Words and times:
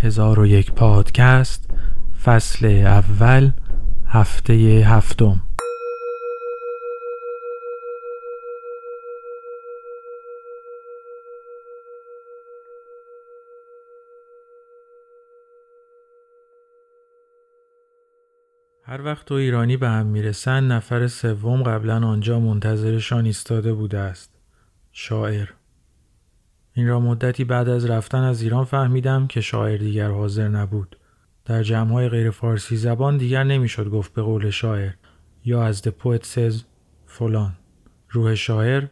هزار 0.00 0.40
و 0.40 0.46
یک 0.46 0.72
پادکست 0.72 1.70
فصل 2.24 2.66
اول 2.66 3.50
هفته 4.06 4.54
هفتم. 4.86 5.40
هر 18.82 19.02
وقت 19.02 19.26
تو 19.26 19.34
ایرانی 19.34 19.76
به 19.76 19.88
هم 19.88 20.06
می‌رسن 20.06 20.64
نفر 20.64 21.06
سوم 21.06 21.62
قبلا 21.62 22.06
آنجا 22.06 22.40
منتظرشان 22.40 23.24
ایستاده 23.24 23.72
بوده 23.72 23.98
است. 23.98 24.30
شاعر. 24.92 25.57
این 26.78 26.88
را 26.88 27.00
مدتی 27.00 27.44
بعد 27.44 27.68
از 27.68 27.86
رفتن 27.86 28.18
از 28.18 28.42
ایران 28.42 28.64
فهمیدم 28.64 29.26
که 29.26 29.40
شاعر 29.40 29.76
دیگر 29.76 30.10
حاضر 30.10 30.48
نبود. 30.48 30.96
در 31.44 31.62
جمعهای 31.62 32.08
غیر 32.08 32.30
فارسی 32.30 32.76
زبان 32.76 33.16
دیگر 33.16 33.44
نمی‌شد 33.44 33.88
گفت 33.88 34.14
به 34.14 34.22
قول 34.22 34.50
شاعر 34.50 34.92
یا 35.44 35.62
از 35.62 35.82
the 35.82 35.90
poet 35.90 36.22
says 36.22 36.54
فلان. 37.06 37.56
روح 38.10 38.34
شاعر 38.34 38.84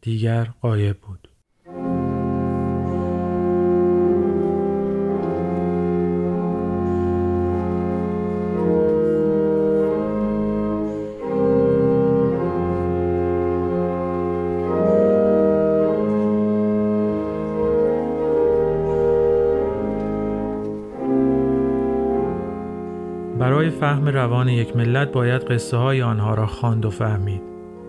دیگر 0.00 0.44
قایب 0.60 0.96
بود. 1.00 1.28
فهم 23.82 24.08
روان 24.08 24.48
یک 24.48 24.76
ملت 24.76 25.12
باید 25.12 25.44
قصه 25.44 25.76
های 25.76 26.02
آنها 26.02 26.34
را 26.34 26.46
خواند 26.46 26.84
و 26.84 26.90
فهمید. 26.90 27.42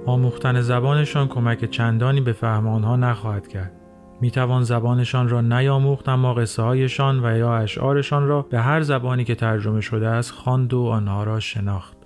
آموختن 0.06 0.62
زبانشان 0.62 1.28
کمک 1.28 1.70
چندانی 1.70 2.22
به 2.22 2.34
فهم 2.34 2.68
آنها 2.68 2.96
نخواهد 2.96 3.48
کرد. 3.48 3.72
می 4.22 4.32
توان 4.32 4.64
زبانشان 4.64 5.30
را 5.30 5.42
نیاموخت 5.42 6.10
اما 6.10 6.34
قصه 6.34 6.64
هایشان 6.64 7.26
و 7.26 7.38
یا 7.38 7.58
اشعارشان 7.58 8.28
را 8.28 8.42
به 8.42 8.60
هر 8.60 8.82
زبانی 8.82 9.24
که 9.24 9.36
ترجمه 9.36 9.82
شده 9.82 10.08
است 10.08 10.32
خواند 10.32 10.74
و 10.74 10.86
آنها 10.86 11.24
را 11.24 11.40
شناخت. 11.40 11.98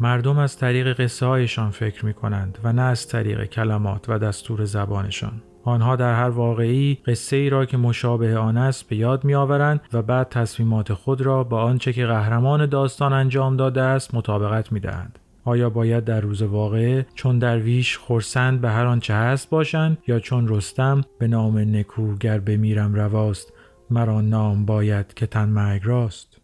مردم 0.00 0.38
از 0.38 0.56
طریق 0.56 1.00
قصه 1.02 1.26
هایشان 1.26 1.70
فکر 1.70 2.06
می 2.06 2.14
کنند 2.14 2.58
و 2.64 2.72
نه 2.72 2.82
از 2.82 3.08
طریق 3.08 3.44
کلمات 3.44 4.08
و 4.08 4.18
دستور 4.18 4.64
زبانشان. 4.64 5.42
آنها 5.64 5.96
در 5.96 6.14
هر 6.14 6.30
واقعی 6.30 6.98
قصه 7.06 7.36
ای 7.36 7.50
را 7.50 7.66
که 7.66 7.76
مشابه 7.76 8.38
آن 8.38 8.56
است 8.56 8.88
به 8.88 8.96
یاد 8.96 9.24
می 9.24 9.34
آورند 9.34 9.80
و 9.92 10.02
بعد 10.02 10.28
تصمیمات 10.28 10.92
خود 10.92 11.20
را 11.20 11.44
با 11.44 11.62
آنچه 11.62 11.92
که 11.92 12.06
قهرمان 12.06 12.66
داستان 12.66 13.12
انجام 13.12 13.56
داده 13.56 13.82
است 13.82 14.14
مطابقت 14.14 14.72
می 14.72 14.80
دهند. 14.80 15.18
آیا 15.44 15.70
باید 15.70 16.04
در 16.04 16.20
روز 16.20 16.42
واقعه 16.42 17.06
چون 17.14 17.38
درویش 17.38 17.98
خورسند 17.98 18.60
به 18.60 18.70
هر 18.70 18.86
آنچه 18.86 19.14
هست 19.14 19.50
باشند 19.50 19.98
یا 20.06 20.20
چون 20.20 20.48
رستم 20.48 21.04
به 21.18 21.28
نام 21.28 21.58
نکو 21.58 22.14
گر 22.14 22.40
بمیرم 22.40 22.94
رواست 22.94 23.52
مرا 23.90 24.20
نام 24.20 24.64
باید 24.64 25.14
که 25.14 25.26
تن 25.26 25.48
مرگ 25.48 25.82
راست 25.84 26.39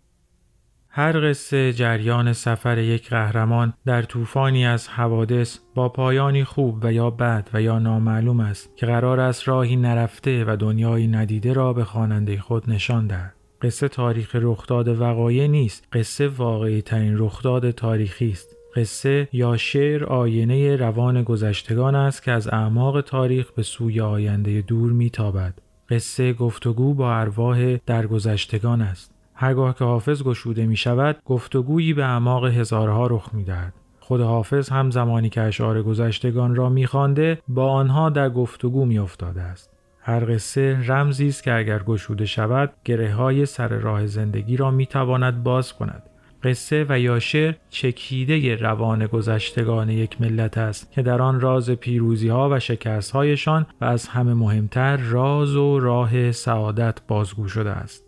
هر 0.98 1.30
قصه 1.30 1.72
جریان 1.72 2.33
سفر 2.33 2.78
یک 2.78 3.08
قهرمان 3.11 3.72
در 3.86 4.02
طوفانی 4.02 4.66
از 4.66 4.89
حوادث 4.89 5.58
با 5.75 5.89
پایانی 5.89 6.44
خوب 6.44 6.78
و 6.83 6.92
یا 6.92 7.11
بد 7.11 7.48
و 7.52 7.62
یا 7.62 7.78
نامعلوم 7.78 8.41
است 8.41 8.77
که 8.77 8.86
قرار 8.86 9.20
است 9.20 9.48
راهی 9.48 9.77
نرفته 9.77 10.44
و 10.44 10.56
دنیایی 10.56 11.06
ندیده 11.06 11.52
را 11.52 11.72
به 11.72 11.84
خواننده 11.84 12.41
خود 12.41 12.70
نشان 12.70 13.06
دهد. 13.06 13.34
قصه 13.62 13.89
تاریخ 13.89 14.36
رخداد 14.41 14.89
وقایع 15.00 15.47
نیست، 15.47 15.89
قصه 15.92 16.28
واقعی 16.28 16.83
ترین 16.83 17.18
رخداد 17.18 17.70
تاریخی 17.70 18.30
است. 18.30 18.57
قصه 18.77 19.28
یا 19.33 19.57
شعر 19.57 20.05
آینه 20.05 20.77
روان 20.77 21.23
گذشتگان 21.23 21.95
است 21.95 22.23
که 22.23 22.33
از 22.33 22.48
اعماق 22.48 23.01
تاریخ 23.01 23.52
به 23.52 23.63
سوی 23.63 24.01
آینده 24.01 24.61
دور 24.61 24.92
میتابد. 24.92 25.55
قصه 25.90 26.33
گفتگو 26.33 26.95
با 26.95 27.14
ارواح 27.14 27.77
درگذشتگان 27.86 28.83
است. 28.83 29.15
هرگاه 29.36 29.74
که 29.74 29.85
حافظ 29.85 30.23
گشوده 30.23 30.67
می 30.67 30.77
شود 30.77 31.17
گفتگویی 31.24 31.92
به 31.92 32.05
اعماق 32.05 32.45
هزارها 32.47 33.07
رخ 33.07 33.35
می 33.35 33.45
دهد. 33.45 33.73
خود 34.01 34.20
حافظ 34.20 34.69
هم 34.69 34.91
زمانی 34.91 35.29
که 35.29 35.41
اشعار 35.41 35.83
گذشتگان 35.83 36.55
را 36.55 36.69
میخوانده 36.69 37.39
با 37.48 37.73
آنها 37.73 38.11
در 38.11 38.30
گفتگو 38.30 38.85
می 38.85 38.98
افتاده 38.98 39.42
است. 39.42 39.70
هر 40.01 40.35
قصه 40.35 40.79
رمزی 40.86 41.29
است 41.29 41.42
که 41.42 41.55
اگر 41.55 41.83
گشوده 41.83 42.27
شود 42.27 42.73
گره 42.85 43.14
های 43.14 43.46
سر 43.46 43.69
راه 43.69 44.07
زندگی 44.07 44.57
را 44.57 44.70
می 44.70 44.86
تواند 44.86 45.42
باز 45.42 45.73
کند. 45.73 46.02
قصه 46.42 46.86
و 46.89 47.01
یا 47.01 47.19
شعر 47.19 47.55
چکیده 47.70 48.57
روان 48.57 49.07
گذشتگان 49.07 49.91
یک 49.91 50.20
ملت 50.20 50.58
است 50.58 50.92
که 50.92 51.02
در 51.02 51.23
آن 51.23 51.41
راز 51.41 51.70
پیروزی 51.70 52.29
ها 52.29 52.48
و 52.52 52.61
شکست 52.61 53.11
هایشان 53.11 53.67
و 53.80 53.85
از 53.85 54.08
همه 54.08 54.35
مهمتر 54.35 54.96
راز 54.96 55.57
و 55.57 55.80
راه 55.80 56.33
سعادت 56.33 56.98
بازگو 57.08 57.48
شده 57.48 57.70
است. 57.70 58.05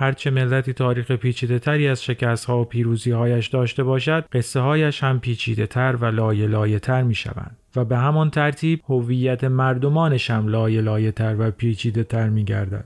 هرچه 0.00 0.30
ملتی 0.30 0.72
تاریخ 0.72 1.12
پیچیده 1.12 1.58
تری 1.58 1.88
از 1.88 2.04
شکست 2.04 2.44
ها 2.44 2.60
و 2.60 2.64
پیروزی 2.64 3.10
هایش 3.10 3.48
داشته 3.48 3.82
باشد 3.84 4.24
قصه 4.32 4.60
هایش 4.60 5.04
هم 5.04 5.20
پیچیده 5.20 5.66
تر 5.66 5.96
و 6.00 6.04
لایه 6.04 6.46
لایه 6.46 6.78
تر 6.78 7.02
می 7.02 7.14
شوند 7.14 7.56
و 7.76 7.84
به 7.84 7.96
همان 7.96 8.30
ترتیب 8.30 8.80
هویت 8.88 9.44
مردمانش 9.44 10.30
هم 10.30 10.48
لایه 10.48 10.80
لایه 10.80 11.12
تر 11.12 11.36
و 11.38 11.50
پیچیده 11.50 12.04
تر 12.04 12.28
می 12.28 12.44
گردد. 12.44 12.84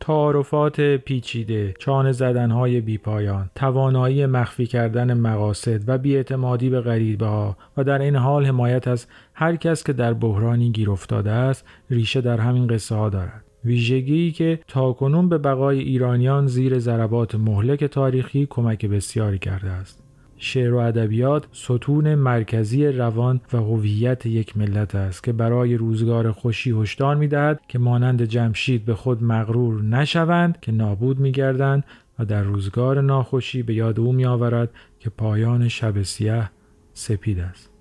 تعارفات 0.00 0.80
پیچیده، 0.80 1.74
چانه 1.78 2.12
زدنهای 2.12 2.80
بیپایان، 2.80 3.50
توانایی 3.54 4.26
مخفی 4.26 4.66
کردن 4.66 5.14
مقاصد 5.14 5.88
و 5.88 5.98
بیاعتمادی 5.98 6.70
به 6.70 6.80
غریبه 6.80 7.26
ها 7.26 7.56
و 7.76 7.84
در 7.84 7.98
این 7.98 8.16
حال 8.16 8.46
حمایت 8.46 8.88
از 8.88 9.06
هر 9.34 9.56
کس 9.56 9.84
که 9.84 9.92
در 9.92 10.12
بحرانی 10.12 10.70
گیر 10.70 10.90
افتاده 10.90 11.30
است 11.30 11.66
ریشه 11.90 12.20
در 12.20 12.40
همین 12.40 12.66
قصه 12.66 12.94
ها 12.94 13.08
دارد. 13.08 13.43
ویژگی 13.64 14.32
که 14.32 14.58
تاکنون 14.68 15.28
به 15.28 15.38
بقای 15.38 15.78
ایرانیان 15.78 16.46
زیر 16.46 16.78
ضربات 16.78 17.34
مهلک 17.34 17.84
تاریخی 17.84 18.46
کمک 18.50 18.86
بسیاری 18.86 19.38
کرده 19.38 19.70
است. 19.70 20.04
شعر 20.36 20.74
و 20.74 20.76
ادبیات 20.76 21.46
ستون 21.52 22.14
مرکزی 22.14 22.86
روان 22.86 23.40
و 23.52 23.56
هویت 23.56 24.26
یک 24.26 24.56
ملت 24.56 24.94
است 24.94 25.24
که 25.24 25.32
برای 25.32 25.74
روزگار 25.74 26.32
خوشی 26.32 26.70
هشدار 26.70 27.16
می‌دهد 27.16 27.60
که 27.68 27.78
مانند 27.78 28.24
جمشید 28.24 28.84
به 28.84 28.94
خود 28.94 29.22
مغرور 29.22 29.82
نشوند 29.82 30.58
که 30.60 30.72
نابود 30.72 31.18
میگردند 31.18 31.84
و 32.18 32.24
در 32.24 32.42
روزگار 32.42 33.00
ناخوشی 33.00 33.62
به 33.62 33.74
یاد 33.74 34.00
او 34.00 34.12
میآورد 34.12 34.70
که 35.00 35.10
پایان 35.10 35.68
شب 35.68 36.02
سیاه 36.02 36.50
سپید 36.94 37.38
است. 37.38 37.73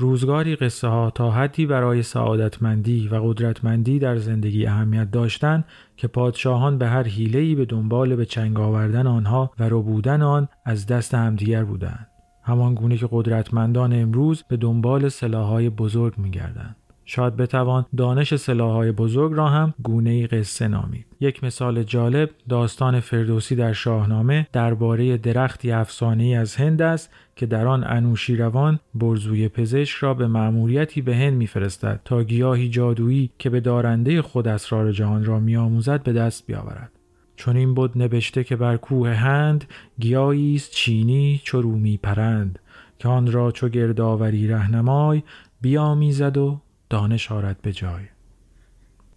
روزگاری 0.00 0.56
قصه 0.56 0.88
ها 0.88 1.10
تا 1.10 1.30
حدی 1.30 1.66
برای 1.66 2.02
سعادتمندی 2.02 3.08
و 3.08 3.14
قدرتمندی 3.14 3.98
در 3.98 4.16
زندگی 4.16 4.66
اهمیت 4.66 5.10
داشتند 5.10 5.64
که 5.96 6.08
پادشاهان 6.08 6.78
به 6.78 6.86
هر 6.86 7.02
حیله‌ای 7.02 7.54
به 7.54 7.64
دنبال 7.64 8.16
به 8.16 8.24
چنگ 8.24 8.60
آوردن 8.60 9.06
آنها 9.06 9.50
و 9.58 9.68
ربودن 9.68 10.22
آن 10.22 10.48
از 10.64 10.86
دست 10.86 11.14
همدیگر 11.14 11.64
بودند. 11.64 12.06
همان 12.42 12.74
گونه 12.74 12.96
که 12.96 13.08
قدرتمندان 13.12 13.92
امروز 13.92 14.42
به 14.48 14.56
دنبال 14.56 15.08
سلاحهای 15.08 15.70
بزرگ 15.70 16.18
می‌گردند. 16.18 16.76
شاید 17.12 17.36
بتوان 17.36 17.86
دانش 17.96 18.36
سلاحهای 18.36 18.92
بزرگ 18.92 19.32
را 19.32 19.48
هم 19.48 19.74
گونه 19.82 20.26
قصه 20.26 20.68
نامید. 20.68 21.06
یک 21.20 21.44
مثال 21.44 21.82
جالب 21.82 22.30
داستان 22.48 23.00
فردوسی 23.00 23.56
در 23.56 23.72
شاهنامه 23.72 24.46
درباره 24.52 25.16
درختی 25.16 25.72
افسانه 25.72 26.24
از 26.24 26.56
هند 26.56 26.82
است 26.82 27.10
که 27.36 27.46
در 27.46 27.66
آن 27.66 27.84
انوشیروان 27.84 28.80
برزوی 28.94 29.48
پزشک 29.48 29.96
را 29.96 30.14
به 30.14 30.26
مأموریتی 30.26 31.02
به 31.02 31.16
هند 31.16 31.34
میفرستد 31.34 32.00
تا 32.04 32.22
گیاهی 32.22 32.68
جادویی 32.68 33.30
که 33.38 33.50
به 33.50 33.60
دارنده 33.60 34.22
خود 34.22 34.48
اسرار 34.48 34.92
جهان 34.92 35.24
را 35.24 35.40
میآموزد 35.40 36.02
به 36.02 36.12
دست 36.12 36.46
بیاورد. 36.46 36.92
چون 37.36 37.56
این 37.56 37.74
بود 37.74 38.02
نبشته 38.02 38.44
که 38.44 38.56
بر 38.56 38.76
کوه 38.76 39.10
هند 39.10 39.64
گیاهی 40.00 40.54
است 40.54 40.70
چینی 40.70 41.40
چو 41.44 41.62
رومی 41.62 41.96
پرند 41.96 42.58
که 42.98 43.08
آن 43.08 43.32
را 43.32 43.50
چو 43.50 43.68
گردآوری 43.68 44.48
رهنمای 44.48 45.22
بیامیزد 45.60 46.36
و 46.36 46.60
دانش 46.90 47.32
آرد 47.32 47.58
به 47.62 47.72
جای 47.72 48.04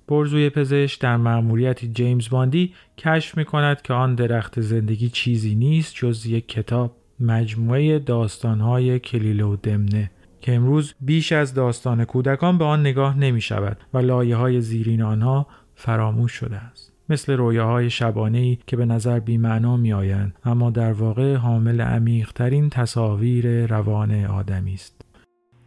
برزوی 0.07 0.49
پزشک 0.49 1.01
در 1.01 1.17
مأموریتی 1.17 1.87
جیمز 1.87 2.29
باندی 2.29 2.73
کشف 2.97 3.37
می 3.37 3.45
کند 3.45 3.81
که 3.81 3.93
آن 3.93 4.15
درخت 4.15 4.61
زندگی 4.61 5.09
چیزی 5.09 5.55
نیست 5.55 5.95
جز 5.95 6.25
یک 6.25 6.47
کتاب 6.47 6.95
مجموعه 7.19 7.99
داستانهای 7.99 8.99
کلیل 8.99 9.41
و 9.41 9.55
دمنه 9.55 10.11
که 10.41 10.55
امروز 10.55 10.93
بیش 11.01 11.31
از 11.31 11.53
داستان 11.53 12.05
کودکان 12.05 12.57
به 12.57 12.65
آن 12.65 12.79
نگاه 12.79 13.17
نمی 13.17 13.41
شود 13.41 13.77
و 13.93 13.97
لایه 13.97 14.35
های 14.35 14.61
زیرین 14.61 15.01
آنها 15.01 15.47
فراموش 15.75 16.31
شده 16.31 16.57
است. 16.57 16.93
مثل 17.09 17.33
رویاهای 17.33 17.89
شبانه 17.89 18.57
که 18.67 18.77
به 18.77 18.85
نظر 18.85 19.19
بیمعنا 19.19 19.77
می 19.77 19.93
آیند 19.93 20.35
اما 20.45 20.69
در 20.69 20.93
واقع 20.93 21.35
حامل 21.35 21.81
عمیقترین 21.81 22.69
تصاویر 22.69 23.65
روان 23.65 24.25
آدمی 24.25 24.73
است. 24.73 25.02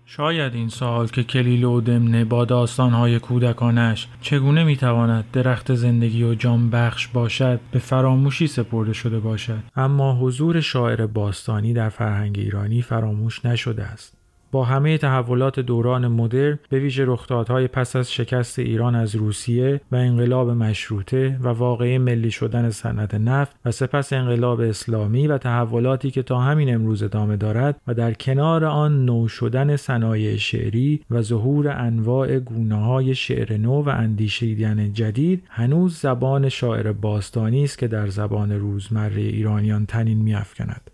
شاید 0.08 0.54
این 0.54 0.68
سال 0.68 1.06
که 1.06 1.22
کلیل 1.22 1.64
و 1.64 1.80
دمنه 1.80 2.24
با 2.24 2.44
داستانهای 2.44 3.18
کودکانش 3.18 4.08
چگونه 4.20 4.64
می‌تواند 4.64 5.24
درخت 5.32 5.74
زندگی 5.74 6.22
و 6.22 6.34
جان 6.34 6.70
بخش 6.70 7.08
باشد 7.08 7.60
به 7.70 7.78
فراموشی 7.78 8.46
سپرده 8.46 8.92
شده 8.92 9.18
باشد. 9.18 9.62
اما 9.76 10.14
حضور 10.14 10.60
شاعر 10.60 11.06
باستانی 11.06 11.72
در 11.72 11.88
فرهنگ 11.88 12.38
ایرانی 12.38 12.82
فراموش 12.82 13.44
نشده 13.44 13.84
است. 13.84 14.15
با 14.52 14.64
همه 14.64 14.98
تحولات 14.98 15.60
دوران 15.60 16.08
مدرن 16.08 16.58
به 16.70 16.78
ویژه 16.78 17.04
رخدادهای 17.04 17.68
پس 17.68 17.96
از 17.96 18.12
شکست 18.12 18.58
ایران 18.58 18.94
از 18.94 19.16
روسیه 19.16 19.80
و 19.92 19.96
انقلاب 19.96 20.50
مشروطه 20.50 21.38
و 21.40 21.48
واقعه 21.48 21.98
ملی 21.98 22.30
شدن 22.30 22.70
صنعت 22.70 23.14
نفت 23.14 23.56
و 23.64 23.70
سپس 23.70 24.12
انقلاب 24.12 24.60
اسلامی 24.60 25.26
و 25.26 25.38
تحولاتی 25.38 26.10
که 26.10 26.22
تا 26.22 26.40
همین 26.40 26.74
امروز 26.74 27.02
ادامه 27.02 27.36
دارد 27.36 27.80
و 27.86 27.94
در 27.94 28.12
کنار 28.12 28.64
آن 28.64 29.04
نو 29.04 29.28
شدن 29.28 29.76
صنایع 29.76 30.36
شعری 30.36 31.00
و 31.10 31.22
ظهور 31.22 31.68
انواع 31.68 32.38
گونه 32.38 32.84
های 32.84 33.14
شعر 33.14 33.56
نو 33.56 33.82
و 33.82 33.88
اندیشیدن 33.88 34.92
جدید 34.92 35.42
هنوز 35.48 36.00
زبان 36.00 36.48
شاعر 36.48 36.92
باستانی 36.92 37.64
است 37.64 37.78
که 37.78 37.88
در 37.88 38.06
زبان 38.06 38.52
روزمره 38.52 39.22
ایرانیان 39.22 39.86
تنین 39.86 40.18
میافکند. 40.18 40.90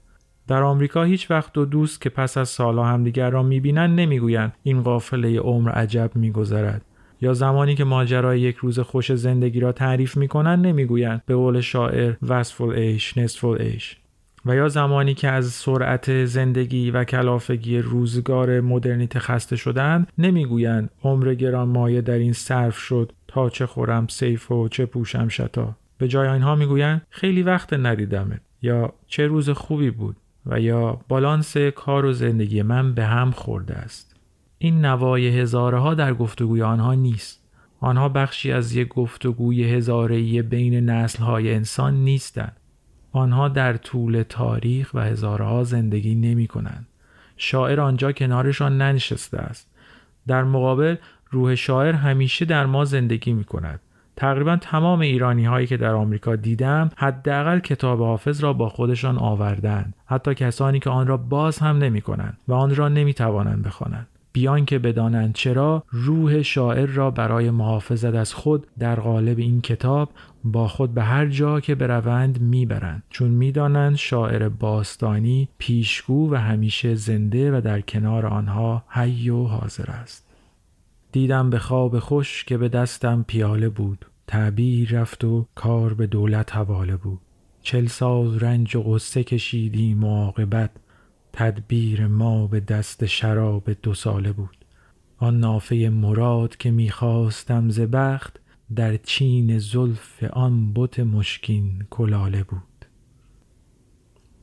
در 0.49 0.63
آمریکا 0.63 1.03
هیچ 1.03 1.31
وقت 1.31 1.53
دو 1.53 1.65
دوست 1.65 2.01
که 2.01 2.11
پس 2.11 2.37
از 2.37 2.49
سالها 2.49 2.87
همدیگر 2.87 3.31
را 3.31 3.43
می‌بینند 3.43 4.01
نمی‌گویند 4.01 4.53
این 4.63 4.83
قافله 4.83 5.39
عمر 5.39 5.71
عجب 5.71 6.11
میگذرد. 6.15 6.83
یا 7.21 7.35
زمانی 7.35 7.75
که 7.75 7.85
ماجرای 7.85 8.41
یک 8.41 8.57
روز 8.57 8.81
خوش 8.81 9.13
زندگی 9.13 9.61
را 9.61 9.73
تعریف 9.73 10.17
می‌کنند 10.17 10.67
نمی‌گویند 10.67 11.23
به 11.27 11.35
قول 11.35 11.61
شاعر 11.61 12.15
وصفل 12.23 12.71
ایش 12.71 13.19
نصفل 13.19 13.63
ایش 13.63 13.97
و 14.47 14.57
یا 14.57 14.69
زمانی 14.69 15.15
که 15.15 15.29
از 15.29 15.47
سرعت 15.47 16.25
زندگی 16.25 16.91
و 16.91 17.05
کلافگی 17.05 17.79
روزگار 17.79 18.61
مدرنیته 18.61 19.19
خسته 19.19 19.57
شدند 19.57 20.13
نمی‌گویند 20.19 20.91
عمر 21.05 21.35
گران 21.35 21.69
مایه 21.69 22.01
در 22.01 22.19
این 22.19 22.33
صرف 22.33 22.79
شد 22.79 23.13
تا 23.29 23.51
چه 23.51 23.67
خورم 23.67 24.07
سیف 24.07 24.51
و 24.51 24.69
چه 24.69 24.87
پوشم 24.87 25.29
شتا 25.29 25.77
به 25.99 26.09
جای 26.09 26.29
آنها 26.29 26.55
می‌گویند 26.55 27.03
خیلی 27.11 27.43
وقت 27.43 27.73
ندیدمت 27.73 28.41
یا 28.63 28.93
چه 29.07 29.27
روز 29.27 29.51
خوبی 29.51 29.91
بود 29.91 30.17
و 30.47 30.61
یا 30.61 31.01
بالانس 31.09 31.57
کار 31.57 32.05
و 32.05 32.13
زندگی 32.13 32.63
من 32.63 32.95
به 32.95 33.05
هم 33.05 33.31
خورده 33.31 33.75
است. 33.75 34.17
این 34.59 34.85
نوای 34.85 35.41
هزاره 35.41 35.79
ها 35.79 35.95
در 35.95 36.15
گفتگوی 36.15 36.63
آنها 36.63 36.95
نیست. 36.95 37.43
آنها 37.81 38.09
بخشی 38.09 38.53
از 38.53 38.77
یک 38.77 38.89
گفتگوی 38.89 39.73
هزاره 39.73 40.43
بین 40.43 40.91
نسل 40.91 41.23
های 41.23 41.55
انسان 41.55 41.95
نیستند. 41.95 42.57
آنها 43.13 43.49
در 43.49 43.77
طول 43.77 44.25
تاریخ 44.29 44.95
و 44.95 45.01
هزاره 45.01 45.45
ها 45.45 45.65
زندگی 45.65 46.15
نمی 46.15 46.47
کنند. 46.47 46.87
شاعر 47.37 47.81
آنجا 47.81 48.13
کنارشان 48.13 48.79
ننشسته 48.79 49.39
است. 49.39 49.69
در 50.27 50.45
مقابل 50.45 50.97
روح 51.31 51.55
شاعر 51.55 51.95
همیشه 51.95 52.45
در 52.45 52.67
ما 52.67 52.85
زندگی 52.85 53.33
می 53.33 53.45
کند. 53.45 53.81
تقریبا 54.17 54.57
تمام 54.57 55.01
ایرانی 55.01 55.45
هایی 55.45 55.67
که 55.67 55.77
در 55.77 55.95
آمریکا 55.95 56.37
دیدم 56.37 56.91
حداقل 56.97 57.59
کتاب 57.59 58.01
حافظ 58.01 58.41
را 58.41 58.53
با 58.53 58.69
خودشان 58.69 59.19
آوردند 59.19 59.95
حتی 60.07 60.35
کسانی 60.35 60.81
که 60.81 60.91
آن 60.91 61.07
را 61.07 61.17
باز 61.17 61.59
هم 61.59 61.79
نمی 61.79 62.01
کنند 62.01 62.39
و 62.49 62.53
آن 62.53 62.77
را 62.77 62.89
نمی 62.89 63.15
توانند 63.15 63.63
بخوانند. 63.63 64.07
بیان 64.33 64.65
که 64.65 64.79
بدانند 64.79 65.35
چرا 65.35 65.85
روح 65.91 66.43
شاعر 66.43 66.87
را 66.87 67.11
برای 67.11 67.51
محافظت 67.51 68.15
از 68.15 68.35
خود 68.35 68.67
در 68.79 69.01
قالب 69.01 69.39
این 69.39 69.61
کتاب 69.61 70.11
با 70.45 70.69
خود 70.69 70.95
به 70.95 71.03
هر 71.03 71.27
جا 71.27 71.61
که 71.61 71.75
بروند 71.75 72.41
می‌برند. 72.41 73.03
چون 73.11 73.31
می‌دانند 73.31 73.97
شاعر 73.97 74.49
باستانی 74.49 75.49
پیشگو 75.59 76.33
و 76.33 76.35
همیشه 76.35 76.95
زنده 76.95 77.59
و 77.59 77.61
در 77.61 77.81
کنار 77.81 78.27
آنها 78.27 78.85
حی 78.89 79.31
و 79.31 79.45
حاضر 79.45 79.91
است. 79.91 80.32
دیدم 81.13 81.51
به 81.51 81.59
خواب 81.59 81.99
خوش 81.99 82.45
که 82.45 82.59
به 82.59 82.69
دستم 82.69 83.25
پیاله 83.29 83.69
بود. 83.69 84.07
تعبیر 84.27 85.01
رفت 85.01 85.25
و 85.25 85.47
کار 85.55 85.95
به 85.95 86.07
دولت 86.07 86.57
حواله 86.57 86.97
بود. 86.97 87.21
چل 87.63 87.87
سال 87.87 88.41
رنج 88.41 88.77
و 88.77 88.83
غصه 88.83 89.25
کشیدیم 89.25 89.99
معاقبت 89.99 90.71
تدبیر 91.33 92.07
ما 92.07 92.47
به 92.47 92.61
دست 92.61 93.07
شراب 93.07 93.71
دو 93.83 93.95
ساله 93.95 94.33
بود. 94.33 94.57
آن 95.19 95.41
نافه 95.41 95.89
مراد 95.89 96.57
که 96.57 96.71
می‌خواستم 96.71 97.71
ز 97.71 97.81
بخت 97.81 98.41
در 98.77 98.97
چین 98.97 99.59
زلف 99.59 100.25
آن 100.33 100.73
بت 100.75 101.01
مشکین 101.01 101.87
کلاله 101.91 102.43
بود. 102.43 102.63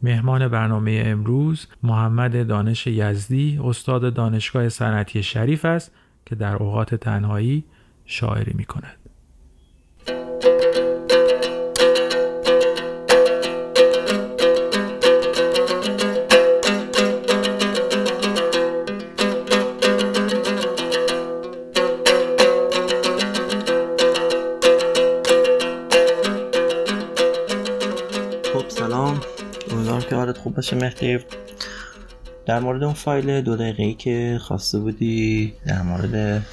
مهمان 0.04 0.48
برنامه 0.48 1.04
امروز 1.06 1.68
محمد 1.84 2.48
دانش 2.48 2.88
یزدی 2.88 3.60
استاد 3.64 4.14
دانشگاه 4.14 4.70
صنعتی 4.70 5.24
شریف 5.24 5.66
است. 5.66 5.92
که 6.30 6.36
در 6.36 6.56
اوقات 6.56 6.96
تنهایی 6.96 7.64
شاعری 8.06 8.54
می 8.56 8.66
کند. 8.66 8.98
خب 28.54 28.70
سلام 28.70 29.22
امیدوارم 29.72 30.02
که 30.02 30.16
حالت 30.16 30.38
خوب 30.38 30.56
باشه 30.56 30.76
مهدی 30.76 31.20
در 32.50 32.60
مورد 32.60 32.84
اون 32.84 32.94
فایل 32.94 33.42
دو 33.42 33.56
دقیقه 33.56 33.84
ای 33.84 33.94
که 33.94 34.38
خواسته 34.42 34.80
بودی 34.80 35.54
در 35.66 35.82
مورد 35.82 36.46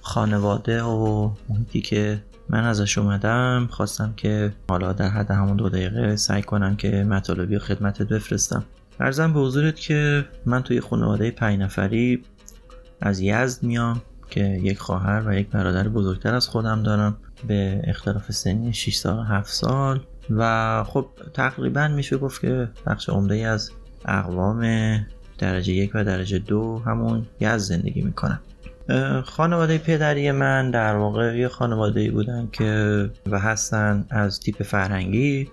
خانواده 0.00 0.82
و 0.82 1.30
محیطی 1.48 1.80
که 1.80 2.22
من 2.48 2.64
ازش 2.64 2.98
اومدم 2.98 3.68
خواستم 3.70 4.12
که 4.16 4.52
حالا 4.68 4.92
در 4.92 5.08
حد 5.08 5.30
همون 5.30 5.56
دو 5.56 5.68
دقیقه 5.68 6.16
سعی 6.16 6.42
کنم 6.42 6.76
که 6.76 7.04
مطالبی 7.04 7.58
خدمتت 7.58 8.02
بفرستم. 8.02 8.64
ارزم 9.00 9.32
به 9.32 9.40
حضورت 9.40 9.76
که 9.76 10.24
من 10.46 10.62
توی 10.62 10.80
خانواده 10.80 11.30
پنج 11.30 11.60
نفری 11.60 12.22
از 13.00 13.20
یزد 13.20 13.62
میام 13.62 14.02
که 14.30 14.44
یک 14.44 14.78
خواهر 14.78 15.22
و 15.26 15.34
یک 15.34 15.48
برادر 15.48 15.88
بزرگتر 15.88 16.34
از 16.34 16.48
خودم 16.48 16.82
دارم. 16.82 17.16
به 17.46 17.80
اختلاف 17.84 18.32
سنی 18.32 18.72
6 18.72 18.96
سال 18.96 19.24
7 19.26 19.52
سال. 19.52 20.00
و 20.30 20.84
خب 20.84 21.06
تقریبا 21.34 21.88
میشه 21.88 22.16
گفت 22.16 22.40
که 22.40 22.68
بخش 22.86 23.08
عمده 23.08 23.36
از 23.36 23.70
اقوام 24.04 24.64
درجه 25.38 25.72
یک 25.72 25.90
و 25.94 26.04
درجه 26.04 26.38
دو 26.38 26.78
همون 26.86 27.26
یز 27.40 27.62
زندگی 27.62 28.02
می‌کنن 28.02 28.40
خانواده 29.24 29.78
پدری 29.78 30.32
من 30.32 30.70
در 30.70 30.96
واقع 30.96 31.38
یه 31.38 31.48
خانواده 31.48 32.10
بودن 32.10 32.48
که 32.52 33.10
و 33.26 33.38
هستن 33.38 34.04
از 34.10 34.40
تیپ 34.40 34.62
فرهنگی 34.62 35.48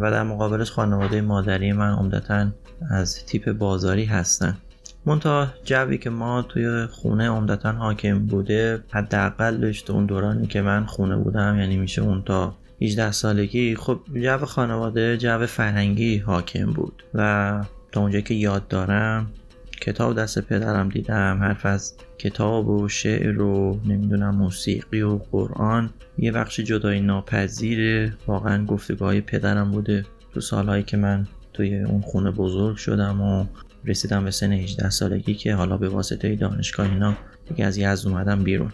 و 0.00 0.10
در 0.10 0.22
مقابلش 0.22 0.70
خانواده 0.70 1.20
مادری 1.20 1.72
من 1.72 1.92
عمدتا 1.92 2.46
از 2.90 3.24
تیپ 3.24 3.52
بازاری 3.52 4.04
هستن. 4.04 4.56
منتها 5.06 5.46
جوی 5.64 5.98
که 5.98 6.10
ما 6.10 6.42
توی 6.42 6.86
خونه 6.86 7.28
عمدتا 7.28 7.72
حاکم 7.72 8.18
بوده 8.26 8.84
حداقلش 8.90 9.82
تو 9.82 9.92
اون 9.92 10.06
دورانی 10.06 10.46
که 10.46 10.62
من 10.62 10.86
خونه 10.86 11.16
بودم 11.16 11.58
یعنی 11.58 11.76
میشه 11.76 12.02
اون 12.02 12.22
تا 12.22 12.54
18 12.82 13.12
سالگی 13.12 13.76
خب 13.76 14.00
جو 14.14 14.38
خانواده 14.38 15.16
جو 15.16 15.46
فرهنگی 15.46 16.18
حاکم 16.18 16.72
بود. 16.72 17.02
و 17.14 17.64
تا 17.92 18.00
اونجا 18.00 18.20
که 18.20 18.34
یاد 18.34 18.68
دارم 18.68 19.32
کتاب 19.80 20.18
دست 20.18 20.38
پدرم 20.38 20.88
دیدم 20.88 21.38
حرف 21.42 21.66
از 21.66 21.94
کتاب 22.18 22.68
و 22.68 22.88
شعر 22.88 23.40
و 23.40 23.80
نمی‌دونم 23.84 24.34
موسیقی 24.34 25.02
و 25.02 25.18
قرآن 25.18 25.90
یه 26.18 26.32
بخش 26.32 26.60
جدایی 26.60 27.00
ناپذیر 27.00 28.12
واقعا 28.26 28.64
گفتگاه 28.64 29.20
پدرم 29.20 29.70
بوده. 29.70 30.04
تو 30.34 30.40
سالهایی 30.40 30.82
که 30.82 30.96
من 30.96 31.26
توی 31.52 31.78
اون 31.78 32.00
خونه 32.00 32.30
بزرگ 32.30 32.76
شدم 32.76 33.20
و 33.20 33.46
رسیدم 33.84 34.24
به 34.24 34.30
سن 34.30 34.52
18 34.52 34.90
سالگی 34.90 35.34
که 35.34 35.54
حالا 35.54 35.76
به 35.76 35.88
واسطه 35.88 36.36
دانشگاه 36.36 36.90
اینا 36.90 37.16
دیگه 37.48 37.64
از 37.64 37.78
یزد 37.78 38.08
اومدم 38.08 38.44
بیرون. 38.44 38.72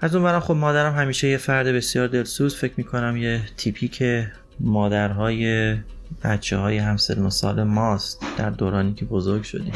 از 0.00 0.14
اون 0.14 0.24
برم 0.24 0.40
خب 0.40 0.54
مادرم 0.54 0.94
همیشه 0.94 1.28
یه 1.28 1.36
فرد 1.36 1.66
بسیار 1.66 2.08
دلسوز. 2.08 2.54
فکر 2.54 2.72
می‌کنم 2.76 3.16
یه 3.16 3.40
تیپی 3.56 3.88
که 3.88 4.32
مادرهای 4.60 5.74
بچه 6.24 6.56
های 6.56 6.78
همسن 6.78 7.22
و 7.22 7.30
سال 7.30 7.62
ماست 7.62 8.24
در 8.38 8.50
دورانی 8.50 8.94
که 8.94 9.04
بزرگ 9.04 9.42
شدیم. 9.42 9.72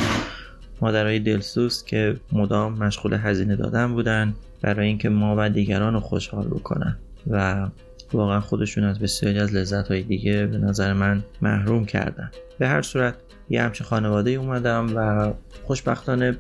مادرهای 0.81 1.19
دلسوز 1.19 1.85
که 1.85 2.17
مدام 2.33 2.73
مشغول 2.73 3.15
هزینه 3.15 3.57
دادن 3.57 3.93
بودن 3.93 4.35
برای 4.63 4.87
اینکه 4.87 5.09
ما 5.09 5.35
و 5.39 5.49
دیگران 5.49 5.95
رو 5.95 6.01
خوشحال 6.01 6.47
بکنن 6.47 6.99
و 7.27 7.67
واقعا 8.13 8.41
خودشون 8.41 8.85
از 8.85 8.99
بسیاری 8.99 9.39
از 9.39 9.55
لذت 9.55 9.89
های 9.89 10.03
دیگه 10.03 10.47
به 10.47 10.59
نظر 10.59 10.93
من 10.93 11.23
محروم 11.43 11.85
کردن. 11.85 12.31
به 12.59 12.69
هر 12.69 12.83
صورت 12.83 13.15
یه 13.51 13.63
همچه 13.63 13.85
خانواده 13.85 14.31
اومدم 14.31 14.97
و 14.97 15.33
خوشبختانه 15.65 16.37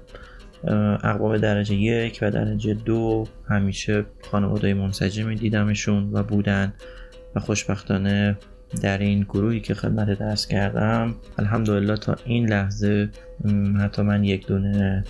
اقوام 1.04 1.36
درجه 1.36 1.74
یک 1.74 2.18
و 2.22 2.30
درجه 2.30 2.74
دو 2.74 3.26
همیشه 3.48 4.04
خانواده 4.30 4.74
منسجمی 4.74 5.34
دیدمشون 5.34 6.10
و 6.12 6.22
بودن 6.22 6.72
و 7.34 7.40
خوشبختانه 7.40 8.38
در 8.82 8.98
این 8.98 9.22
گروهی 9.22 9.60
که 9.60 9.75
خدمت 9.75 10.18
درس 10.18 10.46
کردم 10.46 11.14
الحمدلله 11.38 11.96
تا 11.96 12.16
این 12.25 12.48
لحظه 12.48 13.08
حتی 13.80 14.02
من 14.02 14.25
یک 14.25 14.46
دونه 14.46 15.04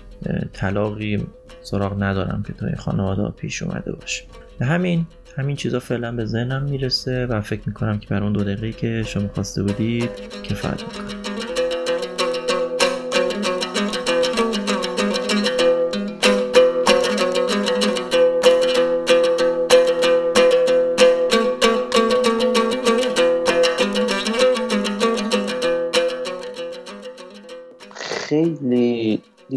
طلاقی 0.52 1.26
سراغ 1.62 2.02
ندارم 2.02 2.42
که 2.46 2.52
تا 2.52 2.66
خانواده 2.76 3.30
پیش 3.30 3.62
اومده 3.62 3.92
باشه. 3.92 4.24
همین 4.60 5.06
همین 5.36 5.56
چیزا 5.56 5.80
فعلا 5.80 6.12
به 6.12 6.24
ذهنم 6.24 6.62
می‌رسه 6.62 7.26
و 7.26 7.40
فکر 7.40 7.62
می‌کنم 7.66 7.98
که 7.98 8.08
بر 8.08 8.22
اون 8.22 8.32
دو 8.32 8.44
دقیقه 8.44 8.72
که 8.72 9.02
شما 9.06 9.28
خواسته 9.28 9.62
بودید 9.62 10.10
کفایت 10.42 10.82
می‌کنه 10.82 11.37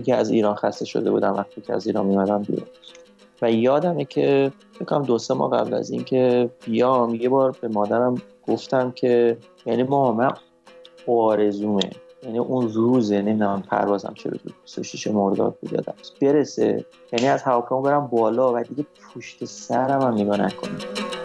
خیلی 0.01 0.11
دیگه 0.11 0.15
از 0.15 0.29
ایران 0.29 0.55
خسته 0.55 0.85
شده 0.85 1.11
بودم 1.11 1.33
وقتی 1.33 1.61
که 1.61 1.73
از 1.73 1.87
ایران 1.87 2.05
میمدم 2.05 2.41
بیرون. 2.41 2.67
و 3.41 3.51
یادمه 3.51 4.05
که 4.05 4.51
بکنم 4.81 5.03
دو 5.03 5.17
سه 5.17 5.33
ماه 5.33 5.51
قبل 5.51 5.73
از 5.73 5.91
اینکه 5.91 6.49
بیام 6.65 7.15
یه 7.15 7.29
بار 7.29 7.57
به 7.61 7.67
مادرم 7.67 8.15
گفتم 8.47 8.91
که 8.91 9.37
یعنی 9.65 9.83
ماما 9.83 10.11
من 10.11 10.31
آرزومه. 11.07 11.89
یعنی 12.23 12.39
اون 12.39 12.69
روزه 12.69 13.21
نمی‌دونم 13.21 13.63
پروازم 13.69 14.13
چه 14.13 14.29
روز 14.29 14.39
26 14.63 15.07
مرداد 15.07 15.55
بود 15.61 15.73
یادم 15.73 15.93
برسه. 16.21 16.85
یعنی 17.13 17.27
از 17.27 17.43
هواپیما 17.43 17.81
برم 17.81 18.07
بالا 18.07 18.53
و 18.53 18.63
دیگه 18.63 18.85
پشت 19.13 19.45
سرم 19.45 20.01
هم 20.01 20.13
نگاه 20.13 20.41
نکنم. 20.41 21.20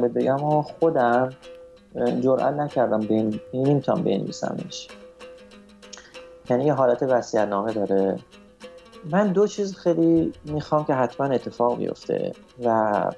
می‌خوام 0.00 0.38
بگم. 0.38 0.62
خودم 0.62 1.30
جرئت 2.20 2.54
نکردم 2.54 3.00
بین 3.00 3.40
نمی‌تونم 3.54 4.02
بنویسمش. 4.02 4.88
یعنی 6.50 6.64
یه 6.64 6.72
حالت 6.72 7.02
وسیعت 7.02 7.48
نامه 7.48 7.72
داره. 7.72 8.16
من 9.10 9.32
دو 9.32 9.46
چیز 9.46 9.76
خیلی 9.76 10.32
می‌خوام 10.44 10.84
که 10.84 10.94
حتما 10.94 11.26
اتفاق 11.26 11.78
بیفته 11.78 12.32
و 12.64 13.10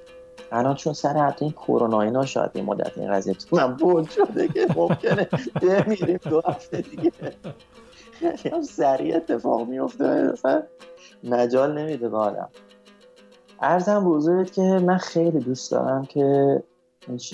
الان 0.52 0.74
چون 0.74 0.92
سر 0.92 1.16
حتی 1.16 1.44
این 1.44 1.52
کرونا 1.52 2.00
اینا 2.00 2.26
شاید 2.26 2.50
این 2.54 2.64
مدت 2.64 2.98
این 2.98 3.12
قضیه 3.12 3.36
من 3.52 3.76
بود 3.76 4.10
شده 4.10 4.48
که 4.48 4.66
ممکنه 4.76 5.28
بمیریم 5.62 6.18
دو 6.30 6.42
هفته 6.46 6.80
دیگه. 6.80 7.12
خیلی 8.36 8.62
سریع 8.62 9.16
اتفاق 9.16 9.68
میفته 9.68 10.32
مجال 11.24 11.78
نمیده 11.78 12.08
به 12.08 12.16
آدم. 12.16 12.48
ارزم 13.60 14.04
بزرگت 14.04 14.52
که 14.52 14.62
من 14.62 14.98
خیلی 14.98 15.40
دوست 15.40 15.70
دارم 15.70 16.04
که 16.04 16.62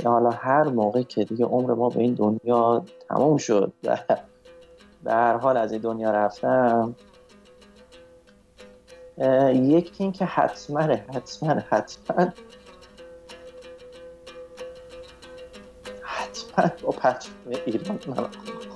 حالا 0.04 0.30
هر 0.30 0.64
موقع 0.64 1.02
که 1.02 1.24
دیگه 1.24 1.44
عمر 1.44 1.74
ما 1.74 1.88
به 1.88 2.00
این 2.00 2.14
دنیا 2.14 2.84
تموم 3.08 3.36
شد 3.36 3.72
و 3.84 3.98
در 5.04 5.36
حال 5.36 5.56
از 5.56 5.72
این 5.72 5.80
دنیا 5.80 6.10
رفتم 6.10 6.94
یکی 9.52 10.04
این 10.04 10.12
که 10.12 10.24
حتما 10.24 10.80
حتما 10.80 11.50
حتما 11.70 12.32
حتما 16.02 16.70
با 16.82 16.90
پچ 16.90 17.26
ایران 17.66 17.98
من 18.06 18.26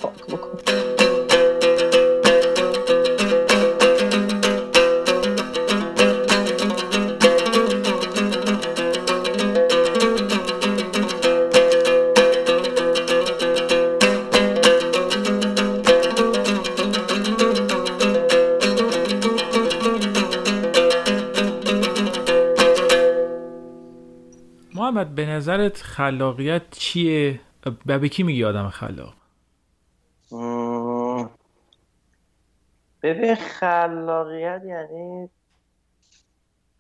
خاک 0.01 0.27
بکنم. 0.27 0.92
نظرت 25.63 25.83
خلاقیت 25.83 26.63
چیه؟ 26.71 27.41
و 27.67 27.99
به 27.99 28.09
کی 28.09 28.23
میگی 28.23 28.45
آدم 28.45 28.69
خلاق؟ 28.69 29.15
ببین 33.03 33.35
خلاقیت 33.35 34.63
یعنی 34.67 35.31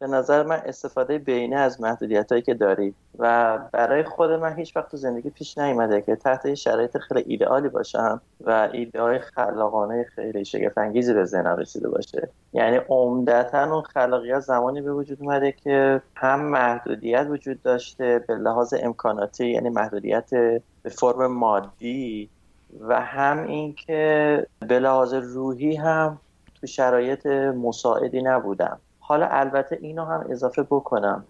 به 0.02 0.08
نظر 0.08 0.42
من 0.42 0.62
استفاده 0.66 1.18
بینه 1.18 1.56
از 1.56 1.80
محدودیت 1.80 2.32
هایی 2.32 2.42
که 2.42 2.54
داری 2.54 2.94
و 3.18 3.58
برای 3.72 4.02
خود 4.02 4.30
من 4.30 4.56
هیچ 4.56 4.76
وقت 4.76 4.90
تو 4.90 4.96
زندگی 4.96 5.30
پیش 5.30 5.58
نیومده 5.58 6.02
که 6.02 6.16
تحت 6.16 6.54
شرایط 6.54 6.98
خیلی 6.98 7.24
ایدئالی 7.26 7.68
باشم 7.68 8.20
و 8.40 8.68
ایده 8.72 9.02
های 9.02 9.18
خلاقانه 9.18 10.04
خیلی 10.04 10.44
شگفت 10.44 10.78
انگیزی 10.78 11.14
به 11.14 11.24
ذهنم 11.24 11.56
رسیده 11.56 11.88
باشه. 11.88 12.28
یعنی 12.52 12.76
عمدتا 12.88 13.74
اون 13.74 13.82
خلاقیت 13.82 14.40
زمانی 14.40 14.80
به 14.80 14.92
وجود 14.92 15.18
اومده 15.20 15.52
که 15.52 16.02
هم 16.16 16.40
محدودیت 16.40 17.26
وجود 17.30 17.62
داشته 17.62 18.24
به 18.28 18.34
لحاظ 18.34 18.74
امکاناتی 18.82 19.50
یعنی 19.50 19.68
محدودیت 19.68 20.30
به 20.82 20.90
فرم 20.90 21.26
مادی 21.26 22.28
و 22.80 23.00
هم 23.00 23.46
اینکه 23.46 24.46
به 24.60 24.78
لحاظ 24.78 25.14
روحی 25.14 25.76
هم 25.76 26.18
تو 26.60 26.66
شرایط 26.66 27.26
مساعدی 27.26 28.22
نبودم. 28.22 28.80
حالا 29.04 29.28
البته 29.30 29.78
اینو 29.80 30.04
هم 30.04 30.26
اضافه 30.30 30.62
بکنم 30.62 31.24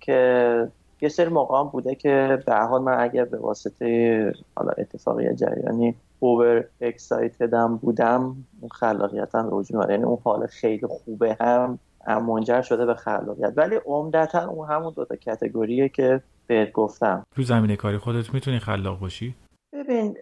که 0.00 0.68
یه 1.00 1.08
سری 1.08 1.28
موقع 1.28 1.58
هم 1.58 1.68
بوده 1.68 1.94
که 1.94 2.42
به 2.46 2.54
حال 2.54 2.82
من 2.82 3.00
اگر 3.00 3.24
به 3.24 3.38
واسطه 3.38 4.32
حالا 4.56 4.72
اتفاقی 4.78 5.34
جریانی 5.34 5.94
اوور 6.18 6.64
اکسایتدم 6.80 7.76
بودم 7.76 8.22
اون 8.60 8.68
خلاقیتم 8.72 9.50
به 9.50 9.56
وجود 9.56 9.90
یعنی 9.90 10.04
اون 10.04 10.18
حال 10.24 10.46
خیلی 10.46 10.86
خوبه 10.86 11.36
هم 11.40 11.78
منجر 12.06 12.62
شده 12.62 12.86
به 12.86 12.94
خلاقیت. 12.94 13.52
ولی 13.56 13.76
عمدتا 13.86 14.48
اون 14.48 14.68
همون 14.68 14.92
دو 14.96 15.04
تا 15.04 15.16
کتگوریه 15.16 15.88
که 15.88 16.22
بهت 16.46 16.72
گفتم. 16.72 17.26
تو 17.36 17.42
زمینه 17.42 17.76
کاری 17.76 17.98
خودت 17.98 18.34
می‌تونی 18.34 18.58
خلاق 18.58 18.98
باشی؟ 18.98 19.34
ببین 19.72 20.16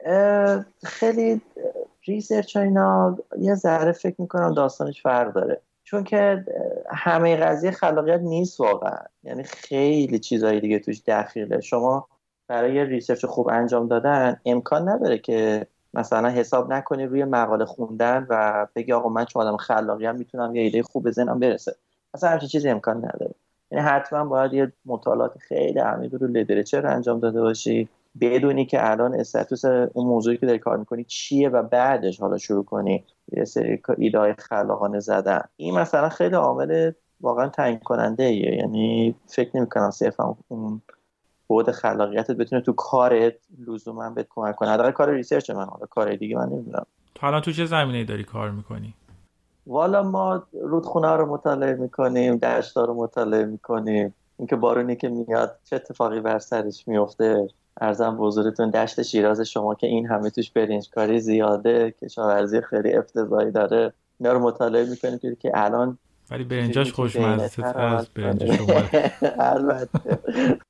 خیلی 0.85 1.41
research 2.07 2.57
اینا 2.57 3.19
یه 3.39 3.55
ذره 3.55 3.93
فکر 3.93 4.17
می‌کنم 4.19 4.55
داستانش 4.55 5.03
فرق 5.03 5.33
داره. 5.33 5.61
چون 5.91 6.05
که 6.05 6.45
همه 6.91 7.37
قضیه 7.37 7.71
خلاقیت 7.71 8.21
نیست 8.21 8.61
واقعا. 8.61 8.99
یعنی 9.23 9.43
خیلی 9.43 10.19
چیزایی 10.19 10.61
دیگه 10.61 10.79
توش 10.79 11.03
دخیله 11.07 11.61
شما 11.61 12.09
برای 12.49 12.85
research 12.85 13.25
خوب 13.25 13.49
انجام 13.49 13.89
دادن 13.89 14.41
امکان 14.47 14.89
نداره 14.89 15.19
که 15.19 15.67
مثلا 15.95 16.29
حساب 16.29 16.73
نکنی 16.73 17.07
روی 17.07 17.25
مقاله 17.25 17.65
خوندن 17.65 18.27
و 18.29 18.67
بگی 18.75 18.93
آقا 18.93 19.09
من 19.09 19.25
چون 19.25 19.43
آدم 19.43 19.57
خلاقی‌ام 19.57 20.17
می‌تونم 20.17 20.57
یه 20.57 20.63
ایده 20.63 20.83
خوب 20.83 21.07
بزنم 21.07 21.39
برسه. 21.39 21.77
اصلا 22.15 22.31
همچین 22.31 22.49
چیزی 22.49 22.69
امکان 22.69 22.97
نداره. 22.97 23.35
یعنی 23.71 23.85
حتما 23.85 24.25
باید 24.25 24.53
یه 24.53 24.73
مطالعات 24.85 25.39
خیلی 25.39 25.79
عمیق 25.79 26.15
رو 26.15 26.27
literature 26.27 26.87
انجام 26.87 27.21
داده 27.21 27.41
باشی. 27.41 27.89
بدونی 28.21 28.67
که 28.67 28.91
الان 28.91 29.15
status 29.15 29.65
اون 29.65 30.07
موضوعی 30.07 30.37
که 30.37 30.47
داری 30.47 30.59
کار 30.59 30.77
می‌کنی 30.77 31.05
چیه 31.05 31.49
و 31.49 31.63
بعدش 31.63 32.21
حالا 32.21 32.39
شروع 32.39 32.65
کنی 32.65 33.05
یه 33.33 33.45
سری 33.45 33.83
ایده 33.99 34.35
خلاقانه 34.39 35.01
زدن. 35.01 35.43
این 35.57 35.75
مثلا 35.75 36.09
خیلی 36.09 36.35
عامل 36.35 36.93
واقعا 37.21 37.49
تعیین 37.49 37.79
کننده 37.79 38.25
ایه. 38.25 38.55
یعنی 38.57 39.15
فکر 39.27 39.57
نمی 39.57 39.67
کنم 39.67 39.91
صرفا 39.91 40.37
اون 40.49 40.83
بعد 41.47 41.71
خلاقیتت 41.71 42.37
بتونه 42.37 42.63
تو 42.63 42.73
کارت 42.73 43.35
لزوما 43.67 44.11
بهت 44.11 44.27
کمک 44.31 44.57
کنه. 44.57 44.71
حداقل 44.71 44.91
کار 44.91 45.11
research 45.11 45.51
من 45.51 45.65
حالا 45.65 45.87
کار 45.87 46.15
دیگه 46.15 46.37
من 46.37 46.49
نمی‌دونم. 46.49 46.87
تو 47.15 47.27
الان 47.27 47.41
تو 47.41 47.53
چه 47.53 47.67
زمینه 47.67 48.05
داری 48.05 48.25
کار 48.25 48.51
می‌کنی؟ 48.51 48.95
والا 49.67 50.03
ما 50.03 50.43
رودخونه 50.63 51.13
رو 51.13 51.27
مطالعه 51.27 51.75
می‌کنیم 51.75 52.37
دشتا 52.37 52.85
رو 52.85 52.95
مطالعه 52.95 53.45
می‌کنیم. 53.45 54.15
اینکه 54.39 54.57
بارونی 54.57 54.97
که 54.97 55.09
میاد 55.09 55.59
چه 55.65 55.77
اتفاقی 55.77 56.21
بر 56.21 56.39
سرش 56.39 56.89
میفته 56.89 57.49
ارزم 57.81 58.17
بزرگتون 58.17 58.71
دشت 58.71 59.03
شیراز 59.03 59.41
شما 59.41 59.75
که 59.75 59.87
این 59.87 60.07
همه 60.07 60.31
توش 60.31 60.51
برنج 60.51 60.91
کاری 60.91 61.21
زیاده 61.21 61.95
کشاورزی 62.03 62.61
خیلی 62.61 62.93
افتضاحی 62.93 63.51
داره. 63.51 63.93
اینا 64.21 64.33
رو 64.33 64.41
مطالعه 64.41 64.91
می‌کنید 64.91 65.39
که 65.39 65.51
الان 65.55 65.99
ولی 66.31 66.45
برنجاش 66.45 66.93
خوشمزه 66.93 67.65
از 67.77 68.09
برنج 68.09 68.53
شما 68.53 68.83
البته. 69.55 70.19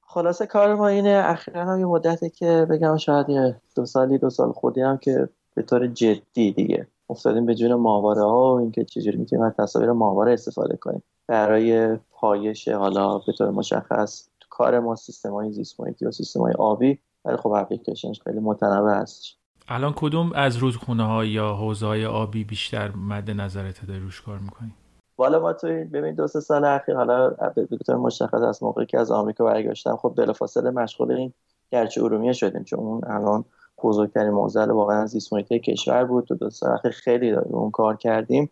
خلاصه 0.02 0.46
کار 0.46 0.74
ما 0.74 0.88
اینه 0.88 1.22
اخیرا 1.24 1.64
هم 1.64 1.78
یه 1.78 1.86
مدته 1.86 2.30
که 2.30 2.66
بگم 2.70 2.96
شاید 2.96 3.28
یه 3.28 3.56
دو 3.76 3.86
سالی 3.86 4.18
دو 4.18 4.30
سال 4.30 4.52
خودی 4.52 4.80
هم 4.80 4.98
که 4.98 5.28
به 5.54 5.62
طور 5.62 5.86
جدی 5.86 6.52
دیگه 6.52 6.86
افتادیم 7.10 7.46
به 7.46 7.54
جون 7.54 7.74
ماهواره 7.74 8.22
ها 8.22 8.54
و 8.54 8.58
اینکه 8.58 8.84
چجوری 8.84 9.16
می‌تونیم 9.16 9.44
از 9.44 9.52
تصاویر 9.58 9.92
ماهواره 9.92 10.32
استفاده 10.32 10.76
کنیم. 10.76 11.02
برای 11.26 11.96
پایش 12.10 12.68
حالا 12.68 13.18
به 13.18 13.32
طور 13.32 13.50
مشخص 13.50 14.28
کار 14.60 14.80
ما 14.80 14.96
سیستم 14.96 15.30
های 15.30 15.52
زیست 15.52 15.80
محیطی 15.80 16.06
و 16.06 16.10
سیستم 16.10 16.40
های 16.40 16.52
آبی 16.52 16.98
ولی 17.24 17.36
خب 17.36 17.48
اپلیکیشنش 17.48 18.20
خیلی 18.22 18.38
متنوع 18.38 18.94
هست 18.94 19.24
الان 19.68 19.92
کدوم 19.96 20.32
از 20.34 20.56
رودخونه 20.56 21.04
ها 21.04 21.24
یا 21.24 21.54
حوزه 21.54 21.86
های 21.86 22.06
آبی 22.06 22.44
بیشتر 22.44 22.90
مد 22.96 23.30
نظرت 23.30 23.86
داری 23.86 24.00
روش 24.00 24.22
کار 24.22 24.38
می‌کنی؟ 24.38 24.74
بالا 25.16 25.40
ما 25.40 25.52
توی 25.52 25.84
ببین 25.84 26.14
دو 26.14 26.26
سه 26.26 26.40
سال 26.40 26.64
اخیر 26.64 26.96
حالا 26.96 27.30
به 27.54 27.78
طور 27.86 27.96
مشخص 27.96 28.42
از 28.42 28.62
موقعی 28.62 28.86
که 28.86 28.98
از 28.98 29.10
آمریکا 29.10 29.44
برگشتم 29.44 29.96
خب 29.96 30.14
بلافاصله 30.16 30.70
مشغول 30.70 31.12
این 31.12 31.32
گرچه 31.72 32.04
ارومیه 32.04 32.32
شدیم 32.32 32.64
چون 32.64 32.78
اون 32.78 33.00
الان 33.06 33.44
بزرگترین 33.84 34.30
موزل 34.30 34.70
واقعا 34.70 35.06
زیست 35.06 35.34
کشور 35.34 36.04
بود. 36.04 36.24
تو 36.24 36.34
دو 36.34 36.50
سال 36.50 36.72
اخیر 36.72 36.90
خیلی 36.90 37.30
اون 37.30 37.70
کار 37.70 37.96
کردیم. 37.96 38.50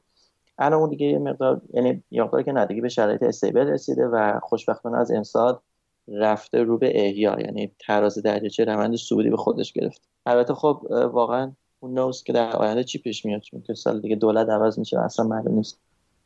الان 0.58 0.80
اون 0.80 0.90
دیگه 0.90 1.06
یه 1.06 1.18
مقدار 1.18 1.60
یعنی 1.74 2.02
یه 2.10 2.28
که 2.44 2.52
ندیگه 2.52 2.82
به 2.82 2.88
شرایط 2.88 3.22
استیبل 3.22 3.66
رسیده 3.66 4.06
و 4.06 4.40
خوشبختانه 4.42 4.98
از 4.98 5.10
امسال 5.10 5.58
رفته 6.12 6.62
رو 6.62 6.78
به 6.78 7.06
احیا 7.06 7.36
یعنی 7.40 7.70
تراز 7.78 8.18
دریاچه 8.18 8.64
روند 8.64 8.96
صعودی 8.96 9.30
به 9.30 9.36
خودش 9.36 9.72
گرفت. 9.72 10.02
البته 10.26 10.54
خب 10.54 10.86
واقعا 11.12 11.52
اون 11.80 11.98
نوز 11.98 12.22
که 12.22 12.32
در 12.32 12.56
آینده 12.56 12.84
چی 12.84 12.98
پیش 12.98 13.24
میاد 13.24 13.40
چون 13.40 13.62
که 13.66 13.74
سال 13.74 14.00
دیگه 14.00 14.16
دولت 14.16 14.48
عوض 14.48 14.78
میشه 14.78 15.00
اصلا 15.00 15.26
معلوم 15.26 15.54
نیست 15.54 15.80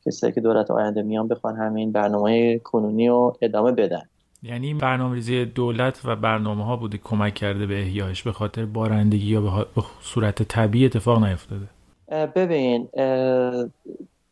کسایی 0.07 0.33
که 0.33 0.41
دولت 0.41 0.71
آینده 0.71 1.03
میان 1.03 1.29
بخوان 1.29 1.57
همین 1.57 1.93
برنامه 1.93 2.59
کنونی 2.59 3.09
رو 3.09 3.37
ادامه 3.43 3.73
بدن. 3.73 4.03
یعنی 4.43 4.75
برنامه 4.75 5.15
ریزی 5.15 5.45
دولت 5.45 6.01
و 6.05 6.17
برنامه 6.17 6.65
ها 6.65 6.77
بوده 6.77 6.99
کمک 6.99 7.35
کرده 7.35 7.67
به 7.67 7.81
احیایش 7.81 8.23
به 8.23 8.33
خاطر 8.33 8.65
بارندگی 8.65 9.27
یا 9.27 9.41
به 9.41 9.83
صورت 10.03 10.43
طبیعی 10.43 10.87
اتفاق 10.87 11.25
نیفتاده. 11.25 11.67
ببین 12.27 12.89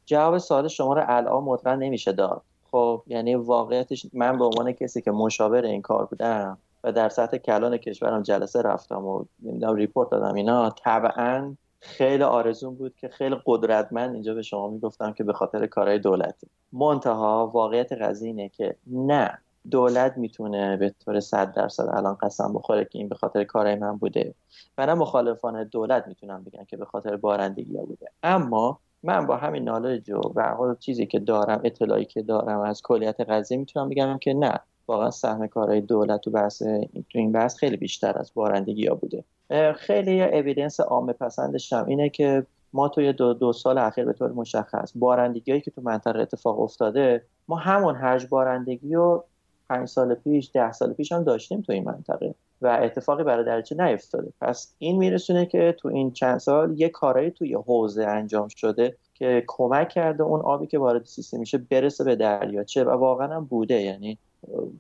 جواب 0.07 0.39
سوال 0.39 0.69
شما 0.69 0.95
رو 0.95 1.03
الان 1.09 1.45
مطمئن 1.45 1.79
نمیشه 1.79 2.13
داد. 2.13 2.43
خب 2.71 3.03
یعنی 3.07 3.35
واقعیتش 3.35 4.07
من 4.13 4.39
به 4.39 4.45
عنوان 4.45 4.73
کسی 4.73 5.03
که 5.03 5.11
مشاور 5.11 5.65
این 5.65 5.83
کار 5.83 6.07
بودم 6.07 6.59
و 6.85 6.93
در 6.93 7.09
سطح 7.09 7.37
کلان 7.37 7.77
کشورم 7.77 8.23
جلسه 8.23 8.63
رفتم 8.63 9.05
و 9.05 9.25
نمی‌دونم 9.43 9.75
ریپورت 9.75 10.11
دادم 10.11 10.35
اینا 10.35 10.71
طبعا 10.71 11.57
خیلی 11.81 12.23
آرزون 12.23 12.75
بود 12.75 12.97
که 12.97 13.09
خیلی 13.09 13.37
قدرتمند 13.47 14.15
اینجا 14.15 14.35
به 14.35 14.43
شما 14.43 14.69
می‌گفتم 14.69 15.13
که 15.13 15.25
به 15.25 15.33
خاطر 15.33 15.67
کارهای 15.67 15.99
دولتی. 15.99 16.47
منتها 16.73 17.51
واقعیت 17.55 17.93
قضیه 17.93 18.27
اینه 18.27 18.49
که 18.49 18.77
نه 18.87 19.39
دولت 19.71 20.19
می‌تونه 20.19 20.77
به 20.77 20.95
طور 21.05 21.21
صد 21.21 21.53
درصد 21.53 21.89
الان 21.93 22.15
قسم 22.15 22.53
بخوره 22.53 22.85
که 22.85 22.99
این 22.99 23.09
به 23.09 23.15
خاطر 23.15 23.45
کارهای 23.45 23.75
من 23.75 23.97
بوده. 23.97 24.35
و 24.79 24.87
نه 24.87 24.95
مخالفان 24.95 25.65
دولت 25.65 26.09
می‌تونم 26.09 26.45
بگن 26.45 26.65
که 26.65 26.77
به 26.77 26.85
خاطر 26.85 27.17
بارندگی 27.17 27.77
ها 27.77 27.85
بوده. 27.85 28.07
اما 28.23 28.81
من 29.03 29.27
با 29.27 29.37
همین 29.37 29.65
نالج 29.65 30.11
و 30.11 30.75
چیزی 30.79 31.07
که 31.07 31.19
دارم 31.19 31.61
اطلاعی 31.65 32.05
که 32.05 32.23
دارم 32.23 32.61
از 32.61 32.83
کلیت 32.83 33.21
قضیه 33.21 33.59
می‌تونم 33.59 33.89
بگم 33.89 34.19
که 34.19 34.35
نه 34.35 34.61
واقعا 34.87 35.11
سهم 35.11 35.47
کارهای 35.47 35.81
دولت 35.81 36.21
تو 36.21 36.31
بحث 36.31 36.63
تو 36.93 37.19
این 37.19 37.33
بحث 37.33 37.57
خیلی 37.57 37.77
بیشتر 37.77 38.19
از 38.19 38.33
بارندگی 38.35 38.87
ها 38.87 38.95
بوده 38.95 39.25
خیلی 39.73 40.23
اویدنس 40.23 40.81
عامه 40.81 41.13
پسندش 41.13 41.73
هم 41.73 41.87
اینه 41.87 42.09
که 42.09 42.47
ما 42.73 42.89
توی 42.89 43.13
دو, 43.13 43.35
دو 43.35 43.53
سال 43.53 43.79
اخیر 43.79 44.05
به 44.05 44.13
طور 44.13 44.33
مشخص 44.33 44.93
بارندگی 44.95 45.61
که 45.61 45.71
تو 45.71 45.83
منطقه 45.83 46.21
اتفاق 46.21 46.61
افتاده 46.61 47.25
ما 47.49 47.57
همون 47.57 47.97
هرج 47.97 48.27
بارندگی 48.27 48.95
رو 48.95 49.25
پنج 49.69 49.89
سال 49.89 50.15
پیش 50.15 50.51
ده 50.55 50.73
سال 50.73 50.93
پیش 50.93 51.13
هم 51.13 51.25
داشتیم 51.25 51.61
تو 51.61 51.73
این 51.73 51.85
منطقه. 51.85 52.35
و 52.63 52.79
اتفاقی 52.83 53.25
برای 53.25 53.45
درچه 53.45 53.75
نیفتاده. 53.85 54.33
پس 54.41 54.75
این 54.79 54.99
میرسونه 54.99 55.47
که 55.47 55.75
تو 55.79 55.89
این 55.89 56.13
چند 56.13 56.39
سال 56.39 56.81
یه 56.81 56.89
کارایی 56.89 57.31
توی 57.31 57.55
حوزه 57.55 58.05
انجام 58.05 58.49
شده 58.49 58.97
که 59.15 59.45
کمک 59.47 59.89
کرده 59.89 60.23
اون 60.23 60.41
آبی 60.41 60.67
که 60.67 60.79
وارد 60.79 61.05
سیستم 61.05 61.39
میشه 61.39 61.59
برسه 61.59 62.05
به 62.05 62.17
دریاچه 62.17 62.85
و 62.85 62.91
واقعا 62.91 63.29
هم 63.37 63.45
بوده. 63.45 63.83
یعنی 63.83 64.19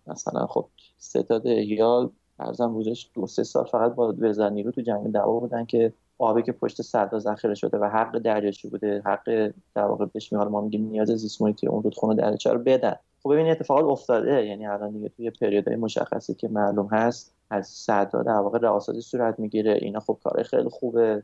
مثلا 0.06 0.46
خب 0.46 0.66
ستاد 0.98 1.46
یا 1.46 2.10
ارزم 2.38 2.72
بودش 2.72 3.10
دو 3.14 3.26
سه 3.26 3.42
سال 3.42 3.64
فقط 3.64 3.94
با 3.94 4.14
وزارت 4.18 4.52
نیرو 4.52 4.70
تو 4.70 4.80
جنگ 4.80 5.12
دعوا 5.12 5.40
بودن 5.40 5.64
که 5.64 5.92
آبی 6.18 6.42
که 6.42 6.52
پشت 6.52 6.82
سدا 6.82 7.18
ذخیره 7.18 7.54
شده 7.54 7.78
و 7.78 7.84
حق 7.84 8.18
دریاچه 8.18 8.68
بوده 8.68 9.02
حق 9.06 9.52
در 9.74 9.84
واقع 9.84 10.06
بهش 10.06 10.32
ما 10.32 10.60
میگیم 10.60 10.88
نیاز 10.88 11.08
زیست 11.08 11.42
اون 11.42 11.54
رودخونه 11.82 12.14
دریاچه 12.14 12.52
رو 12.52 12.58
بدن. 12.58 12.96
خب 13.22 13.32
ببین 13.32 13.50
اتفاقات 13.50 13.84
افتاده. 13.84 14.46
یعنی 14.46 14.66
الان 14.66 14.90
دیگه 14.90 15.08
توی 15.08 15.30
پریودهای 15.30 15.76
مشخصی 15.76 16.34
که 16.34 16.48
معلوم 16.48 16.86
هست 16.86 17.34
از 17.50 17.66
صدا 17.66 18.22
در 18.22 18.32
واقع 18.32 18.58
رئاستی 18.58 19.00
صورت 19.00 19.38
می‌گیره. 19.38 19.78
اینا 19.82 20.00
خب 20.00 20.18
کار 20.24 20.42
خیلی 20.42 20.68
خوبه. 20.68 21.22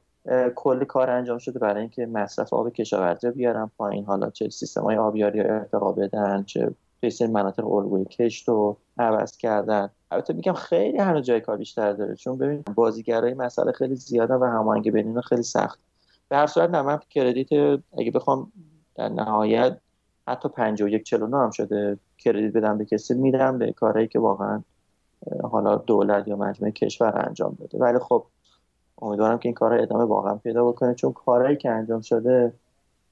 کلی 0.54 0.84
کار 0.84 1.10
انجام 1.10 1.38
شده 1.38 1.58
برای 1.58 1.80
اینکه 1.80 2.06
مصرف 2.06 2.52
آب 2.52 2.72
کشاورزی 2.72 3.30
بیارن 3.30 3.70
پایین. 3.78 4.04
حالا 4.04 4.30
چه 4.30 4.48
سیستم 4.48 4.82
های 4.82 4.96
آبیاری 4.96 5.40
ارتقا 5.40 5.92
بدن 5.92 6.42
چه 6.42 6.74
توی 7.00 7.26
مناطق 7.26 7.72
الگوی 7.72 8.04
کشت 8.04 8.48
رو 8.48 8.76
عوض 8.98 9.36
کردن. 9.36 9.90
البته 10.10 10.34
میگم 10.34 10.52
خیلی 10.52 10.98
هنوز 10.98 11.24
جای 11.24 11.40
کار 11.40 11.56
بیشتر 11.56 11.92
داره. 11.92 12.14
چون 12.14 12.38
ببین 12.38 12.64
بازیگرای 12.74 13.34
مسئله 13.34 13.72
خیلی 13.72 13.94
زیاده 13.94 14.34
و 14.34 14.44
هماهنگی 14.44 14.90
بین 14.90 15.20
خیلی 15.20 15.42
سخت. 15.42 15.78
به 16.28 16.36
هر 16.36 16.46
صورت 16.46 16.70
نه 16.70 16.82
من 16.82 16.98
کردیت 17.10 17.80
اگه 17.98 18.10
بخوام 18.10 18.52
در 18.94 19.08
نهایت 19.08 19.78
حتی 20.28 20.48
51 20.48 21.02
49 21.02 21.36
هم 21.36 21.50
شده. 21.50 21.98
کردیت 22.18 22.52
بدم 22.52 22.78
به 22.78 22.84
کسی 22.84 23.14
میدم 23.14 23.58
به 23.58 23.72
کارهایی 23.72 24.08
که 24.08 24.18
واقعا 24.18 24.62
حالا 25.42 25.76
دولت 25.76 26.28
یا 26.28 26.36
مجموعه 26.36 26.72
کشور 26.72 27.24
انجام 27.26 27.56
بده 27.60 27.78
ولی 27.78 27.98
خب 27.98 28.24
امیدوارم 29.02 29.38
که 29.38 29.48
این 29.48 29.54
کار 29.54 29.74
ادامه 29.74 30.04
واقعا 30.04 30.34
پیدا 30.34 30.68
بکنه. 30.68 30.94
چون 30.94 31.12
کارهایی 31.12 31.56
که 31.56 31.70
انجام 31.70 32.00
شده 32.00 32.52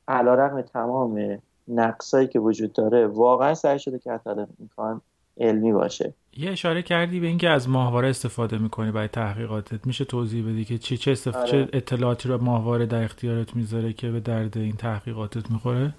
علیرغم 0.09 0.63
تمام 0.63 1.39
نقصایی 1.69 2.29
که 2.29 2.39
وجود 2.39 2.73
داره 2.73 3.07
واقعا 3.07 3.55
سعی 3.55 3.79
شده 3.79 3.99
که 3.99 4.13
حتی 4.13 4.31
امکان 4.61 5.01
علمی 5.39 5.73
باشه. 5.73 6.15
یه 6.37 6.51
اشاره 6.51 6.83
کردی 6.83 7.21
به 7.21 7.27
اینکه 7.27 7.49
از 7.49 7.69
ماهواره 7.69 8.09
استفاده 8.09 8.59
می‌کنی 8.59 8.91
برای 8.91 9.09
تحقیقاتت. 9.09 9.87
میشه 9.87 10.05
توضیح 10.05 10.45
بدی 10.45 10.65
که 10.65 10.79
چی 10.79 10.97
چه, 10.97 11.11
استف... 11.11 11.37
آره. 11.37 11.47
چه 11.47 11.69
اطلاعاتی 11.73 12.29
رو 12.29 12.43
ماهواره 12.43 12.87
در 12.87 13.05
اختیارت 13.05 13.57
می‌ذاره 13.57 13.93
که 13.93 14.11
به 14.11 14.21
درد 14.21 14.59
این 14.59 14.77
تحقیقاتت 14.77 15.51
می‌خوره؟ 15.51 15.95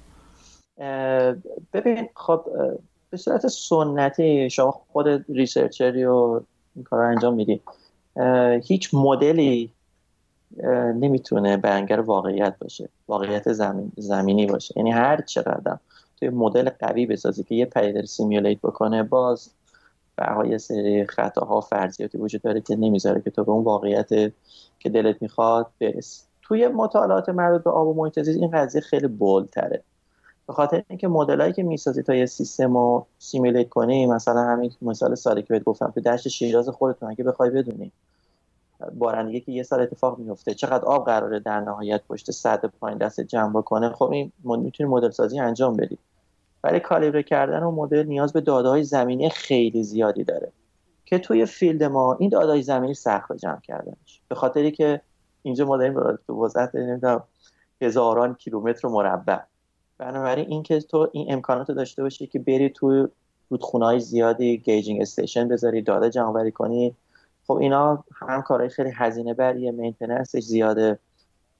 ببین 1.73 2.09
خب 2.15 2.45
به 3.09 3.17
صورت 3.17 3.47
سنتی 3.47 4.49
شما 4.49 4.71
خود 4.71 5.25
ریسرچری 5.29 6.05
و 6.05 6.41
این 6.75 6.83
کار 6.83 6.99
رو 6.99 7.09
انجام 7.09 7.33
میدی. 7.33 7.61
هیچ 8.63 8.89
مدلی 8.93 9.71
نمی‌تونه 10.95 11.57
بیانگر 11.57 11.99
واقعیت 11.99 12.55
باشه 12.59 12.89
واقعیت 13.07 13.53
زمین، 13.53 13.91
زمینی 13.97 14.45
باشه. 14.45 14.73
یعنی 14.77 14.91
هر 14.91 15.21
چقدر 15.21 15.77
توی 16.19 16.29
مدل 16.29 16.69
قوی 16.69 17.05
بسازی 17.05 17.43
که 17.43 17.55
یه 17.55 17.65
پدیده 17.65 18.05
سیمیولیت 18.05 18.61
بکنه 18.61 19.03
باز 19.03 19.51
به 20.15 20.49
یه 20.49 20.57
سری 20.57 21.05
خطاها 21.05 21.61
فرضیاتی 21.61 22.17
وجود 22.17 22.41
داره 22.41 22.61
که 22.61 22.75
نمی‌ذاره 22.75 23.21
که 23.21 23.31
تو 23.31 23.43
به 23.43 23.51
اون 23.51 23.63
واقعیت 23.63 24.09
که 24.79 24.89
دلت 24.89 25.21
می‌خواد 25.21 25.67
برسی. 25.81 26.23
توی 26.41 26.67
مطالعات 26.67 27.29
مربوط 27.29 27.63
به 27.63 27.69
آب 27.69 27.88
و 27.88 27.93
محیط 27.93 28.17
این 28.17 28.51
قضیه 28.51 28.81
خیلی 28.81 29.07
بولتره. 29.07 29.83
به 30.47 30.53
خاطر 30.53 30.84
اینکه 30.88 31.08
مدلایی 31.08 31.53
که 31.53 31.63
می‌سازی 31.63 32.03
تا 32.03 32.15
یه 32.15 32.25
سیستم 32.25 32.73
رو 32.73 33.05
simulate 33.19 33.69
کنی 33.69 34.05
مثلا 34.05 34.41
همین 34.41 34.71
مثال 34.81 35.15
ساده 35.15 35.41
که 35.41 35.47
بهت 35.47 35.63
گفتم 35.63 35.91
تو 35.91 36.01
دشت 36.01 36.27
شیراز 36.27 36.69
خودتون 36.69 37.10
اگه 37.10 37.23
بخوای 37.23 37.49
بدونی. 37.49 37.91
بارندگی 38.93 39.41
که 39.41 39.51
یه 39.51 39.63
سال 39.63 39.81
اتفاق 39.81 40.19
میفته 40.19 40.53
چقدر 40.53 40.86
آب 40.86 41.05
قراره 41.05 41.39
در 41.39 41.60
نهایت 41.60 42.01
پشت 42.10 42.31
سد 42.31 42.65
پایین 42.65 42.97
دست 42.97 43.21
جمع 43.21 43.53
بکنه 43.53 43.89
خب 43.89 44.12
این 44.12 44.31
می‌تونی 44.43 44.89
مدل 44.89 45.10
سازی 45.10 45.39
انجام 45.39 45.75
بدی. 45.75 45.97
ولی 46.63 46.79
کالیبره 46.79 47.23
کردن 47.23 47.63
اون 47.63 47.71
مدل 47.71 48.03
نیاز 48.03 48.34
به 48.34 48.41
داده 48.41 48.69
های 48.69 48.84
زمینی 48.84 49.29
خیلی 49.29 49.84
زیادی 49.84 50.23
داره 50.23 50.51
که 51.05 51.19
توی 51.19 51.45
field 51.45 51.84
ما 51.84 52.13
این 52.19 52.29
داده 52.29 52.51
های 52.51 52.62
زمینی 52.62 52.93
سخت 52.93 53.34
جمع 53.34 53.60
کردنش. 53.60 54.21
به 54.27 54.36
خاطری 54.36 54.71
که 54.71 55.01
اینجا 55.43 55.65
ما 55.65 55.77
داریم 55.77 56.17
تو 56.27 56.45
وسعت 56.45 56.75
نمی‌دونم 56.75 57.23
هزاران 57.81 58.36
کیلومتر 58.36 58.88
مربع. 58.88 59.39
بنابراین 59.97 60.51
اینکه 60.51 60.79
تو 60.79 61.10
این 61.13 61.34
امکانات 61.34 61.71
داشته 61.71 62.03
باشی 62.03 62.27
که 62.27 62.39
بری 62.39 62.69
تو 62.69 63.08
رودخونه 63.49 63.86
های 63.86 63.99
زیادی 63.99 64.58
gauging 64.58 65.01
station 65.01 65.47
بذاری 65.47 65.81
داده 65.81 66.10
جمع 66.10 66.49
کنی. 66.49 66.95
خب 67.47 67.53
اینا 67.53 68.03
هم 68.15 68.41
کارهای 68.41 68.69
خیلی 68.69 68.91
هزینه 68.95 69.34
بریه 69.34 69.71
maintenance 69.71 70.32
ش 70.32 70.43
زیاده 70.43 70.99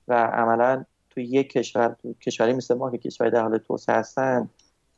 و 0.08 0.28
عملا 0.28 0.86
تو 1.10 1.20
یک 1.20 1.52
کشور 1.52 1.96
تو 2.02 2.14
کشوری 2.14 2.54
مثل 2.54 2.76
ما 2.76 2.92
که 2.92 2.98
کشوری 2.98 3.32
در 3.32 3.42
حال 3.42 3.58
توسعه 3.58 3.96
هستن 3.96 4.50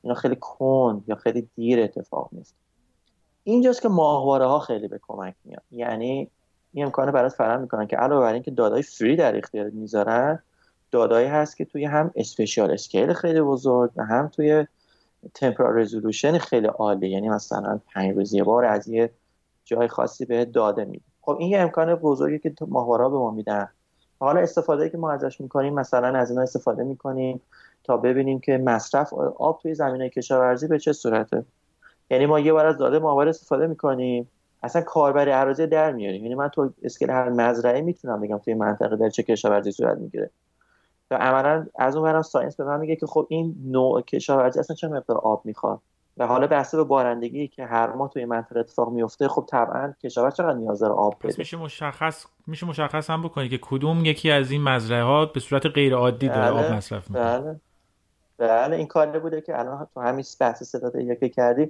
اینا 0.01 0.15
خیلی 0.15 0.37
کند 0.41 1.03
یا 1.07 1.15
خیلی 1.15 1.49
دیر 1.55 1.81
اتفاق 1.81 2.29
میفته 2.31 2.55
اینجاست 3.43 3.81
که 3.81 3.89
ماهواره 3.89 4.45
ها 4.45 4.59
خیلی 4.59 4.87
به 4.87 4.99
کمک 5.07 5.35
میاد. 5.45 5.63
یعنی 5.71 6.29
این 6.73 6.85
امکانه 6.85 7.11
برات 7.11 7.33
فراهم 7.33 7.61
می‌کنن 7.61 7.87
که 7.87 7.97
علاوه 7.97 8.21
بر 8.21 8.33
اینکه 8.33 8.51
دادای 8.51 8.81
فری 8.81 9.15
در 9.15 9.37
اختیار 9.37 9.69
می‌ذارن 9.69 10.39
دادایی 10.91 11.27
هست 11.27 11.57
که 11.57 11.65
توی 11.65 11.85
هم 11.85 12.11
اسپیشال 12.15 12.71
اسکیل 12.71 13.13
خیلی 13.13 13.41
بزرگ 13.41 13.91
و 13.95 14.05
هم 14.05 14.27
توی 14.27 14.67
تمپرال 15.33 15.79
رزولوشن 15.79 16.37
خیلی 16.37 16.67
عالی. 16.67 17.09
یعنی 17.09 17.29
مثلا 17.29 17.79
پنج 17.93 18.15
روز 18.15 18.33
یه 18.33 18.43
بار 18.43 18.65
از 18.65 18.87
یه 18.87 19.09
جای 19.65 19.87
خاصی 19.87 20.25
به 20.25 20.45
داده 20.45 20.85
میده 20.85 21.03
خب 21.21 21.37
این 21.39 21.49
یه 21.49 21.59
امکان 21.59 21.95
بزرگی 21.95 22.39
که 22.39 22.53
ماهوارا 22.67 23.09
به 23.09 23.17
ما 23.17 23.31
میدن. 23.31 23.67
حالا 24.19 24.39
استفاده 24.39 24.89
که 24.89 24.97
ما 24.97 25.11
ازش 25.11 25.41
می‌کنیم 25.41 25.73
مثلا 25.73 26.07
از 26.19 26.29
اینا 26.29 26.41
استفاده 26.41 26.83
می‌کنیم 26.83 27.41
تا 27.83 27.97
ببینیم 27.97 28.39
که 28.39 28.57
مصرف 28.57 29.13
آب 29.37 29.59
توی 29.61 29.75
زمینه 29.75 30.09
کشاورزی 30.09 30.67
به 30.67 30.79
چه 30.79 30.93
صورته. 30.93 31.45
یعنی 32.09 32.25
ما 32.25 32.39
یه 32.39 32.53
بار 32.53 32.65
از 32.65 32.77
داده 32.77 32.99
ماهواره 32.99 33.29
استفاده 33.29 33.67
می‌کنیم. 33.67 34.29
اصلا 34.63 34.81
کاربری 34.81 35.31
اراضی 35.31 35.67
در 35.67 35.91
میاریم. 35.91 36.23
یعنی 36.23 36.35
من 36.35 36.47
تو 36.47 36.69
scale 36.83 37.09
هر 37.09 37.29
مزرعه 37.29 37.81
می‌تونم 37.81 38.21
بگم 38.21 38.37
توی 38.37 38.53
منطقه 38.53 38.95
داره 38.95 39.09
چه 39.09 39.23
کشاورزی 39.23 39.71
صورت 39.71 39.97
می‌گیره. 39.97 40.29
و 41.11 41.15
عملا 41.15 41.67
از 41.75 41.95
اون 41.95 42.11
ورم 42.11 42.21
science 42.21 42.55
به 42.55 42.63
من 42.63 42.79
میگه 42.79 42.95
که 42.95 43.05
خب 43.05 43.27
این 43.29 43.55
نوع 43.65 44.01
کشاورزی 44.01 44.59
اصلا 44.59 44.75
چه 44.75 44.87
مقدار 44.87 45.17
آب 45.17 45.41
می‌خواد؟ 45.45 45.79
و 46.17 46.27
حالا 46.27 46.47
بسته 46.47 46.75
به 46.75 46.83
بارندگی 46.83 47.47
که 47.47 47.65
هر 47.65 47.93
ماه 47.93 48.09
توی 48.09 48.25
منطقه 48.25 48.59
اتفاق 48.59 48.89
میفته 48.89 49.27
خب 49.27 49.45
طبعا 49.49 49.93
کشاورز 50.03 50.35
چقدر 50.35 50.53
نیاز 50.53 50.79
داره 50.79 50.93
آب 50.93 51.15
بده؟ 51.23 51.35
میشه 51.37 51.57
مشخص 51.57 52.25
میشه 52.47 52.65
مشخص 52.65 53.09
هم 53.09 53.23
بکنی 53.23 53.49
که 53.49 53.59
کدوم 53.61 54.05
یکی 54.05 54.31
از 54.31 54.51
این 54.51 54.63
مزرعه 54.63 55.03
ها 55.03 55.25
به 55.25 55.39
صورت 55.39 55.65
غیر 55.65 55.95
عادی 55.95 56.27
داره 56.27 56.51
بله، 56.51 56.65
آب 56.67 56.73
مصرف 56.73 57.09
می‌کنه. 57.09 57.39
بله. 57.39 57.59
بله 58.37 58.75
این 58.75 58.87
کاری 58.87 59.19
بوده 59.19 59.41
که 59.41 59.59
الان 59.59 59.87
تو 59.93 60.01
همین 60.01 60.25
بحث 60.39 60.63
ستاد 60.63 60.95
یکی 60.95 61.29
کردی 61.29 61.61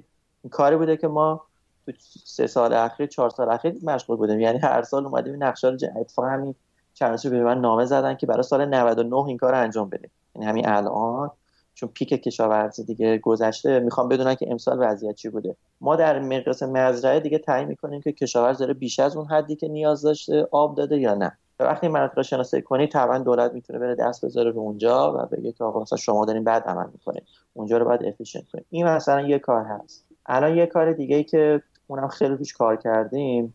این 0.42 0.50
کاری 0.50 0.76
بوده 0.76 0.96
که 0.96 1.08
ما 1.08 1.44
تو 1.86 1.92
سه 2.24 2.46
سال 2.46 2.72
اخیر 2.72 3.06
چهار 3.06 3.30
سال 3.30 3.50
اخیر 3.50 3.74
مشغول 3.82 4.16
بودیم. 4.16 4.40
یعنی 4.40 4.58
هر 4.58 4.82
سال 4.82 5.06
اومدیم 5.06 5.44
نقشه 5.44 5.68
رو 5.68 5.76
اتفاق 6.00 6.24
همین 6.24 6.54
چند 6.98 7.30
به 7.30 7.44
من 7.44 7.60
نامه 7.60 7.84
زدن 7.84 8.14
که 8.14 8.26
برای 8.26 8.42
سال 8.42 8.64
99 8.64 9.16
این 9.16 9.36
کار 9.36 9.54
انجام 9.54 9.88
بدیم 9.88 10.10
یعنی 10.34 10.46
همین 10.46 10.68
الان 10.68 11.30
چون 11.74 11.88
پیک 11.94 12.08
کشاورزی 12.08 12.84
دیگه 12.84 13.18
گذشته 13.18 13.80
می‌خوام 13.80 14.08
بدونن 14.08 14.34
که 14.34 14.50
امسال 14.50 14.76
وضعیت 14.80 15.14
چی 15.14 15.28
بوده. 15.28 15.56
ما 15.80 15.96
در 15.96 16.18
مقیاس 16.18 16.62
مزرعه 16.62 17.20
دیگه 17.20 17.38
تعیین 17.38 17.68
می‌کنیم 17.68 18.00
که 18.00 18.12
کشاورز 18.12 18.58
داره 18.58 18.74
بیش 18.74 18.98
از 19.00 19.16
اون 19.16 19.26
حدی 19.26 19.56
که 19.56 19.68
نیاز 19.68 20.02
داشته 20.02 20.48
آب 20.50 20.76
داده 20.76 20.98
یا 20.98 21.14
نه. 21.14 21.38
وقتی 21.60 21.88
مناطق 21.88 22.22
شناسایی 22.22 22.62
کنی 22.62 22.86
طبعا 22.86 23.18
دولت 23.18 23.52
می‌تونه 23.52 23.78
بره 23.78 23.94
دست 23.94 24.24
بذاره 24.24 24.50
رو 24.50 24.60
اونجا 24.60 25.12
و 25.12 25.36
بگه 25.36 25.52
که 25.52 25.64
آقا 25.64 25.80
مثلا 25.80 25.98
شما 25.98 26.24
دارین 26.24 26.44
بعد 26.44 26.62
عمل 26.62 26.86
می‌کنید 26.92 27.22
اونجا 27.54 27.78
رو 27.78 27.84
باید 27.84 28.04
efficient 28.04 28.48
کنید 28.52 28.66
این 28.70 28.86
مثلا 28.86 29.20
یه 29.20 29.38
کار 29.38 29.64
هست. 29.64 30.06
الان 30.26 30.56
یه 30.56 30.66
کار 30.66 30.92
دیگه 30.92 31.16
ای 31.16 31.24
که 31.24 31.62
اونم 31.86 32.08
خیلی 32.08 32.34
روش 32.34 32.52
کار 32.52 32.76
کردیم. 32.76 33.54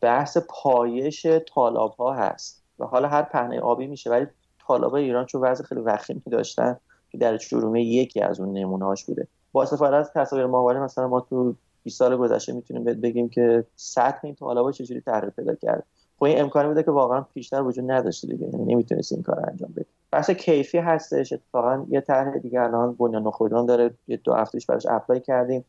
بحث 0.00 0.38
پایش 0.48 1.26
تالاب 1.54 1.94
ها 1.94 2.12
هست 2.12 2.62
و 2.78 2.84
حالا 2.84 3.08
هر 3.08 3.22
پهنه 3.22 3.60
آبی 3.60 3.86
میشه 3.86 4.10
ولی 4.10 4.26
تالاب 4.66 4.94
ایران 4.94 5.26
چون 5.26 5.40
وضع 5.40 5.64
خیلی 5.64 5.80
وخیمی 5.80 6.22
داشتن 6.30 6.76
که 7.10 7.18
دریاچه 7.18 7.36
ارومیه 7.36 7.84
یکی 7.84 8.20
از 8.20 8.40
اون 8.40 8.52
نمونه 8.58 8.84
هاش 8.84 9.04
بوده. 9.04 9.26
با 9.52 9.62
استفاده 9.62 9.96
از 9.96 10.12
تصاویر 10.12 10.46
ماهواره 10.46 10.80
مثلا 10.80 11.08
ما 11.08 11.20
تو 11.20 11.54
20 11.82 11.98
سال 11.98 12.16
گذشته 12.16 12.52
می‌تونیم 12.52 12.84
بگیم 12.84 13.28
که 13.28 13.64
سطح 13.76 14.20
این 14.22 14.34
تالابا 14.34 14.72
چجوری 14.72 15.00
تغییر 15.00 15.30
پیدا 15.30 15.54
کرد. 15.54 15.84
خب 16.18 16.24
این 16.24 16.40
امکانی 16.40 16.68
بوده 16.68 16.82
که 16.82 16.90
واقعا 16.90 17.20
پیشتر 17.20 17.62
وجود 17.62 17.90
نداشته 17.90 18.28
دیگه 18.28 18.46
یعنی 18.46 18.74
نمی‌تونست 18.74 19.12
این 19.12 19.22
کار 19.22 19.50
انجام 19.50 19.72
بده. 19.72 19.86
بحث 20.10 20.30
کیفی 20.30 20.78
هستش 20.78 21.32
اتفاقا 21.32 21.86
یه 21.88 22.00
طرح 22.00 22.38
دیگه 22.38 22.60
الان 22.60 22.94
بنیاد 22.94 23.22
نخبگان 23.22 23.66
داره 23.66 23.90
یه 24.08 24.16
دو 24.16 24.34
هفتهش 24.34 24.66
براش 24.66 24.86
apply 24.86 25.20
کردیم. 25.20 25.64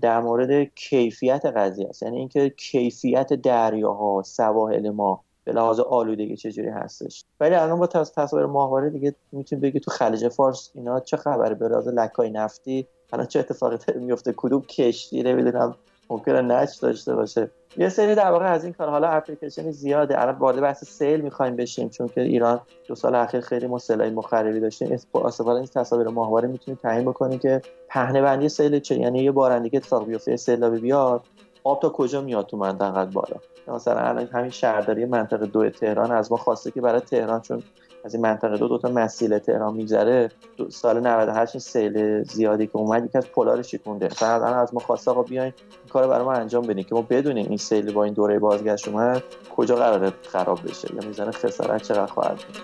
در 0.00 0.20
مورد 0.20 0.74
کیفیت 0.74 1.46
قضیه 1.46 1.88
است. 1.88 2.02
یعنی 2.02 2.18
اینکه 2.18 2.50
کیفیت 2.50 3.32
دریاها 3.32 4.22
سواحل 4.22 4.90
ما 4.90 5.24
به 5.44 5.52
لحاظ 5.52 5.80
آلودگی 5.80 6.36
چجوری 6.36 6.68
هستش. 6.68 7.24
ولی 7.40 7.54
الان 7.54 7.78
با 7.78 7.86
تصاویر 7.86 8.46
ماهواره 8.46 8.90
دیگه 8.90 9.14
می‌تونیم 9.32 9.60
بگی 9.60 9.80
تو 9.80 9.90
خلیج 9.90 10.28
فارس 10.28 10.70
اینا 10.74 11.00
چه 11.00 11.16
خبره؟ 11.16 11.54
به 11.54 11.68
لحاظ 11.68 11.88
لکای 11.88 12.30
نفتی. 12.30 12.86
الان 13.12 13.26
چه 13.26 13.40
اتفاقی 13.40 13.76
میفته 13.94 14.34
کدوم 14.36 14.62
کشتی؟ 14.62 15.22
نمی‌دونم. 15.22 15.76
ممکنه 16.10 16.42
نچ 16.42 16.80
داشته 16.80 17.14
باشه. 17.14 17.50
یه 17.76 17.88
سری 17.88 18.14
در 18.14 18.30
واقع 18.30 18.52
از 18.52 18.64
این 18.64 18.72
کار 18.72 18.88
حالا 18.88 19.08
اپلیکیشن 19.08 19.70
زیاده. 19.70 20.22
الان 20.22 20.34
وارد 20.34 20.60
بحث 20.60 20.84
سیل 20.84 21.20
می‌خوایم 21.20 21.56
بشیم 21.56 21.88
چون 21.88 22.08
که 22.08 22.20
ایران 22.20 22.60
دو 22.88 22.94
سال 22.94 23.14
اخیر 23.14 23.40
خیلی 23.40 23.78
سیلای 23.78 24.10
مخربی 24.10 24.60
داشتیم. 24.60 24.98
استفاده 25.14 25.60
از 25.60 25.72
تصاویر 25.72 26.08
ماهواره 26.08 26.48
می‌تونیم 26.48 26.78
تعیین 26.82 27.04
بکنیم 27.04 27.38
که 27.38 27.60
پهنه 27.88 28.22
بندی 28.22 28.48
سیل 28.48 28.80
چه 28.80 28.98
یعنی 28.98 29.22
یه 29.22 29.32
بارندگی 29.32 29.76
اتفاق 29.76 30.06
بیفته 30.06 30.36
سیلابی 30.36 30.80
بیاد 30.80 31.22
آب 31.64 31.80
تا 31.80 31.88
کجا 31.88 32.20
میاد 32.20 32.46
تو 32.46 32.56
منطقه 32.56 33.04
بالا؟ 33.04 33.36
مثلا 33.68 34.00
الان 34.00 34.26
همین 34.26 34.50
شهرداری 34.50 35.04
منطقه 35.04 35.46
دو 35.46 35.70
تهران 35.70 36.12
از 36.12 36.32
ما 36.32 36.38
خواسته 36.38 36.70
که 36.70 36.80
برای 36.80 37.00
تهران 37.00 37.40
چون 37.40 37.62
از 38.04 38.14
این 38.14 38.22
منطقه 38.22 38.56
دو 38.56 38.68
دو 38.68 38.78
تا 38.78 38.88
مسیل 38.88 39.38
تهران 39.38 39.74
میگذره. 39.74 40.30
سال 40.68 41.00
98 41.06 41.58
سیل 41.58 42.22
زیادی 42.22 42.66
که 42.66 42.76
اومد 42.76 43.04
یکی 43.04 43.18
از 43.18 43.26
پلا 43.26 43.54
رو 43.54 43.62
شکونده 43.62 44.22
الان 44.22 44.54
از 44.54 44.74
ما 44.74 44.80
خواسته 44.80 45.10
آقا 45.10 45.22
بیاین 45.22 45.52
این 45.56 45.88
کارو 45.92 46.08
برای 46.08 46.24
ما 46.24 46.32
انجام 46.32 46.66
بدین 46.66 46.84
که 46.84 46.94
ما 46.94 47.02
بدونیم 47.02 47.46
این 47.48 47.56
سیل 47.56 47.92
با 47.92 48.04
این 48.04 48.14
دوره 48.14 48.38
بازگشت 48.38 48.88
اومد 48.88 49.22
کجا 49.56 49.76
قراره 49.76 50.12
خراب 50.22 50.58
بشه. 50.68 50.94
یا 50.94 51.08
می‌زنه 51.08 51.30
خسارت 51.30 51.82
چقدر 51.82 52.06
خواهد 52.06 52.36
بود. 52.36 52.58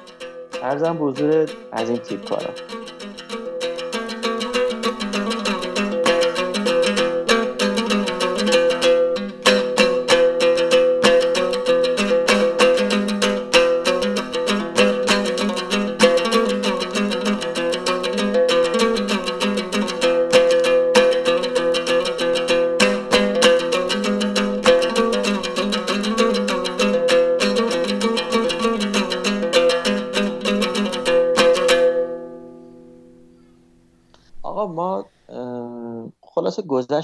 ارزم 0.62 0.96
بزرگ 0.98 1.50
از 1.72 1.90
این 1.90 1.98
تیپ 1.98 2.28
کارا. 2.28 2.93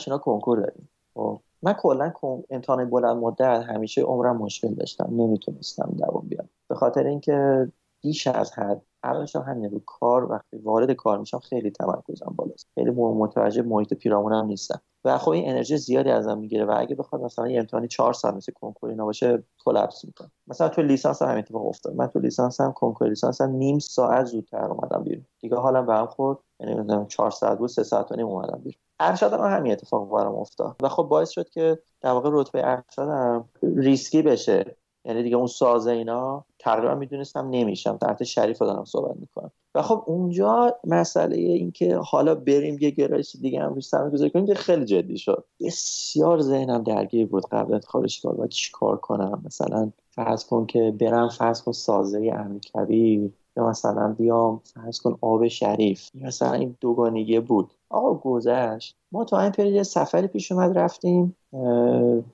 اینا 0.08 0.18
کنکور 0.18 0.60
داریم 0.60 0.88
خب 1.14 1.40
من 1.62 1.72
کلا 1.72 2.12
امتحانای 2.50 2.90
بلند 2.90 3.16
مدت 3.16 3.64
همیشه 3.68 4.02
عمرم 4.02 4.36
مشکل 4.36 4.74
داشتم. 4.74 5.08
نمی‌تونستم 5.10 5.94
دوام 5.98 6.26
بیام 6.28 6.48
به 6.68 6.74
خاطر 6.74 7.06
اینکه 7.06 7.68
بیش 8.02 8.26
از 8.26 8.52
حد 8.52 8.82
اولش 9.04 9.36
هم 9.36 9.42
همین 9.42 9.70
رو 9.70 9.80
کار 9.86 10.32
وقتی 10.32 10.56
وارد 10.56 10.92
کار 10.92 11.18
میشم 11.18 11.38
خیلی 11.38 11.70
تمرکزم 11.70 12.32
بالاست. 12.36 12.66
خیلی 12.74 12.90
متوجه 12.90 13.62
محیط 13.62 13.94
پیرامونم 13.94 14.46
نیستم. 14.46 14.80
و 15.04 15.18
خب 15.18 15.30
این 15.30 15.50
انرژی 15.50 15.76
زیادی 15.76 16.10
ازم 16.10 16.38
می‌گیره 16.38 16.64
و 16.64 16.74
اگه 16.76 16.94
بخواد 16.94 17.22
مثلا 17.22 17.48
یه 17.48 17.58
امتحانی 17.58 17.88
چهار 17.88 18.12
ساعت 18.12 18.34
مثل 18.34 18.52
کنکور 18.52 18.90
اینا 18.90 19.04
باشه 19.04 19.42
collapse 19.64 20.04
می‌کنم. 20.04 20.30
مثلا 20.46 20.68
تو 20.68 20.82
لیسانس 20.82 21.22
هم 21.22 21.38
اتفاق 21.38 21.66
افتاد. 21.66 21.94
من 21.94 22.06
تو 22.06 22.18
لیسانس 22.18 22.60
هم 22.60 22.72
کنکور 22.72 23.08
لیسانس 23.08 23.40
هم 23.40 23.50
نیم 23.50 23.78
ساعت 23.78 24.24
زودتر 24.24 24.64
اومدم 24.64 25.04
بیرون. 25.04 25.26
دیگه 25.40 25.56
حالم 25.56 25.86
به 25.86 25.94
هم 25.94 26.06
خورد. 26.06 26.38
یعنی 26.60 26.74
مثلا 26.74 27.04
4 27.04 27.30
ساعت 27.30 27.58
بود 27.58 27.68
3 27.68 27.82
ساعت 27.82 28.12
و 28.12 28.16
نیم 28.16 28.26
اومدم 28.26 28.60
بیرون. 28.64 28.80
ارشدم 29.00 29.40
هم 29.40 29.56
همین 29.56 29.72
اتفاق 29.72 30.10
برام 30.10 30.34
افتاد. 30.34 30.76
و 30.82 30.88
خب 30.88 31.02
باعث 31.02 31.30
شد 31.30 31.48
که 31.48 31.78
در 32.00 32.10
واقع 32.10 32.30
رتبه 32.32 32.62
ارشدم 32.64 33.48
ریسکی 33.62 34.22
بشه. 34.22 34.76
یعنی 35.04 35.22
دیگه 35.22 35.36
اون 35.36 35.46
سازه 35.46 35.90
اینا 35.90 36.44
تقریبا 36.58 36.94
می‌دونستم 36.94 37.48
نمیشم. 37.50 37.96
تحت 37.96 38.24
شریف 38.24 38.58
دارم 38.58 38.84
صحبت 38.84 39.16
می‌کنم. 39.16 39.50
و 39.74 39.82
خب 39.82 40.04
اونجا 40.06 40.76
مسئله 40.84 41.36
این 41.36 41.72
که 41.72 41.96
حالا 41.96 42.34
بریم 42.34 42.78
یه 42.80 42.90
گرایش 42.90 43.36
دیگه 43.36 43.60
هم 43.60 43.72
روی 43.72 43.80
سرمایه 43.80 44.10
گذاری 44.10 44.30
کنیم 44.30 44.54
خیلی 44.54 44.84
جدی 44.84 45.18
شد. 45.18 45.44
بسیار 45.60 46.40
ذهنم 46.40 46.82
درگیر 46.82 47.26
بود 47.26 47.46
قبل 47.52 47.74
انتخاب 47.74 48.06
کار. 48.22 48.34
باید 48.34 48.50
چیکار 48.50 48.96
کنم؟ 48.96 49.42
مثلا 49.44 49.90
فرض 50.10 50.44
کن 50.44 50.66
که 50.66 50.94
برم 51.00 51.28
فرض 51.28 51.62
کن 51.62 51.72
سازه 51.72 52.32
امیر 52.38 52.60
کبیر 52.60 53.30
مثلا 53.60 54.14
بیام 54.18 54.60
فرض 54.64 55.00
کن 55.00 55.18
آب 55.20 55.48
شریف. 55.48 56.10
مثلا 56.14 56.52
این 56.52 56.76
دوگانگی 56.80 57.40
بود. 57.40 57.70
آقا 57.88 58.14
گذشت. 58.14 58.96
ما 59.12 59.24
تا 59.24 59.40
این 59.40 59.52
پرید 59.52 59.82
سفری 59.82 60.26
پیش 60.26 60.52
اومد 60.52 60.78
رفتیم 60.78 61.36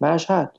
مشهد. 0.01 0.59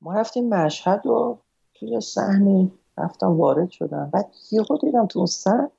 ما 0.00 0.14
رفتیم 0.14 0.48
مشهد 0.48 1.06
و 1.06 1.38
توی 1.74 2.00
صحنه 2.00 2.70
رفتم 2.98 3.40
وارد 3.40 3.70
شدم. 3.70 4.10
بعد 4.12 4.30
یهو 4.52 4.78
دیدم 4.80 5.06
تو 5.06 5.18
اون 5.18 5.26
صحن 5.26 5.70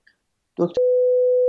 دکتر 0.58 0.82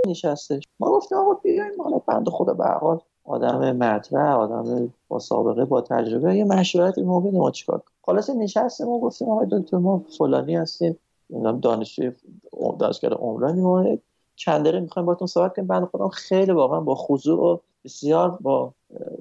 نشسته. 0.09 0.61
ما 0.81 0.91
گفتیم 0.91 1.19
آقا 1.19 1.35
بیایم 1.35 1.83
حالا 1.83 1.99
بند 1.99 2.29
خدا 2.29 2.55
به 2.55 2.65
حال 2.65 3.01
آدم 3.25 3.77
مطرح 3.77 4.37
آدم 4.37 4.93
با 5.09 5.19
سابقه 5.19 5.65
با 5.65 5.81
تجربه. 5.81 6.37
یه 6.37 6.45
مشورت 6.45 6.99
ما 6.99 7.21
بده 7.21 7.39
ما 7.39 7.51
چیکار 7.51 7.83
خلاص 8.03 8.31
نشستیم 8.31 8.87
ما 8.87 8.99
گفتیم 8.99 9.29
آقا 9.29 9.45
دکتر 9.45 9.77
ما 9.77 10.05
فلانی 10.19 10.57
هستیم. 10.57 10.99
دانشجوی 11.63 12.13
دانشگاه 12.79 13.11
عمرانی 13.11 13.61
ما 13.61 13.85
چند 14.37 14.61
دقیقه 14.61 14.81
می‌خوایم 14.81 15.07
باتون 15.07 15.27
صحبت 15.27 15.57
کنیم. 15.57 15.69
بند 15.69 15.85
خودم 15.85 16.09
خیلی 16.09 16.53
واقعا 16.53 16.81
با 16.81 16.95
خضوع 16.95 17.53
و 17.53 17.59
بسیار 17.85 18.31
با 18.31 18.73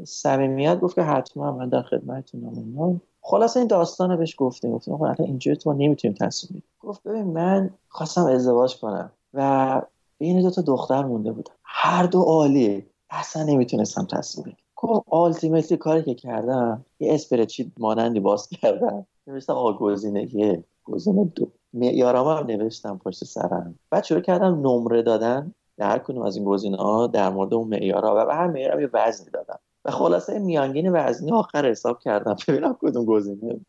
صمیمیت 0.04 0.80
گفت 0.80 0.96
که 0.96 1.02
حتما 1.02 1.52
من 1.52 1.70
در 1.70 1.82
خدمتتونم 1.82 3.02
خلاص 3.22 3.58
این 3.58 3.68
داستان 3.68 4.18
بهش 4.18 4.36
گفتیم. 4.38 4.72
گفتیم 4.72 4.94
آقا 4.94 5.12
اینجوری 5.20 5.58
تو 5.58 5.74
نمی‌تونیم 5.74 6.18
تصمیم 6.20 6.64
گفت 6.80 7.04
ببین 7.04 7.24
من 7.24 7.70
خواستم 7.90 8.26
ازدواج 8.26 8.80
کنم 8.80 9.12
و 9.34 9.82
بین 10.18 10.42
دو 10.42 10.50
تا 10.50 10.62
دختر 10.62 11.06
مونده 11.06 11.32
بودم. 11.32 11.54
هر 11.64 12.04
دو 12.04 12.22
عالی. 12.22 12.86
اصلا 13.10 13.44
نمی‌تونستم 13.44 14.06
تصمیم 14.06 14.44
بگیرم 14.44 14.58
گفت 14.76 15.06
آلتیمیتلی 15.10 15.78
کاری 15.78 16.04
که 16.04 16.14
کردم 16.14 16.86
یه 17.00 17.14
اسپرچیت 17.14 17.68
مانندی 17.80 18.20
باز 18.20 18.50
کردم. 18.50 19.06
نوشتم 19.28 19.54
آقا 19.54 19.74
گزینه 19.74 20.36
یه 20.36 20.64
گزینه 20.84 21.26
دو. 21.26 21.48
معیارام 21.74 22.38
هم 22.38 22.46
نوشتم 22.46 22.98
پشت 22.98 23.24
سرم. 23.24 23.80
بعد 23.90 24.04
شروع 24.04 24.22
کردم 24.22 24.60
نمره 24.60 25.02
دادن. 25.02 25.54
هر 25.80 25.98
کدوم 25.98 26.22
از 26.22 26.36
این 26.36 26.46
گزینه 26.46 26.78
ها 26.78 27.08
در 27.08 27.30
مورد 27.30 27.54
اون 27.54 27.68
معیارها 27.68 28.16
و 28.18 28.26
به 28.26 28.34
هر 28.34 28.48
معیارم 28.48 28.80
یه 28.80 28.90
وزنی 28.94 29.30
دادم. 29.32 29.60
و 29.86 29.92
خلاصه 29.92 30.40
میانگین 30.40 30.92
وزنی 30.94 31.32
آخر 31.32 31.70
حساب 31.70 32.00
کردم. 32.00 32.36
ببینم 32.48 32.78
کدوم 32.82 33.06
گزینه 33.06 33.60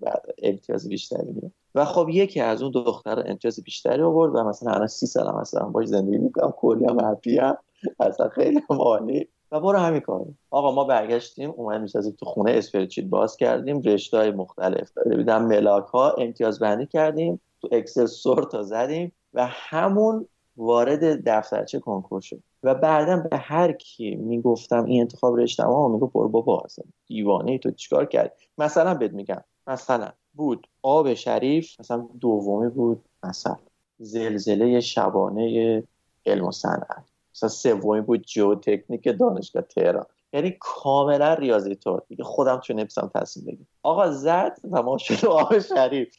امتیاز 0.42 0.88
بیشتری 0.88 1.32
میده 1.32 1.50
و 1.74 1.84
خب 1.84 2.08
یکی 2.08 2.40
از 2.40 2.62
اون 2.62 2.70
دختر 2.72 3.24
امتیاز 3.26 3.62
بیشتری 3.62 4.02
آورد 4.02 4.34
و 4.34 4.44
مثلا 4.44 4.72
الان 4.72 4.86
سی 4.86 5.06
سال 5.06 5.40
مثلا 5.40 5.68
باش 5.68 5.86
زندگی 5.86 6.18
می‌کنم. 6.18 6.50
کلی 6.56 6.84
هم 6.84 7.18
هم 7.40 7.56
اصلا 8.00 8.28
خیلی 8.28 8.62
عالی. 8.68 9.28
و 9.52 9.60
برو 9.60 9.78
همین 9.78 10.00
کار. 10.00 10.26
آقا 10.50 10.72
ما 10.72 10.84
برگشتیم. 10.84 11.50
اومدیم 11.50 11.82
از 11.82 12.16
تو 12.18 12.26
خونه 12.26 12.52
اسپریچیت 12.52 13.04
باز 13.04 13.36
کردیم. 13.36 13.82
رشته 13.82 14.16
های 14.16 14.30
مختلف. 14.30 14.92
داده 14.96 15.16
بیدم 15.16 15.44
ملاک 15.44 15.84
ها 15.84 16.10
امتیاز 16.10 16.58
بندی 16.58 16.86
کردیم. 16.86 17.40
تو 17.60 17.68
اکسل 17.72 18.06
تا 18.52 18.62
زدیم 18.62 19.12
و 19.34 19.46
همون 19.46 20.26
وارد 20.56 21.28
دفترچه 21.28 21.78
کنکور 21.78 22.20
شد. 22.20 22.42
و 22.62 22.74
بعدا 22.74 23.16
به 23.30 23.36
هر 23.36 23.72
کی 23.72 24.14
می‌گفتم 24.14 24.84
این 24.84 25.00
انتخاب 25.00 25.36
رشته 25.36 25.62
ها 25.62 25.88
می‌گفت 25.88 26.12
برو 26.12 26.28
بابا 26.28 26.62
اصلا 26.64 26.84
دیوانه 27.06 27.58
تو 27.58 27.70
چیکار 27.70 28.06
کرد 28.06 28.36
مثلا 28.58 28.94
بهت 28.94 29.12
میگم 29.12 29.44
مثلا 29.66 30.08
بود 30.34 30.66
آب 30.82 31.14
شریف 31.14 31.80
مثلا 31.80 32.08
دومی 32.20 32.70
بود 32.70 33.04
مثلا 33.22 33.56
زلزله 33.98 34.80
شبانه 34.80 35.82
علم 36.26 36.44
و 36.44 36.52
صنعت. 36.52 37.04
مثلا 37.34 37.48
سومی 37.48 38.00
بود 38.00 38.26
تکنیک 38.62 39.18
دانشگاه 39.18 39.62
تهران. 39.62 40.06
یعنی 40.32 40.56
کاملا 40.60 41.34
ریاضی 41.34 41.74
طور. 41.74 42.02
دیگه 42.08 42.24
خودم 42.24 42.60
چون 42.60 42.78
نمیسم 42.78 43.10
تصمیم 43.14 43.46
بگیم 43.46 43.68
آقا 43.82 44.10
زد 44.10 44.58
و 44.70 44.82
ما 44.82 44.98
شد 44.98 45.26
آب 45.26 45.58
شریف. 45.58 46.16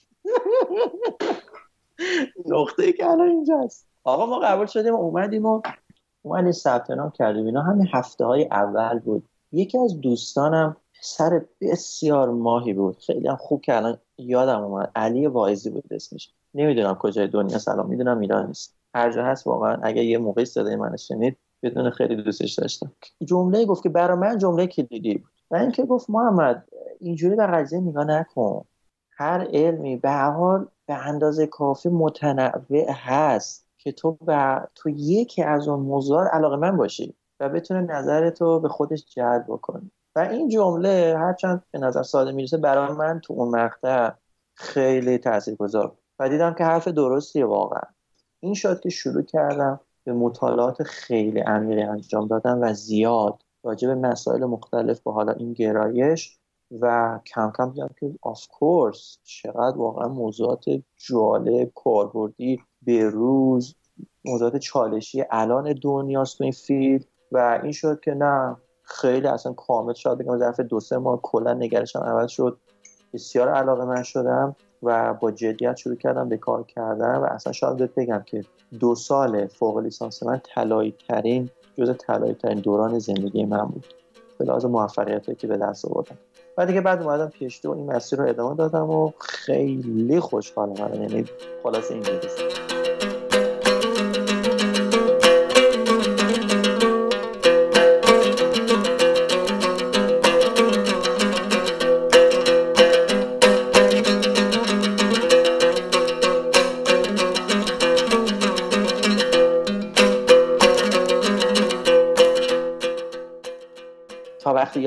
نقطه 2.46 2.92
که 2.92 3.10
الان 3.10 3.28
اینجاست 3.28 3.88
آقا 4.04 4.26
ما 4.26 4.40
قبول 4.40 4.66
شدیم 4.66 4.96
اومدیم 4.96 5.46
و 5.46 5.62
اومدیم 6.22 6.52
ثبت 6.52 6.92
نام 6.92 7.12
کردیم. 7.12 7.46
اینا 7.46 7.62
همین 7.62 7.88
هفته 7.94 8.26
های 8.26 8.48
اول 8.52 9.00
بود. 9.00 9.30
یکی 9.52 9.78
از 9.78 10.02
دوستانم 10.02 10.78
سر 11.02 11.46
بسیار 11.62 12.30
ماهی 12.30 12.74
بود. 12.74 12.98
خیلی 12.98 13.28
هم 13.28 13.36
خوب 13.36 13.62
که 13.62 13.78
الان 13.78 13.98
یادم 14.18 14.62
اومد. 14.62 14.92
علی 14.96 15.28
وایزی 15.28 15.70
بود 15.70 15.84
اسمش. 15.92 16.34
نمی‌دونم 16.54 16.96
کجای 16.96 17.28
دنیا 17.28 17.58
سلام. 17.58 17.90
می‌دونم 17.90 18.20
ایران 18.20 18.48
نیست. 18.48 18.78
هر 18.96 19.12
جا 19.12 19.24
هست 19.24 19.48
واقعا. 19.48 19.78
اگه 19.84 20.04
یه 20.04 20.18
موقعی 20.18 20.46
صدای 20.46 20.76
من 20.76 20.98
شنید 20.98 21.38
بدون 21.64 21.90
خیلی 21.90 22.16
دوستش 22.16 22.54
داشتم. 22.54 22.92
جمله 23.26 23.66
گفت 23.66 23.84
که 23.84 23.90
برای 23.90 24.18
من 24.18 24.38
جمله 24.38 24.68
کلیدی 24.68 25.18
بود. 25.18 25.32
و 25.52 25.56
اینکه 25.56 25.86
گفت 25.86 26.10
محمد 26.10 26.68
اینجوری 27.00 27.36
به 27.36 27.48
قضیه 27.48 27.80
نگاه 27.80 28.06
نکن. 28.06 28.66
هر 29.18 29.48
علمی 29.54 29.96
به 29.98 30.12
حال 30.12 30.68
به 30.92 30.98
اندازه 30.98 31.48
کافی 31.48 31.90
متنوع 31.90 32.92
هست 32.92 33.68
که 33.78 33.92
تو 33.92 34.12
به 34.12 34.68
تو 34.76 34.90
یکی 34.90 35.44
از 35.44 35.68
اون 35.68 35.80
موضوع 35.80 36.28
علاقه 36.28 36.56
من 36.56 36.78
باشی 36.78 37.16
و 37.40 37.50
بتونه 37.50 37.82
نظر 37.82 38.30
تو 38.30 38.60
به 38.60 38.70
خودش 38.70 39.06
جلب 39.06 39.46
بکنی 39.48 39.92
و 40.16 40.20
این 40.20 40.50
جمله 40.50 41.16
هرچند 41.18 41.64
به 41.72 41.80
نظر 41.80 42.04
ساده 42.04 42.32
می‌رسه 42.32 42.58
برای 42.58 42.94
من 42.94 43.20
تو 43.20 43.34
اون 43.34 43.60
مقطع 43.60 44.12
خیلی 44.56 45.18
تاثیرگذار 45.18 45.98
و 46.20 46.30
دیدم 46.30 46.54
که 46.54 46.64
حرف 46.64 46.88
درستیه 46.88 47.46
واقعا. 47.46 47.82
این 48.40 48.54
شد 48.54 48.80
که 48.80 48.90
شروع 48.90 49.24
کردم 49.24 49.80
به 50.04 50.14
مطالعات 50.14 50.84
خیلی 50.84 51.40
عمیقی 51.40 51.84
انجام 51.84 52.28
دادم 52.28 52.62
و 52.62 52.74
زیاد 52.74 53.44
راجع 53.64 53.88
به 53.88 53.96
مسائل 53.96 54.46
مختلف 54.46 55.02
با 55.02 55.12
حالا 55.12 55.34
این 55.34 55.54
گرایش 55.54 56.40
و 56.82 57.20
کم 57.26 57.52
کم 57.58 57.72
دیدم 57.72 57.90
که 58.00 58.12
of 58.22 58.48
course 58.48 59.18
چقدر 59.24 59.78
واقعا 59.78 60.08
موضوعات 60.08 60.66
جالب 60.98 61.72
کاربردی 61.76 62.62
به 62.82 63.10
روز 63.10 63.76
موضوعات 64.26 64.58
چالشی 64.58 65.24
الان 65.30 65.74
دنیاست 65.74 66.38
تو 66.38 66.44
این 66.44 66.54
field 66.54 67.06
و 67.32 67.60
این 67.64 67.72
شد 67.72 68.00
که 68.00 68.14
نه 68.14 68.58
خیلی 68.84 69.28
اصلا 69.28 69.54
کامل 69.54 69.94
شد. 69.94 70.18
بگم 70.18 70.38
ظرف 70.38 70.60
دو 70.60 70.80
سه 70.80 70.98
ماه 70.98 71.20
کلا 71.22 71.54
نگرشم 71.54 72.00
عوض 72.00 72.30
شد. 72.30 72.58
بسیار 73.14 73.50
علاقه‌مند 73.50 74.04
شدم 74.04 74.56
و 74.84 75.14
با 75.14 75.32
جدیت 75.32 75.76
شروع 75.76 75.96
کردم 75.96 76.30
به 76.30 76.38
کار 76.38 76.64
کردن 76.64 77.16
و 77.16 77.24
اصلا 77.24 77.54
شاید 77.54 77.78
بهت 77.78 77.96
بگم 77.96 78.24
که 78.26 78.46
دو 78.80 78.96
سال 78.96 79.48
فوق 79.48 79.78
لیسانس 79.78 80.24
من 80.24 80.42
طلایی 80.56 80.96
ترین 81.10 81.50
جز 81.78 81.98
طلایی 81.98 82.34
ترین 82.34 82.60
دوران 82.60 83.00
زندگی 83.00 83.46
من 83.46 83.66
بود. 83.66 83.86
به 84.40 84.46
لحاظ 84.46 84.66
موفقیتی 84.66 85.36
که 85.36 85.48
به 85.48 85.58
دست 85.58 85.86
آوردم. 85.86 86.18
و 86.58 86.66
دیگه 86.66 86.82
بعد 86.82 87.02
اومدم 87.02 87.30
پیشتی 87.30 87.68
و 87.68 87.72
این 87.72 87.86
مسیر 87.86 88.20
رو 88.20 88.30
ادامه 88.30 88.56
دادم 88.56 88.90
و 88.90 89.12
خیلی 89.20 90.20
خوشحالم 90.20 91.02
یعنی 91.02 91.26
خلاص 91.64 91.92
اینجوری 91.92 92.20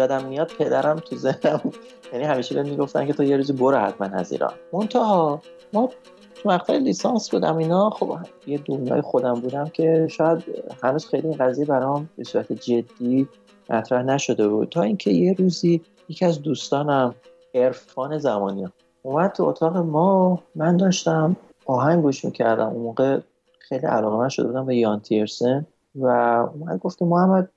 یادم 0.05 0.25
میاد 0.25 0.53
پدرم 0.59 0.97
تو 0.97 1.17
ذهنم 1.17 1.61
یعنی 2.13 2.25
همیشه 2.25 2.55
بهم 2.55 2.69
می‌گفتن 2.69 3.07
که 3.07 3.13
تو 3.13 3.25
یه 3.25 3.37
روزی 3.37 3.53
برو 3.53 3.77
حتما 3.77 4.07
از 4.07 4.33
ایران 4.33 4.53
منتها 4.73 5.43
ما 5.73 5.91
تو 6.35 6.49
مقطع 6.49 6.79
لیسانس 6.79 7.31
بودم 7.31 7.57
اینا 7.57 7.91
خب 7.91 8.19
یه 8.47 8.59
دنیای 8.59 9.01
خودم 9.01 9.35
بودم 9.35 9.69
که 9.69 10.09
شاید 10.11 10.45
هنوز 10.83 11.07
خیلی 11.07 11.29
این 11.29 11.37
قضیه 11.37 11.65
برام 11.65 12.09
به 12.17 12.25
صورت 12.25 12.53
جدی 12.53 13.29
مطرح 13.71 14.03
نشده 14.03 14.49
بود. 14.49 14.69
تا 14.69 14.83
اینکه 14.83 15.11
یه 15.11 15.33
روزی 15.33 15.83
یکی 16.09 16.25
از 16.25 16.43
دوستانم 16.43 17.15
عرفان 17.55 18.19
زمانی 18.19 18.69
اومد 19.03 19.33
تو 19.33 19.45
اتاق 19.45 19.77
ما. 19.77 20.43
من 20.55 20.77
داشتم 20.77 21.37
آهنگ 21.67 22.03
گوش 22.03 22.25
می‌کردم. 22.25 22.69
اون 22.69 22.83
موقع 22.83 23.21
خیلی 23.59 23.87
علاقه 23.87 24.17
من 24.17 24.29
شده 24.29 24.47
بودم 24.47 24.67
به 24.67 24.77
یان 24.77 25.01
تیرسن 25.01 25.67
و 25.95 26.07
اومد 26.55 26.79
گفت 26.79 27.03
محمد 27.03 27.51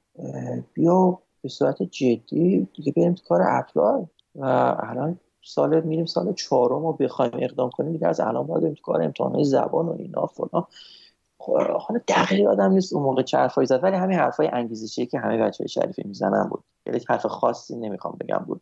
بیا 0.73 1.19
به 1.47 1.51
صورت 1.51 1.83
جدی 1.83 2.67
دیگه 2.73 2.91
بریم 2.91 3.13
تو 3.13 3.23
کار 3.27 3.41
اپلای. 3.47 4.05
و 4.36 4.45
الان 4.79 5.19
سال 5.43 5.81
میریم 5.81 6.05
سال 6.05 6.33
چهارم 6.33 6.86
و 6.86 6.93
بخوایم 6.93 7.31
اقدام 7.33 7.69
کنیم 7.69 7.91
دیگه 7.91 8.07
از 8.07 8.19
الان 8.19 8.47
باید 8.47 8.73
تو 8.73 8.81
کار 8.81 9.01
امتحانات 9.01 9.43
زبان 9.43 9.86
و 9.86 9.91
اینا 9.91 10.25
فلان. 10.25 10.65
خب، 11.39 11.57
حالا 11.57 12.01
دقیق 12.07 12.39
یادم 12.39 12.71
نیست 12.71 12.93
اون 12.93 13.03
موقع 13.03 13.21
چه 13.21 13.38
حرفایی 13.38 13.67
زد 13.67 13.83
ولی 13.83 13.95
همین 13.95 14.19
حرفای 14.19 14.47
انگیزشی 14.47 15.05
که 15.05 15.19
همه 15.19 15.38
بچه 15.38 15.67
شریفی 15.67 16.03
می‌زنن 16.05 16.49
بود. 16.49 16.63
خیلی 16.83 16.99
حرف 17.10 17.25
خاصی 17.25 17.75
نمی‌خوام 17.75 18.17
بگم 18.21 18.43
بود. 18.47 18.62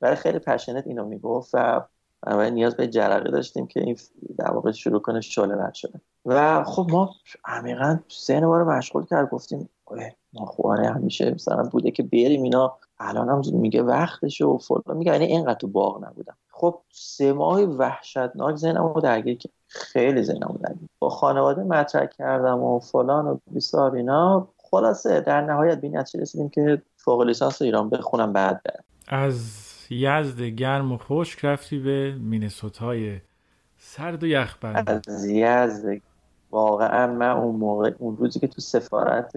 برای 0.00 0.16
خیلی 0.16 0.38
پشنت 0.38 0.86
اینو 0.86 1.04
می‌گفت 1.04 1.50
و 1.54 1.80
نیاز 2.50 2.76
به 2.76 2.88
جرقه 2.88 3.30
داشتیم 3.30 3.66
که 3.66 3.80
این 3.80 3.96
در 4.38 4.50
واقع 4.50 4.72
شروع 4.72 5.00
کنه 5.00 5.20
شعله 5.20 5.54
ور 5.54 5.72
شده. 5.74 6.00
و 6.26 6.64
خب 6.64 6.86
ما 6.90 7.10
عمیقا 7.44 7.98
سه 8.08 8.40
ما 8.40 8.58
رو 8.58 8.70
مشغول 8.70 9.06
کرد 9.06 9.30
گفتیم 9.30 9.68
ما 10.32 10.46
خواره 10.46 10.88
همیشه 10.88 11.30
مثلا 11.30 11.62
بوده 11.62 11.90
که 11.90 12.02
بریم 12.02 12.42
اینا. 12.42 12.76
الان 13.00 13.28
هم 13.28 13.42
میگه 13.60 13.82
وقتشه 13.82 14.44
و 14.44 14.58
فلان. 14.58 14.96
میگه 14.96 15.12
یعنی 15.12 15.24
اینقدر 15.24 15.54
تو 15.54 15.66
باغ 15.66 16.04
نبودم. 16.04 16.36
خب 16.50 16.80
سه 16.90 17.32
ماه 17.32 17.60
وحشتناک 17.60 18.56
زنم 18.56 18.92
رو 18.92 19.00
درگیر 19.00 19.38
که 19.38 19.48
خیلی 19.68 20.22
زنم 20.22 20.48
رو 20.48 20.58
درگیر 20.58 20.88
با 20.98 21.08
خانواده 21.08 21.62
مطرح 21.62 22.06
کردم 22.06 22.62
و 22.62 22.80
فلان 22.80 23.26
و 23.26 23.38
بیسار 23.50 23.94
اینا. 23.94 24.48
خلاصه 24.70 25.20
در 25.20 25.40
نهایت 25.40 25.80
به 25.80 25.88
نتیجه 25.88 26.22
رسیدیم 26.22 26.48
که 26.48 26.82
فوق 26.96 27.22
لیسانس 27.22 27.62
ایران 27.62 27.90
بخونم 27.90 28.32
بعد 28.32 28.62
برم. 28.62 28.84
از 29.08 29.64
یزد 29.90 30.42
گرم 30.42 30.92
و 30.92 30.98
خشک 30.98 31.44
رفتی 31.44 31.78
به 31.78 32.14
مینسوتای 32.20 33.20
سرد 33.76 34.22
و 34.22 34.26
یخبند. 34.26 35.04
از 35.08 35.24
یزد. 35.24 36.00
واقعا 36.50 37.06
من 37.06 37.30
اون 37.30 37.56
موقع 37.56 37.92
اون 37.98 38.16
روزی 38.16 38.40
که 38.40 38.46
تو 38.46 38.60
سفارت 38.60 39.32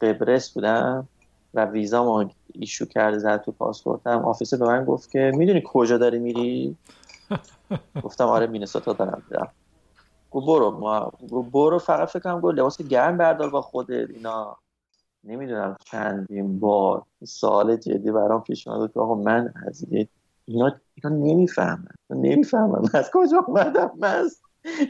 قبرس 0.00 0.54
بودم 0.54 1.08
و 1.54 1.64
ویزا 1.64 2.04
ما 2.04 2.30
ایشو 2.52 2.86
کرده 2.86 3.18
زد 3.18 3.40
تو 3.40 3.52
پاسپورتم. 3.52 4.24
آفیسر 4.24 4.56
به 4.56 4.66
من 4.66 4.84
گفت 4.84 5.10
که 5.10 5.32
می‌دونی 5.34 5.62
کجا 5.66 5.98
داری 5.98 6.18
میری؟ 6.18 6.76
گفتم 8.04 8.26
آره 8.26 8.46
مینسوتا 8.46 8.92
دارم 8.92 9.22
میرم. 9.30 9.52
گفت 10.30 10.46
برو 10.46 10.70
ما 10.70 11.12
برو 11.52 11.78
فقط 11.78 12.08
فکر 12.08 12.18
کنم 12.18 12.40
گفت 12.40 12.58
لباس 12.58 12.82
گرم 12.82 13.18
بردار 13.18 13.50
با 13.50 13.60
خودت. 13.60 14.10
اینا 14.10 14.56
نمی‌دونم 15.24 15.76
چندین 15.84 16.60
بار. 16.60 17.02
سال 17.24 17.76
جدی 17.76 18.10
برام 18.10 18.42
پیش 18.42 18.68
اومد. 18.68 18.92
که 18.92 19.00
آقا 19.00 19.14
من 19.14 19.54
از 19.66 19.86
اینا 20.46 20.72
اینا 20.94 21.16
نمی‌فهمم 21.16 21.88
نمی‌فهمم 22.10 22.82
از 22.94 23.10
کجا 23.14 23.44
اومدم؟ 23.46 23.92
من 23.98 24.14
از 24.14 24.40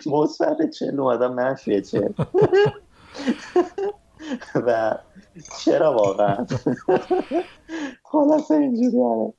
مثبت 0.06 0.70
چل 0.70 1.00
اومدم 1.00 1.34
منفی 1.34 1.82
چل 1.82 2.08
و 4.66 4.98
چرا 5.64 5.94
واقعا؟ 5.94 6.46
خلاصه 8.10 8.54
اینجوری 8.54 8.98
آره 8.98 9.32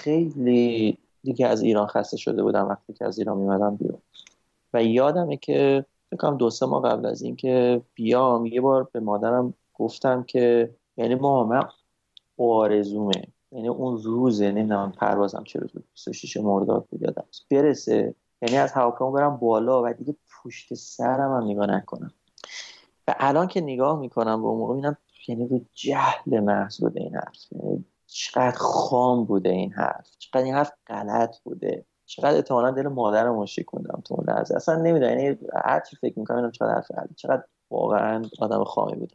خیلی 0.00 0.98
دیگه 1.22 1.46
از 1.46 1.62
ایران 1.62 1.86
خسته 1.86 2.16
شده 2.16 2.42
بودم 2.42 2.68
وقتی 2.68 2.92
که 2.92 3.04
از 3.04 3.18
ایران 3.18 3.38
میمدم 3.38 3.76
بیرون. 3.76 3.98
و 4.74 4.84
یادمه 4.84 5.36
که 5.36 5.84
فکرم 6.10 6.36
دو 6.36 6.50
سه 6.50 6.66
ماه 6.66 6.82
قبل 6.82 7.06
از 7.06 7.22
اینکه 7.22 7.82
بیام 7.94 8.46
یه 8.46 8.60
بار 8.60 8.88
به 8.92 9.00
مادرم 9.00 9.54
گفتم 9.74 10.22
که 10.22 10.70
یعنی 10.96 11.14
ما 11.14 11.68
آرزومه. 12.38 13.22
یعنی 13.52 13.68
اون 13.68 14.02
روزه 14.02 14.50
نمی‌دونم 14.50 14.92
پروازم 14.92 15.44
چه 15.44 15.58
روز 15.58 15.72
بود 15.72 15.84
26 15.92 16.36
مرداد 16.36 16.86
بود 16.90 17.02
یادم 17.02 17.24
برسه. 17.50 18.14
یعنی 18.42 18.56
از 18.56 18.72
هواپیما 18.72 19.10
برم 19.10 19.36
بالا 19.36 19.82
و 19.82 19.92
دیگه 19.92 20.16
پشت 20.42 20.74
سرم 20.74 21.42
هم 21.42 21.44
نگاه 21.50 21.66
نکنم. 21.66 22.12
و 23.08 23.14
الان 23.18 23.46
که 23.46 23.60
نگاه 23.60 24.00
می‌کنم 24.00 24.42
به 24.42 24.48
اون 24.48 24.58
موقع 24.58 24.74
می‌بینم 24.74 24.96
یعنی 25.28 25.48
رو 25.48 25.60
جهل 25.74 26.40
محض 26.40 26.80
بوده 26.80 27.00
این 27.00 27.14
حرف. 27.14 27.52
یعنی 27.52 27.84
چقدر 28.12 28.56
خام 28.58 29.24
بوده 29.24 29.50
این 29.50 29.72
حرف. 29.72 30.10
چقدر 30.18 30.42
این 30.42 30.54
حرف 30.54 30.72
غلط 30.86 31.36
بوده. 31.44 31.84
چقدر 32.06 32.36
احتمالا 32.36 32.70
دل 32.70 32.88
مادرم 32.88 33.38
رو 33.38 33.46
شکوندم 33.46 34.02
تو 34.04 34.14
اون 34.14 34.26
لحظه. 34.28 34.56
اصلا 34.56 34.76
نمی‌دونم 34.76 35.18
یعنی 35.18 35.38
هر 35.64 35.80
چی 35.80 35.96
فکر 35.96 36.18
می‌کنم 36.18 36.50
چقدر 36.50 36.74
حرف 36.74 36.86
چقدر 37.16 37.44
واقعا 37.70 38.22
آدم 38.40 38.64
خامی 38.64 38.96
بوده. 38.96 39.14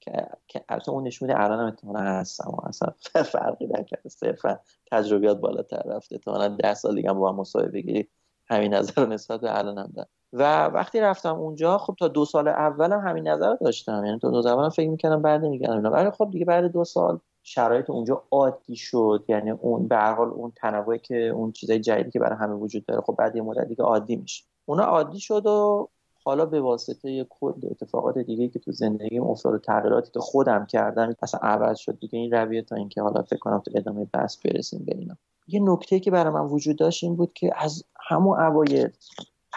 که 0.00 0.26
که 0.48 0.64
البته 0.68 0.90
اون 0.90 1.06
نشون 1.06 1.28
میده 1.28 1.40
الانم 1.40 1.64
احتمالا 1.64 2.00
هستم. 2.00 2.56
اصلا 2.66 2.92
فرقی 3.22 3.66
نکرده. 3.66 4.08
صرفا 4.08 4.58
تجربیات 4.92 5.38
بالاتر 5.40 5.82
رفته. 5.82 6.14
احتمالا 6.14 6.48
ده 6.48 6.74
سال 6.74 6.94
دیگه 6.94 7.12
با 7.12 7.32
هم 7.32 7.36
مصاحبه 7.36 7.70
بگیری. 7.70 8.08
همین 8.50 8.74
نظر 8.74 9.02
رو 9.02 9.08
نسبت 9.08 9.40
به 9.40 9.58
الانم 9.58 9.92
دارم. 9.96 10.08
و 10.32 10.66
وقتی 10.66 11.00
رفتم 11.00 11.34
اونجا 11.34 11.78
خب 11.78 11.96
تا 11.98 12.08
دو 12.08 12.24
سال 12.24 12.48
اولم 12.48 13.00
همین 13.00 13.28
نظر 13.28 13.54
داشتم. 13.54 14.04
یعنی 14.04 14.18
تا 14.18 14.30
دو 14.30 14.42
سال 14.42 14.52
اولم 14.52 14.68
فکر 14.68 14.90
می‌کردم 14.90 15.22
بعد 15.22 15.44
نمیگردم. 15.44 15.92
ولی 15.92 16.10
خب 16.10 16.28
دیگه 16.30 16.44
بعد 16.44 16.64
دو 16.64 16.84
سال 16.84 17.18
شرایط 17.42 17.90
اونجا 17.90 18.22
عادی 18.30 18.76
شد. 18.76 19.24
یعنی 19.28 19.50
اون 19.50 19.88
به 19.88 19.96
هر 19.96 20.14
حال 20.14 20.28
اون 20.28 20.52
تنوعی 20.56 20.98
که 20.98 21.28
اون 21.28 21.52
چیزای 21.52 21.80
جدیدی 21.80 22.10
که 22.10 22.18
برای 22.18 22.38
همه 22.38 22.54
وجود 22.54 22.84
داره 22.86 23.00
خب 23.00 23.14
بعد 23.18 23.36
یه 23.36 23.42
مدت 23.42 23.68
دیگه 23.68 23.84
عادی 23.84 24.16
میشه. 24.16 24.44
اونا 24.66 24.84
عادی 24.84 25.20
شد 25.20 25.46
و 25.46 25.88
حالا 26.24 26.46
به 26.46 26.60
واسطه 26.60 27.10
یه 27.10 27.26
کل 27.30 27.52
اتفاقات 27.70 28.18
دیگه 28.18 28.48
که 28.48 28.58
تو 28.58 28.72
زندگیم 28.72 29.22
افتاد 29.22 29.54
و 29.54 29.58
تغییراتی 29.58 30.10
که 30.10 30.20
خودم 30.20 30.66
کردم 30.66 31.14
اصلا 31.22 31.40
عوض 31.42 31.78
شد 31.78 31.98
دیگه. 31.98 32.18
این 32.18 32.30
رویه 32.30 32.62
تا 32.62 32.76
اینکه 32.76 33.02
حالا 33.02 33.22
فکر 33.22 33.38
کنم 33.38 33.58
تو 33.58 33.70
ادامه 33.74 34.04
بحث 34.12 34.36
برسیم 34.46 34.84
به 34.84 34.96
اینا. 34.96 35.16
یه 35.48 35.60
نکته 35.62 36.00
که 36.00 36.10
برای 36.10 36.32
من 36.34 36.44
وجود 36.44 36.78
داشت 36.78 37.04
این 37.04 37.16
بود 37.16 37.32
که 37.32 37.50
از 37.56 37.84
همون 38.08 38.40
اوایل 38.40 38.88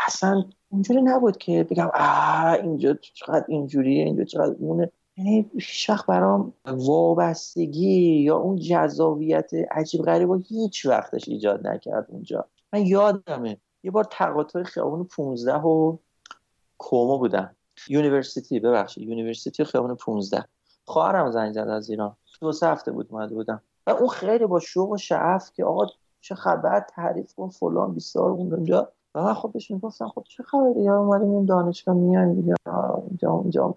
اصلا 0.08 0.43
اونجوری 0.69 1.02
نبود 1.02 1.38
که 1.38 1.63
بگم 1.63 1.91
آ 1.93 2.54
اینجا 2.54 2.93
چقدر 2.93 3.46
اینجوریه 3.48 4.04
اینجا 4.04 4.24
چقدر 4.24 4.56
اونه. 4.60 4.91
یعنی 5.17 5.52
هیچ 5.54 5.89
وقت 5.89 6.06
برام 6.06 6.54
وابستگی 6.65 8.21
یا 8.21 8.38
اون 8.38 8.56
جذابیت 8.56 9.52
عجیب 9.71 10.02
غریب 10.02 10.30
و 10.30 10.36
هیچ 10.36 10.86
وقتش 10.86 11.30
ایجاد 11.30 11.67
نکرد 11.67 12.06
اونجا. 12.10 12.45
من 12.73 12.86
یادمه 12.86 13.58
یه 13.84 13.91
بار 13.91 14.04
تقاطع 14.04 14.63
خیابون 14.63 15.04
15 15.04 15.56
و 15.56 15.97
کومو 16.78 17.17
بودم. 17.17 17.56
University 17.89 18.60
ببخشید 18.60 19.10
University 19.10 19.63
خیابون 19.63 19.95
15 19.95 20.45
خواهرم 20.86 21.32
زنگ 21.32 21.54
زد 21.54 21.60
از 21.60 21.89
ایران. 21.89 22.15
دو 22.41 22.52
سه 22.52 22.67
هفته 22.67 22.91
بود 22.91 23.08
اومده 23.12 23.36
بودم. 23.36 23.62
و 23.88 23.91
اون 23.91 24.08
خیلی 24.08 24.45
با 24.45 24.60
شوق 24.60 24.89
و 24.89 24.97
شعف 24.97 25.52
که 25.54 25.65
آقا 25.65 25.88
چه 26.21 26.36
خبر 26.36 26.86
تعریف 26.89 27.34
کن 27.34 27.49
فلان 27.49 27.93
بیسار 27.93 28.30
اونجا. 28.32 28.91
و 29.15 29.23
من 29.23 29.34
خب 29.34 29.52
بهش 29.52 29.71
می‌گفتم 29.71 30.08
خب 30.08 30.23
چه 30.30 30.43
خبره 30.43 30.82
یا 30.82 30.99
اومدیم 30.99 31.32
این 31.32 31.45
دانشگاه 31.45 31.95
دیگه 32.34 32.56
اینجا 33.10 33.39
اینجا 33.41 33.76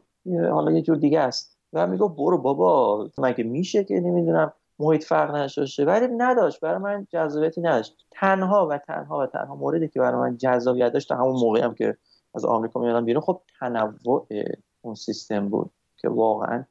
حالا 0.50 0.72
یه 0.72 0.82
جور 0.82 0.96
دیگه 0.96 1.20
است. 1.20 1.56
و 1.72 1.86
می‌گفت 1.86 2.08
برو 2.08 2.38
بابا 2.38 3.10
مگه 3.18 3.44
میشه 3.44 3.84
که 3.84 4.00
نمی‌دونم 4.00 4.52
محیط 4.78 5.04
فرق 5.04 5.34
نشاشه 5.34 5.84
ولی 5.84 6.06
نداشت 6.16 6.60
برای 6.60 6.78
من 6.78 7.06
جذابیتی 7.10 7.60
نداشت. 7.60 7.96
تنها 8.10 8.66
و 8.70 8.78
تنها 8.78 9.18
و 9.18 9.26
تنها 9.26 9.54
موردی 9.54 9.88
که 9.88 10.00
برای 10.00 10.20
من 10.20 10.36
جذابیت 10.36 10.92
داشت 10.92 11.12
همون 11.12 11.40
موقعی 11.40 11.62
هم 11.62 11.74
که 11.74 11.96
از 12.34 12.44
آمریکا 12.44 12.80
میادم 12.80 13.04
بیرون 13.04 13.22
خب 13.22 13.40
تنوع 13.60 14.26
اون 14.82 14.94
سیستم 14.94 15.48
بود 15.48 15.70
که 15.96 16.08
واقعا 16.08 16.64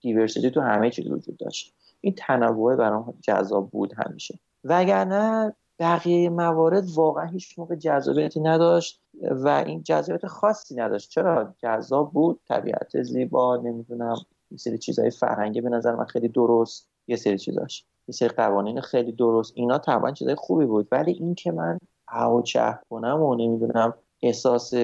دیورسیتی 0.00 0.50
تو 0.50 0.60
همه 0.60 0.90
چیز 0.90 1.06
وجود 1.06 1.36
داشت. 1.36 1.74
این 2.00 2.14
تنوع 2.14 2.76
برام 2.76 3.14
جذاب 3.20 3.70
بود 3.70 3.94
همیشه. 3.96 4.38
وگرنه 4.64 5.54
بقیه 5.78 6.30
موارد 6.30 6.84
واقعا 6.94 7.26
هیچ 7.26 7.58
موقع 7.58 7.74
جذابیتی 7.74 8.40
نداشت. 8.40 9.01
و 9.20 9.48
این 9.66 9.82
جذابیت 9.82 10.26
خاصی 10.26 10.74
نداشت. 10.74 11.10
چرا؟ 11.10 11.54
جذاب 11.58 12.12
بود 12.12 12.40
طبیعت 12.48 13.02
زیبا 13.02 13.56
نمی‌دونم 13.56 14.16
یه 14.50 14.56
سری 14.58 14.78
چیزهای 14.78 15.10
فرهنگی 15.10 15.60
به 15.60 15.68
نظر 15.68 15.94
من 15.94 16.04
خیلی 16.04 16.28
درست 16.28 16.88
یه 17.06 17.16
سری 17.16 17.38
چیزاش 17.38 17.84
یه 18.08 18.12
سری 18.12 18.28
قوانین 18.28 18.80
خیلی 18.80 19.12
درست. 19.12 19.52
اینا 19.56 19.78
طبعا 19.78 20.10
چیزای 20.10 20.34
خوبی 20.34 20.66
بود. 20.66 20.88
ولی 20.92 21.12
این 21.12 21.34
که 21.34 21.52
من 21.52 21.78
او 22.14 22.42
چه 22.42 22.78
کنم 22.90 23.22
و 23.22 23.34
نمی‌دونم 23.34 23.94
احساس 24.22 24.74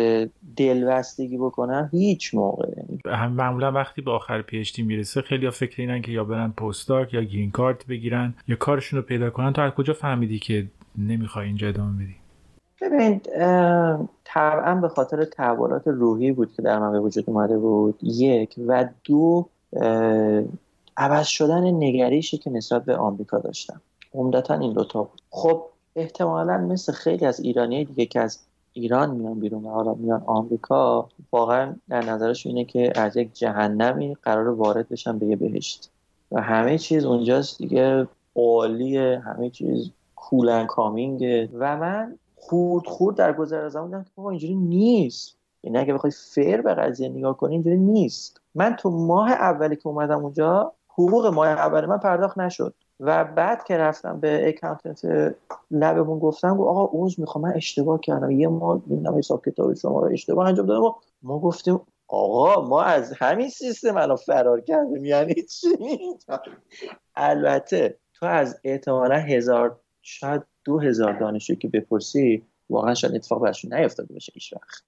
دلبستگی 0.57 1.39
بکنم 1.39 1.89
هیچ 1.93 2.35
موقع. 2.35 2.73
معمولا 3.29 3.73
وقتی 3.73 4.03
به 4.03 4.11
آخر 4.11 4.43
پیشتی 4.43 4.83
می‌رسه 4.83 5.23
خیلی 5.23 5.45
ها 5.45 5.51
فکر 5.51 5.83
اینن 5.83 6.03
که 6.03 6.13
یا 6.13 6.25
برن 6.25 6.51
پستاک 6.51 7.15
یا 7.15 7.23
گرین 7.23 7.51
کارت 7.51 7.87
بگیرن 7.87 8.35
یا 8.49 8.57
کارشون 8.57 8.99
رو 8.99 9.07
پیدا 9.07 9.31
کنن. 9.31 9.53
تو 9.53 9.63
از 9.63 9.73
کجا 9.73 9.93
فهمیدی 9.93 10.39
که 10.39 10.67
نمی‌خوای 10.99 11.47
اینجا 11.47 11.69
ادامه 11.69 12.05
بدی؟ 12.05 12.17
ببین 12.81 13.21
طبعا 14.25 14.75
به 14.75 14.89
خاطر 14.89 15.25
تحولات 15.25 15.83
روحی 15.87 16.33
بود 16.33 16.53
که 16.53 16.63
در 16.63 16.79
من 16.79 16.99
وجود 16.99 17.25
اومده 17.27 17.59
بود. 17.59 17.99
یک 18.03 18.55
و 18.67 18.89
دو 19.05 19.49
عوض 20.97 21.27
شدن 21.27 21.65
نگریشی 21.65 22.39
که 22.39 22.51
نسبت 22.51 22.85
به 22.85 22.97
آمریکا 22.97 23.39
داشتم 23.39 23.81
عمدتا 24.15 24.55
این 24.55 24.73
دوتا 24.73 25.03
بود. 25.03 25.23
خب 25.31 25.65
احتمالا 25.97 26.59
مثل 26.59 26.93
خیلی 26.93 27.27
از 27.27 27.41
ایرانی 27.41 27.85
دیگه 27.85 28.07
که 28.07 28.21
از 28.21 28.39
ایران 28.73 29.11
میان 29.11 29.41
بیرون 29.41 29.65
و 29.65 29.71
حالا 29.71 29.95
میان 29.95 30.23
آمریکا 30.27 31.09
واقعا 31.33 31.75
در 31.89 32.05
نظرش 32.05 32.47
اینه 32.47 32.65
که 32.65 32.93
از 32.97 33.17
یک 33.17 33.35
جهنمی 33.35 34.17
قرار 34.23 34.49
وارد 34.49 34.89
بشن 34.89 35.19
به 35.19 35.27
یه 35.27 35.37
بهشت. 35.37 35.91
و 36.33 36.43
همه 36.43 36.79
چیز 36.79 37.05
اونجاست 37.05 37.59
دیگه 37.59 38.09
عالیه 38.37 39.23
همه 39.25 39.51
چیز 39.51 39.91
کولن 40.17 40.67
کامینگه 40.67 41.49
و 41.55 41.77
من 41.77 42.19
خورد 42.41 42.87
خورد 42.87 43.17
در 43.17 43.33
گذر 43.33 43.69
زمان 43.69 43.87
دیدم 43.87 44.03
که 44.03 44.11
بابا 44.15 44.31
اینجوری 44.31 44.55
نیست. 44.55 45.37
یعنی 45.63 45.79
اگه 45.79 45.95
بخوای 45.95 46.13
فیر 46.35 46.63
به 46.63 46.75
قضیه 46.75 47.09
نگاه 47.09 47.37
کنی 47.37 47.53
اینجوری 47.53 47.77
نیست. 47.77 48.41
من 48.55 48.77
تو 48.77 48.91
ماه 48.91 49.33
اولی 49.33 49.77
که 49.77 49.87
اومدم 49.87 50.25
اونجا 50.25 50.73
حقوق 50.89 51.27
ماه 51.27 51.49
اول 51.49 51.87
من 51.87 51.99
پرداخت 51.99 52.39
نشد. 52.39 52.75
و 53.01 53.25
بعد 53.25 53.65
که 53.65 53.77
رفتم 53.77 54.21
به 54.21 54.49
اکانتنت 54.49 55.35
لبمون 55.71 56.19
گفتم 56.19 56.57
گفت 56.57 56.69
آقا 56.69 56.85
اوز 56.85 57.21
می‌خوام 57.21 57.45
من 57.45 57.53
اشتباه 57.55 58.01
کردم. 58.01 58.31
یه 58.31 58.49
ما 58.49 58.83
نمی‌دونم 58.87 59.19
حساب 59.19 59.45
کتاب 59.45 59.75
شما 59.75 60.01
رو 60.01 60.13
اشتباه 60.13 60.49
انجام 60.49 60.67
دادم. 60.67 60.95
ما 61.23 61.39
گفتیم 61.39 61.81
آقا 62.09 62.69
ما 62.69 62.83
از 62.83 63.13
همین 63.19 63.49
سیستم 63.49 63.97
الان 63.97 64.17
فرار 64.17 64.61
کردیم. 64.61 65.05
یعنی 65.05 65.35
چی؟ 65.35 65.69
البته 67.15 67.99
تو 68.15 68.27
از 68.27 68.61
احتمالا 68.65 69.17
هزار 69.17 69.81
شاید 70.03 70.43
دو 70.69 70.79
هزار 70.79 71.19
دانشجو 71.19 71.55
که 71.55 71.69
بپرسی 71.69 72.43
واقعا 72.71 72.95
شاید 72.95 73.15
اتفاق 73.15 73.43
برشون 73.43 73.75
نیفتاده 73.75 74.15
باشه 74.15 74.33
هیچ 74.35 74.53
وقت. 74.53 74.83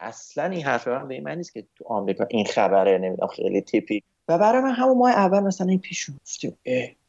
اصلا 0.00 0.44
این 0.44 0.62
حرف 0.62 0.88
من 0.88 1.08
به 1.08 1.14
این 1.14 1.24
معنی 1.24 1.36
نیست 1.36 1.52
که 1.52 1.64
تو 1.76 1.84
آمریکا 1.88 2.26
این 2.30 2.44
خبره 2.44 2.98
نمی‌دونم 2.98 3.28
خیلی 3.28 3.60
تیپی. 3.60 4.02
و 4.28 4.38
برای 4.38 4.62
من 4.62 4.72
همون 4.72 4.98
ماه 4.98 5.10
اول 5.10 5.40
مثلا 5.40 5.66
این 5.66 5.78
پیش 5.78 6.10
گفتیم 6.10 6.58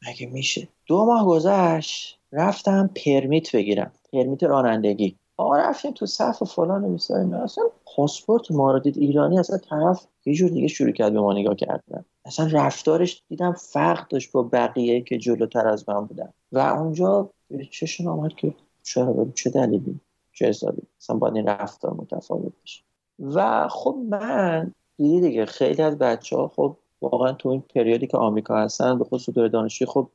مگه 0.08 0.26
میشه؟ 0.26 0.68
دو 0.86 1.04
ماه 1.04 1.26
گذشت 1.26 2.18
رفتم 2.32 2.90
پرمیت 3.04 3.56
بگیرم. 3.56 3.92
پرمیت 4.12 4.42
رانندگی. 4.42 5.16
آقا 5.36 5.56
رفتیم 5.56 5.92
تو 5.92 6.06
صف 6.06 6.42
فلان 6.42 6.84
میساریم 6.84 7.34
اصلا 7.34 7.64
پاسپورت 7.96 8.82
دید 8.82 8.98
ایرانی 8.98 9.38
اصلا 9.38 9.58
طرف 9.58 10.06
یه 10.24 10.34
جور 10.34 10.50
دیگه 10.50 10.68
شروع 10.68 10.92
کرد 10.92 11.12
به 11.12 11.20
ما 11.20 11.32
نگاه 11.32 11.54
کردن. 11.54 12.04
اصلا 12.24 12.48
رفتارش 12.52 13.22
دیدم 13.28 13.52
فرق 13.52 14.08
داشت 14.08 14.32
با 14.32 14.42
بقیه 14.42 15.00
که 15.00 15.18
جلوتر 15.18 15.68
از 15.68 15.88
من 15.88 16.06
بودن. 16.06 16.32
و 16.52 16.58
اونجا 16.58 17.30
چشون 17.70 18.08
آمد 18.08 18.34
که 18.34 18.54
چرا 18.82 19.26
چه 19.34 19.50
دلیلی 19.50 20.00
چه 20.32 20.46
حسابی 20.46 20.82
اصلا 21.00 21.16
باید 21.16 21.36
این 21.36 21.46
رفتار 21.46 21.94
متفاوت 21.94 22.52
بشه 22.62 22.82
و 23.20 23.68
خب 23.68 23.96
من 24.08 24.72
دیدی 24.96 25.20
دیگه 25.20 25.46
خیلی 25.46 25.82
از 25.82 25.98
بچه 25.98 26.36
ها 26.36 26.48
خب 26.56 26.76
واقعا 27.00 27.32
تو 27.32 27.48
این 27.48 27.60
period 27.74 28.01
ی 28.01 28.06
که 28.06 28.16
آمریکا 28.16 28.56
هستن 28.56 28.98
به 28.98 29.04
خصوص 29.04 29.34
دوره 29.34 29.48
دانشجویی 29.48 29.90
خب 29.90 30.10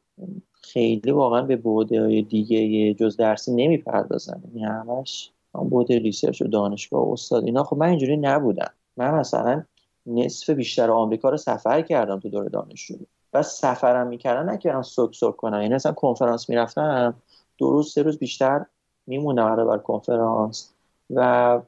خیلی 0.61 1.11
واقعا 1.11 1.41
به 1.41 1.55
بعدهای 1.55 2.21
دیگه 2.21 2.93
جز 2.93 3.17
درسی 3.17 3.51
نمی‌پردازن. 3.51 4.41
یعنی 4.45 4.63
همش 4.63 5.31
همون 5.55 5.69
بعد 5.69 5.99
research 5.99 6.41
و 6.41 6.47
دانشگاه 6.47 7.09
و 7.09 7.11
استاد. 7.11 7.43
اینا 7.43 7.63
خب 7.63 7.77
من 7.77 7.89
اینجوری 7.89 8.17
نبودم. 8.17 8.71
من 8.97 9.13
مثلا 9.13 9.63
نصف 10.05 10.49
بیشتر 10.49 10.91
آمریکا 10.91 11.29
رو 11.29 11.37
سفر 11.37 11.81
کردم 11.81 12.19
تو 12.19 12.29
دوره 12.29 12.49
دانشجویی. 12.49 12.95
و 13.33 13.43
سفرم 13.43 14.07
می‌کردم 14.07 14.49
نمی‌کردم 14.49 14.81
سک 14.81 15.15
سک 15.15 15.35
کنم. 15.35 15.61
یعنی 15.61 15.73
مثلا 15.73 15.91
کنفرانس 15.91 16.49
می‌رفتم 16.49 17.13
دو 17.57 17.69
روز 17.69 17.93
سه 17.93 18.01
روز 18.03 18.17
بیشتر 18.17 18.65
میموندم 19.07 19.67
بعد 19.67 19.77
کنفرانس. 19.77 20.69
و 21.09 21.59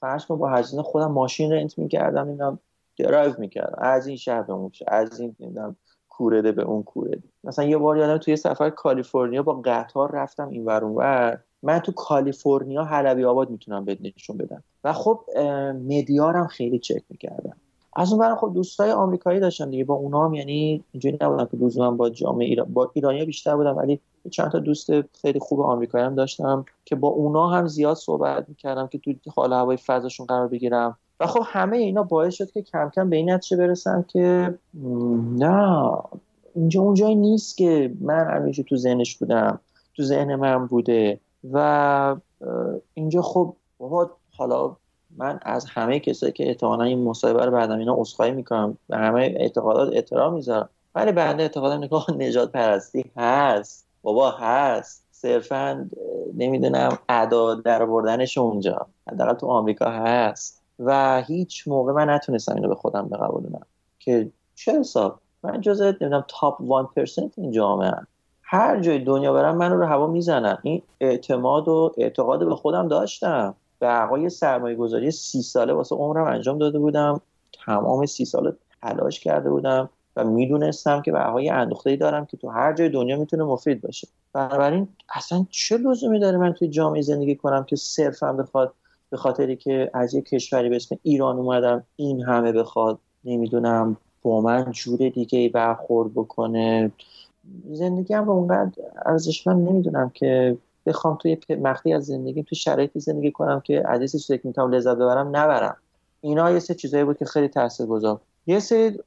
فرض 0.00 0.26
با 0.26 0.48
هزینه 0.48 0.82
خودم 0.82 1.12
ماشین 1.12 1.52
rent 1.52 1.78
می‌کردم 1.78 2.28
اینا 2.28 2.58
درایو 2.98 3.34
می‌کردم. 3.38 3.78
از 3.78 4.06
این 4.06 4.16
شهر 4.16 4.42
به 4.42 4.52
اون 4.52 4.70
از 4.88 5.20
این 5.20 5.36
نمی‌دونم 5.40 5.76
کورده 6.08 6.52
به 6.52 6.62
اون 6.62 6.82
کورده. 6.82 7.22
مثلا 7.44 7.64
یه 7.64 7.78
بار 7.78 7.96
یادم 7.96 8.18
توی 8.18 8.36
سفر 8.36 8.70
کالیفرنیا 8.70 9.42
با 9.42 9.60
قطار 9.64 10.10
رفتم 10.12 10.48
این 10.48 10.64
ور 10.64 10.84
ور. 10.84 11.38
من 11.62 11.78
تو 11.78 11.92
کالیفرنیا 11.92 12.84
حلبی 12.84 13.24
آباد 13.24 13.50
می‌تونم 13.50 13.84
بهت 13.84 13.98
نشون 14.00 14.36
بدم. 14.36 14.62
و 14.84 14.92
خب 14.92 15.20
مدیارم 15.88 16.46
خیلی 16.46 16.78
چک 16.78 17.02
می‌کردم. 17.10 17.56
از 17.92 18.12
اون 18.12 18.34
خب 18.34 18.52
دوستای 18.54 18.90
آمریکایی 18.90 19.40
داشتم 19.40 19.70
دیگه. 19.70 19.84
با 19.84 19.94
اونا 19.94 20.24
هم 20.24 20.34
یعنی 20.34 20.84
اینجوری 20.92 21.18
نبودم 21.20 21.44
که 21.44 21.56
لزوما 21.56 21.90
با 21.90 22.10
جامعه 22.10 22.46
ایران 22.46 22.72
با 22.72 22.90
ایرانیا 22.94 23.24
بیشتر 23.24 23.56
بودم 23.56 23.76
ولی 23.76 24.00
چند 24.30 24.50
تا 24.50 24.58
دوست 24.58 24.90
خیلی 25.22 25.38
خوب 25.38 25.60
آمریکایی 25.60 26.04
هم 26.04 26.14
داشتم 26.14 26.64
که 26.84 26.96
با 26.96 27.08
اونا 27.08 27.48
هم 27.48 27.66
زیاد 27.66 27.96
صحبت 27.96 28.48
می‌کردم 28.48 28.86
که 28.86 28.98
تو 28.98 29.30
حال 29.36 29.52
هوای 29.52 29.76
فضاشون 29.76 30.26
قرار 30.26 30.48
بگیرم. 30.48 30.96
و 31.20 31.26
خب 31.26 31.42
همه 31.44 31.76
اینا 31.76 32.02
باعث 32.02 32.34
شد 32.34 32.50
که 32.50 32.62
کم 32.62 32.90
کم 32.94 33.10
به 33.10 33.16
این 33.16 33.30
نتیجه 33.30 33.56
برسم 33.56 34.02
که 34.08 34.58
نه 35.38 35.92
اینجا 36.54 36.80
اونجایی 36.80 37.14
نیست 37.14 37.56
که 37.56 37.94
من 38.00 38.30
همیشه 38.30 38.62
تو 38.62 38.76
ذهنش 38.76 39.16
بودم 39.16 39.60
تو 39.96 40.02
ذهن 40.02 40.34
من 40.34 40.66
بوده. 40.66 41.20
و 41.52 42.16
اینجا 42.94 43.22
خب 43.22 43.56
بابا 43.78 44.10
حالا 44.36 44.76
از 45.60 45.66
همه 45.70 46.00
کسایی 46.00 46.32
که 46.32 46.48
احتمالا 46.48 46.84
این 46.84 47.04
مصاحبه 47.04 47.44
رو 47.44 47.50
بعدم 47.50 47.78
اینا 47.78 47.94
عذرخواهی 47.94 48.32
می‌کنم. 48.32 48.78
به 48.88 48.96
همه 48.96 49.34
اعتقادات 49.36 49.94
احترام 49.94 50.34
می‌ذارم. 50.34 50.68
ولی 50.94 51.12
بنده 51.12 51.42
اعتقادم 51.42 51.84
نگاه 51.84 52.06
نجات 52.10 52.52
پرستی 52.52 53.04
هست. 53.16 53.86
بابا 54.02 54.30
هست. 54.30 55.06
صرفا 55.10 55.88
نمی‌دونم 56.36 56.98
ادا 57.08 57.54
در 57.54 57.86
بردنش 57.86 58.38
اونجا. 58.38 58.86
حداقل 59.10 59.34
تو 59.34 59.46
آمریکا 59.46 59.90
هست. 59.90 60.62
و 60.78 61.22
هیچ 61.22 61.68
موقع 61.68 61.92
من 61.92 62.10
نتونستم 62.10 62.54
اینو 62.54 62.68
به 62.68 62.74
خودم 62.74 63.08
بقبولونم. 63.08 63.66
که 63.98 64.30
چه 64.54 64.80
حساب؟ 64.80 65.20
من 65.42 65.60
جزء 65.60 65.84
نمی‌دونم 65.84 66.24
تاپ 66.28 66.60
1% 66.60 67.32
این 67.36 67.50
جامعه 67.50 67.92
هر 68.42 68.80
جای 68.80 68.98
دنیا 68.98 69.32
برم 69.32 69.56
من 69.56 69.72
رو 69.72 69.86
هوا 69.86 70.06
می‌زنم 70.06 70.58
این 70.62 70.82
اعتماد 71.00 71.68
و 71.68 71.92
اعتقاد 71.96 72.46
به 72.46 72.54
خودم 72.54 72.88
داشتم. 72.88 73.54
بقای 73.80 74.28
سرمایه 74.30 74.76
گذاری 74.76 75.10
سی 75.10 75.42
ساله 75.42 75.72
واسه 75.72 75.96
عمرم 75.96 76.24
انجام 76.24 76.58
داده 76.58 76.78
بودم. 76.78 77.20
تمام 77.66 78.06
سی 78.06 78.24
ساله 78.24 78.52
تلاش 78.82 79.20
کرده 79.20 79.50
بودم 79.50 79.90
و 80.16 80.24
می‌دونستم 80.24 81.02
که 81.02 81.12
بقای 81.12 81.48
اندوخته 81.48 81.96
دارم 81.96 82.26
که 82.26 82.36
تو 82.36 82.48
هر 82.48 82.72
جای 82.72 82.88
دنیا 82.88 83.16
می‌تونه 83.16 83.44
مفید 83.44 83.80
باشه. 83.80 84.08
بنابراین 84.32 84.88
اصلا 85.14 85.46
چه 85.50 85.76
لزومی 85.76 86.20
داره 86.20 86.38
من 86.38 86.52
توی 86.52 86.68
جامعه 86.68 87.02
زندگی 87.02 87.36
کنم 87.36 87.64
که 87.64 87.76
صرفا 87.76 88.32
بخواد 88.32 88.72
به 89.10 89.16
خاطری 89.16 89.56
که 89.56 89.90
از 89.94 90.14
یک 90.14 90.24
کشوری 90.24 90.68
به 90.68 90.76
اسم 90.76 90.98
ایران 91.02 91.36
اومدم 91.36 91.84
این 91.96 92.22
همه 92.22 92.52
بخواد؟ 92.52 92.98
نمی‌دونم. 93.24 93.96
با 94.22 94.40
من 94.40 94.72
جور 94.72 95.08
دیگه 95.08 95.48
برخورد 95.48 96.14
بکنه. 96.14 96.90
زندگی 97.72 98.14
هم 98.14 98.28
اونقدر 98.28 98.82
ارزشمند 99.06 99.68
نمی‌دونم 99.68 100.10
که 100.14 100.58
بخوام 100.86 101.16
توی 101.16 101.36
مقطعی 101.48 101.94
از 101.94 102.06
زندگی 102.06 102.42
توی 102.42 102.58
شرایطی 102.58 103.00
زندگی 103.00 103.32
کنم 103.32 103.60
که 103.60 103.82
از 103.88 104.12
چیزی 104.12 104.38
که 104.38 104.48
می‌تونم 104.48 104.70
لذت 104.70 104.94
ببرم 104.94 105.28
نبرم. 105.36 105.76
اینا 106.20 106.50
یه 106.50 106.58
سه 106.58 106.74
چیزایی 106.74 107.04
بود 107.04 107.18
که 107.18 107.24
خیلی 107.24 107.48
تاثیرگذار 107.48 108.20
یه 108.46 108.60
سری 108.60 108.98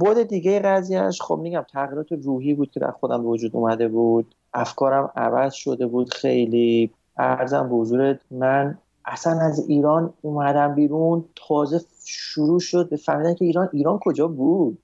بود 0.00 0.22
دیگه 0.22 0.60
قضیهش 0.60 1.22
خب 1.22 1.38
میگم 1.42 1.64
تغییرات 1.72 2.12
روحی 2.12 2.54
بود 2.54 2.70
که 2.70 2.80
در 2.80 2.90
خودم 2.90 3.22
به 3.22 3.28
وجود 3.28 3.56
اومده 3.56 3.88
بود. 3.88 4.34
افکارم 4.54 5.10
عوض 5.16 5.52
شده 5.52 5.86
بود 5.86 6.14
خیلی. 6.14 6.90
ارزم 7.16 7.68
به 7.68 7.74
حضورت 7.74 8.20
من 8.30 8.78
اصلا 9.04 9.40
از 9.40 9.68
ایران 9.68 10.14
اومدم 10.22 10.74
بیرون. 10.74 11.24
تازه 11.36 11.80
شروع 12.04 12.60
شد 12.60 12.88
به 12.88 12.96
فهمیدن 12.96 13.34
که 13.34 13.44
ایران 13.44 13.68
ایران 13.72 13.98
کجا 13.98 14.28
بود؟ 14.28 14.78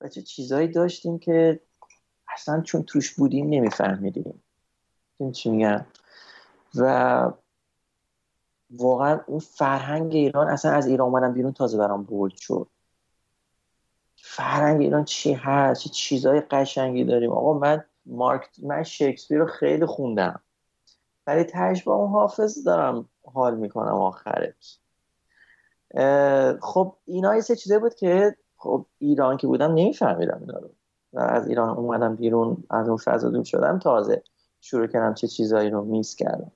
و 0.00 0.08
چه 0.08 0.22
چیزایی 0.22 0.68
داشتیم 0.68 1.18
که 1.18 1.60
اصلا 2.34 2.60
چون 2.60 2.82
توش 2.82 3.14
بودیم 3.14 3.46
نمیفهمیدیم. 3.48 4.42
این 5.22 5.32
چی 5.32 5.50
میگم 5.50 5.84
و 6.74 7.32
واقعا 8.70 9.20
اون 9.26 9.38
فرهنگ 9.38 10.14
ایران 10.14 10.48
اصلا 10.48 10.72
از 10.72 10.86
ایران 10.86 11.08
اومدم 11.08 11.32
بیرون 11.32 11.52
تازه 11.52 11.78
برام 11.78 12.02
بولد 12.02 12.36
شد. 12.36 12.66
فرهنگ 14.16 14.80
ایران 14.80 15.04
چی 15.04 15.32
هست؟ 15.32 15.82
چه 15.82 15.90
چیزای 15.90 16.40
قشنگی 16.40 17.04
داریم؟ 17.04 17.32
آقا 17.32 17.58
من 17.58 17.84
مارک 18.06 18.48
من 18.62 18.82
شکسپیر 18.82 19.38
رو 19.38 19.46
خیلی 19.46 19.86
خوندم. 19.86 20.40
ولی 21.26 21.44
تهش 21.44 21.82
با 21.82 21.94
اون 21.94 22.10
حافظ 22.10 22.64
دارم 22.64 23.08
حال 23.32 23.56
می‌کنم 23.56 23.94
آخرش. 23.94 24.78
خب 26.60 26.96
اینا 27.04 27.34
یه 27.34 27.40
سه 27.40 27.56
چیزایی 27.56 27.80
بود 27.80 27.94
که 27.94 28.36
خب 28.56 28.86
ایران 28.98 29.36
که 29.36 29.46
بودم 29.46 29.70
نمیفهمیدم 29.70 30.38
اینا 30.40 30.58
رو. 30.58 30.70
و 31.12 31.20
از 31.20 31.48
ایران 31.48 31.68
اومدم 31.68 32.16
بیرون 32.16 32.64
از 32.70 32.88
اون 32.88 32.96
فضا 32.96 33.30
دور 33.30 33.44
شدم 33.44 33.78
تازه. 33.78 34.22
شروع 34.64 34.86
کردم 34.86 35.14
چه 35.14 35.28
چیزایی 35.28 35.70
رو 35.70 35.84
میز 35.84 36.16
کردم. 36.16 36.52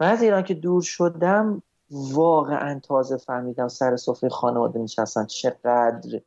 و 0.00 0.04
از 0.04 0.22
ایران 0.22 0.42
که 0.42 0.54
دور 0.54 0.82
شدم 0.82 1.62
واقعا 1.90 2.80
تازه 2.80 3.16
فهمیدم 3.16 3.68
سر 3.68 3.96
سفره 3.96 4.30
خانواده 4.30 4.78
نشستن 4.78 5.26
چقدر 5.26 6.20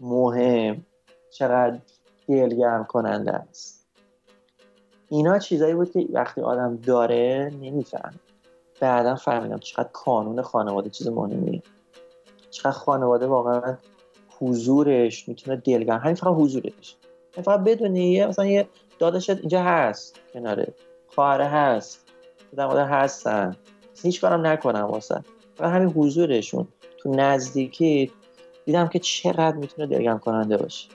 مهم 0.00 0.86
چقدر 1.30 1.78
دلگرم 2.28 2.84
کننده 2.84 3.32
است. 3.32 3.86
اینا 5.08 5.38
چیزایی 5.38 5.74
بود 5.74 5.90
که 5.90 6.06
وقتی 6.12 6.40
آدم 6.40 6.76
داره 6.76 7.52
نمیفهم 7.60 8.14
بعدا 8.80 9.14
فهمیدم 9.14 9.58
چقدر 9.58 9.88
کانون 9.92 10.42
خانواده 10.42 10.90
چیز 10.90 11.08
مهمیه. 11.08 11.62
چقدر 12.50 12.70
خانواده 12.70 13.26
واقعا 13.26 13.76
حضورش 14.40 15.28
می‌تونه 15.28 15.56
دلگرم 15.56 15.98
همین 15.98 16.14
فقط 16.14 16.34
حضورش. 16.34 16.96
فقط 17.42 17.60
بدونی 17.60 18.26
مثلا 18.26 18.46
یه 18.46 18.68
داداشت 18.98 19.30
اینجا 19.30 19.62
هست 19.62 20.20
کناره. 20.32 20.74
خواهره 21.06 21.46
هست. 21.46 22.04
مادر 22.58 22.88
هستن. 22.88 23.56
هیچ 24.02 24.20
کارم 24.20 24.46
نکنم 24.46 24.84
واسه. 24.84 25.20
و 25.60 25.70
همین 25.70 25.88
حضورشون. 25.88 26.68
تو 26.98 27.10
نزدیکی 27.10 28.10
دیدم 28.64 28.88
که 28.88 28.98
چقدر 28.98 29.56
می‌تونه 29.56 29.86
دلگرم 29.86 30.18
کننده 30.18 30.56
باشه. 30.56 30.88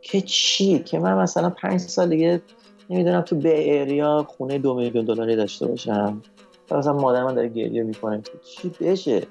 که 0.00 0.20
چی؟ 0.20 0.78
که 0.78 0.98
من 0.98 1.14
مثلا 1.18 1.50
پنج 1.50 1.80
سال 1.80 2.08
دیگه 2.08 2.42
نمی‌دونم 2.90 3.20
تو 3.20 3.36
به 3.36 3.58
ایریا 3.58 4.26
خونه 4.28 4.58
دو 4.58 4.74
میلیون 4.74 5.04
دلاری 5.04 5.36
داشته 5.36 5.66
باشم. 5.66 6.22
مثلا 6.70 6.92
مادر 6.92 7.24
من 7.24 7.34
داره 7.34 7.48
گریه 7.48 7.82
می‌کنه 7.82 8.22
که 8.22 8.32
چی 8.44 8.72
بشه؟ 8.80 9.26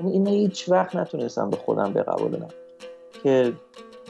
یعنی 0.00 0.12
اینو 0.12 0.30
هیچ 0.30 0.68
وقت 0.68 0.96
نتونستم 0.96 1.50
به 1.50 1.56
خودم 1.56 1.92
بقبولونم 1.92 2.48
که 3.22 3.52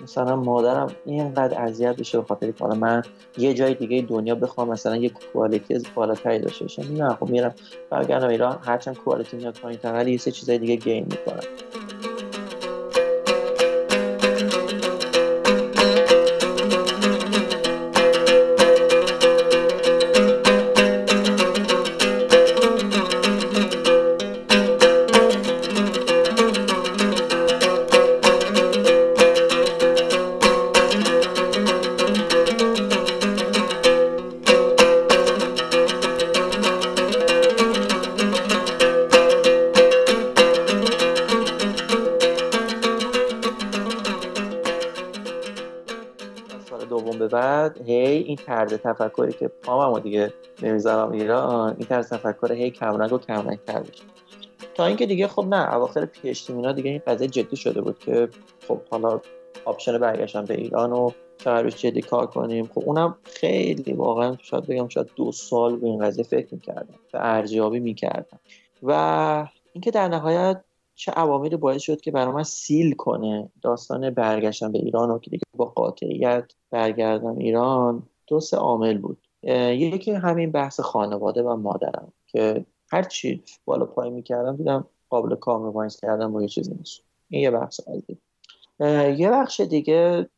مثلا 0.02 0.36
مادرم 0.36 0.86
اینقدر 1.04 1.62
اذیت 1.62 1.96
بشه 1.96 2.18
به 2.18 2.24
خاطر 2.24 2.50
که 2.50 2.64
من 2.64 3.02
یه 3.38 3.54
جای 3.54 3.74
دیگه 3.74 4.02
دنیا 4.02 4.34
بخوام 4.34 4.68
مثلا 4.68 4.96
یه 4.96 5.08
کوالیتی 5.08 5.74
از 5.74 5.84
بالاتری 5.94 6.38
داشته 6.38 6.64
باشم. 6.64 6.82
نه 6.82 7.14
خب 7.14 7.28
میرم 7.28 7.54
برگردم 7.90 8.28
ایران 8.28 8.58
هرچند 8.62 8.98
کوالیتی 8.98 9.36
میاد 9.36 9.58
پایین 9.58 9.78
ولی 9.84 10.12
یه 10.12 10.18
سه 10.18 10.30
چیزای 10.30 10.58
دیگه 10.58 10.76
گین 10.76 11.06
می‌کنم. 11.10 11.63
طرز 48.64 48.78
تفکری 48.78 49.32
که 49.32 49.48
پاممو 49.48 50.00
دیگه 50.00 50.32
نمی‌ذارم 50.62 51.12
ایران 51.12 51.76
این 51.78 51.86
طرز 51.86 52.08
تفکر 52.08 52.52
هی 52.52 52.70
کمرنگ 52.70 53.12
و 53.12 53.18
کمرنگ 53.18 53.58
تر 53.66 53.82
تا 54.74 54.84
اینکه 54.84 55.06
دیگه 55.06 55.28
خب 55.28 55.46
نه 55.48 55.74
اواخر 55.74 56.04
PhD 56.06 56.52
اینا 56.52 56.72
دیگه 56.72 56.90
این 56.90 57.02
قضیه 57.06 57.28
جدی 57.28 57.56
شده 57.56 57.80
بود 57.80 57.98
که 57.98 58.28
خب 58.68 58.80
حالا 58.90 59.20
option 59.64 59.98
برگشتنم 59.98 60.44
به 60.44 60.54
ایران 60.54 60.92
و 60.92 61.10
چقدر 61.38 61.70
جدی 61.70 62.02
کار 62.02 62.26
کنیم. 62.26 62.70
خب 62.74 62.82
اونم 62.86 63.16
خیلی 63.22 63.92
واقعا 63.92 64.36
شاید 64.42 64.66
بگم 64.66 64.88
شاید 64.88 65.10
دو 65.16 65.32
سال 65.32 65.76
به 65.76 65.86
این 65.86 65.98
قضیه 65.98 66.24
فکر 66.24 66.54
می‌کردم 66.54 66.94
به 67.12 67.18
ارزیابی 67.22 67.80
می‌کردم. 67.80 68.38
و 68.82 69.48
اینکه 69.72 69.90
در 69.90 70.08
نهایت 70.08 70.60
چه 70.94 71.12
عواملی 71.12 71.56
باعث 71.56 71.82
شد 71.82 72.00
که 72.00 72.10
برای 72.10 72.32
من 72.32 72.42
seal 72.42 72.94
کنه 72.94 73.48
داستان 73.62 74.10
برگشتن 74.10 74.72
به 74.72 74.78
ایران 74.78 75.10
و 75.10 75.18
که 75.18 75.30
دیگه 75.30 75.42
با 75.56 75.64
قاطعیت 75.64 76.52
برگردم 76.70 77.38
ایران 77.38 78.02
دو 78.26 78.40
سه 78.40 78.56
عامل 78.56 78.98
بود. 78.98 79.18
یکی 79.42 80.12
همین 80.12 80.52
بحث 80.52 80.80
خانواده 80.80 81.42
و 81.42 81.56
مادرم 81.56 82.12
که 82.26 82.66
هر 82.90 83.02
چی 83.02 83.42
بالا 83.64 83.86
پایین 83.86 84.10
می‌کردم 84.10 84.56
دیدم 84.56 84.86
قابل 85.08 85.34
compromise 85.34 85.96
کردن 85.96 86.32
با 86.32 86.42
یه 86.42 86.48
چیزی 86.48 86.74
نیست. 86.74 87.00
این 87.30 87.42
یه 87.42 87.50
بحث 87.50 87.80
قضیه 87.80 88.18
یه 89.20 89.30
بخش 89.30 89.60
دیگه 89.60 90.28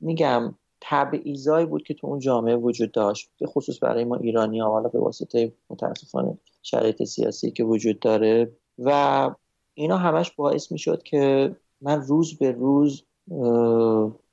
میگم 0.00 0.54
تبعیضایی 0.80 1.66
بود 1.66 1.82
که 1.82 1.94
تو 1.94 2.06
اون 2.06 2.18
جامعه 2.18 2.56
وجود 2.56 2.92
داشت 2.92 3.30
به 3.40 3.46
خصوص 3.46 3.82
برای 3.82 4.04
ما 4.04 4.16
ایرانی 4.16 4.60
ها 4.60 4.70
حالا 4.70 4.88
به 4.88 4.98
واسطه 4.98 5.52
متاسفانه 5.70 6.38
شرایط 6.62 7.02
سیاسی 7.02 7.50
که 7.50 7.64
وجود 7.64 7.98
داره. 7.98 8.52
و 8.78 9.30
اینا 9.74 9.96
همش 9.96 10.30
باعث 10.30 10.72
می‌شد 10.72 11.02
که 11.02 11.56
من 11.80 12.02
روز 12.02 12.38
به 12.38 12.50
روز 12.52 13.02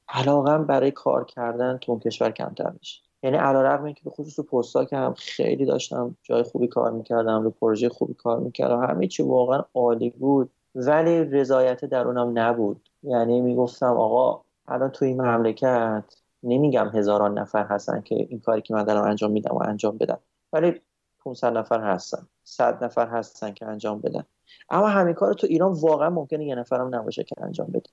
علاقم 0.10 0.66
برای 0.66 0.92
کار 0.92 1.26
کردن 1.26 1.78
تو 1.78 1.92
اون 1.92 2.02
کشور 2.02 2.32
کمتر 2.32 2.70
بشه 2.70 3.02
یعنی 3.24 3.38
علیرغم 3.38 3.94
که 3.94 4.02
به 4.04 4.10
خصوص 4.10 4.40
پستا 4.40 4.86
که 4.86 4.98
هم 4.98 5.14
خیلی 5.14 5.66
داشتم 5.66 6.16
جای 6.24 6.44
خوبی 6.44 6.68
کار 6.68 6.92
می‌کردم 6.92 7.44
رو 7.44 7.50
پروژه 7.50 7.90
خوبی 7.90 8.14
کار 8.14 8.40
می‌کردم 8.40 8.84
همه 8.84 9.08
چی 9.08 9.24
واقعا 9.24 9.64
عالی 9.74 10.10
بود. 10.10 10.50
ولی 10.76 11.24
رضایت 11.24 11.86
درونم 11.86 12.40
نبود. 12.40 12.90
یعنی 13.04 13.42
می‌گفتم 13.42 13.98
آقا 13.98 14.42
الان 14.68 14.90
تو 14.90 15.06
این 15.06 15.22
مملکت 15.22 16.04
نمیگم 16.44 16.90
هزاران 16.90 17.38
نفر 17.38 17.66
هستن 17.66 18.02
که 18.02 18.16
این 18.16 18.40
کاری 18.40 18.62
که 18.62 18.74
من 18.74 18.84
دارم 18.84 19.04
انجام 19.04 19.32
میدم 19.32 19.56
و 19.56 19.64
انجام 19.64 19.98
بدم. 19.98 20.20
ولی 20.54 20.82
500 21.20 21.58
نفر 21.58 21.82
هستن 21.82 22.28
100 22.44 22.84
نفر 22.84 23.08
هستن 23.08 23.52
که 23.54 23.66
انجام 23.66 24.02
بدن. 24.02 24.24
اما 24.70 24.88
همین 24.88 25.14
کار 25.14 25.34
تو 25.34 25.48
ایران 25.48 25.72
واقعا 25.72 26.10
ممکنه 26.10 26.46
یه 26.46 26.56
نفرم 26.56 26.96
نباشه 26.96 27.24
که 27.24 27.36
انجام 27.42 27.68
بده. 27.68 27.90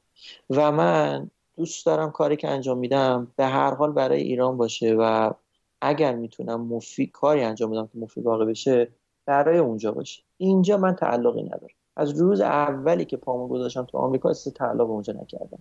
و 0.50 0.72
من 0.72 1.30
دوست 1.56 1.86
دارم 1.86 2.10
کاری 2.10 2.36
که 2.36 2.48
انجام 2.48 2.78
میدم 2.78 3.32
به 3.36 3.46
هر 3.46 3.74
حال 3.74 3.92
برای 3.92 4.20
ایران 4.20 4.56
باشه 4.56 4.96
و 4.98 5.32
اگر 5.80 6.14
می‌تونم 6.14 6.60
مفید 6.60 7.10
کاری 7.12 7.42
انجام 7.42 7.70
بدم 7.70 7.86
که 7.86 7.98
مفید 7.98 8.26
واقع 8.26 8.44
بشه 8.44 8.88
برای 9.26 9.58
اونجا 9.58 9.92
باشه. 9.92 10.22
اینجا 10.36 10.76
من 10.76 10.94
تعلقی 10.94 11.42
ندارم. 11.42 11.74
از 11.96 12.20
روز 12.20 12.40
اولی 12.40 13.04
که 13.04 13.16
پامو 13.16 13.48
گذاشتم 13.48 13.84
تو 13.84 13.98
آمریکا 13.98 14.30
است 14.30 14.54
تعلق 14.54 14.90
اونجا 14.90 15.12
نکردم. 15.12 15.58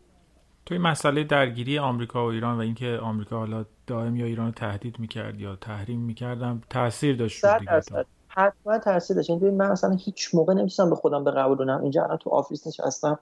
توی 0.65 0.77
مسئله 0.77 1.23
درگیری 1.23 1.79
آمریکا 1.79 2.25
و 2.25 2.29
ایران 2.29 2.57
و 2.57 2.61
اینکه 2.61 2.99
آمریکا 3.01 3.37
حالا 3.37 3.65
دائم 3.87 4.15
یا 4.15 4.25
ایران 4.25 4.45
رو 4.45 4.51
تهدید 4.51 4.99
می‌کرد 4.99 5.39
یا 5.39 5.55
تحریم 5.55 5.99
می‌کردم 5.99 6.61
تاثیر 6.69 7.15
داشت 7.15 7.45
رو 7.45 7.59
دیگه 7.59 7.81
حتما 8.27 8.77
تاثیر 8.77 9.15
داشت. 9.15 9.29
یعنی 9.29 9.49
من 9.49 9.71
مثلا 9.71 9.95
هیچ 9.95 10.35
موقع 10.35 10.53
نمیستم 10.53 10.89
به 10.89 10.95
خودم 10.95 11.23
بقبولونم. 11.23 11.81
اینجا 11.81 12.03
الان 12.03 12.17
تو 12.17 12.29
آفیس 12.29 12.67
نشستم. 12.67 13.19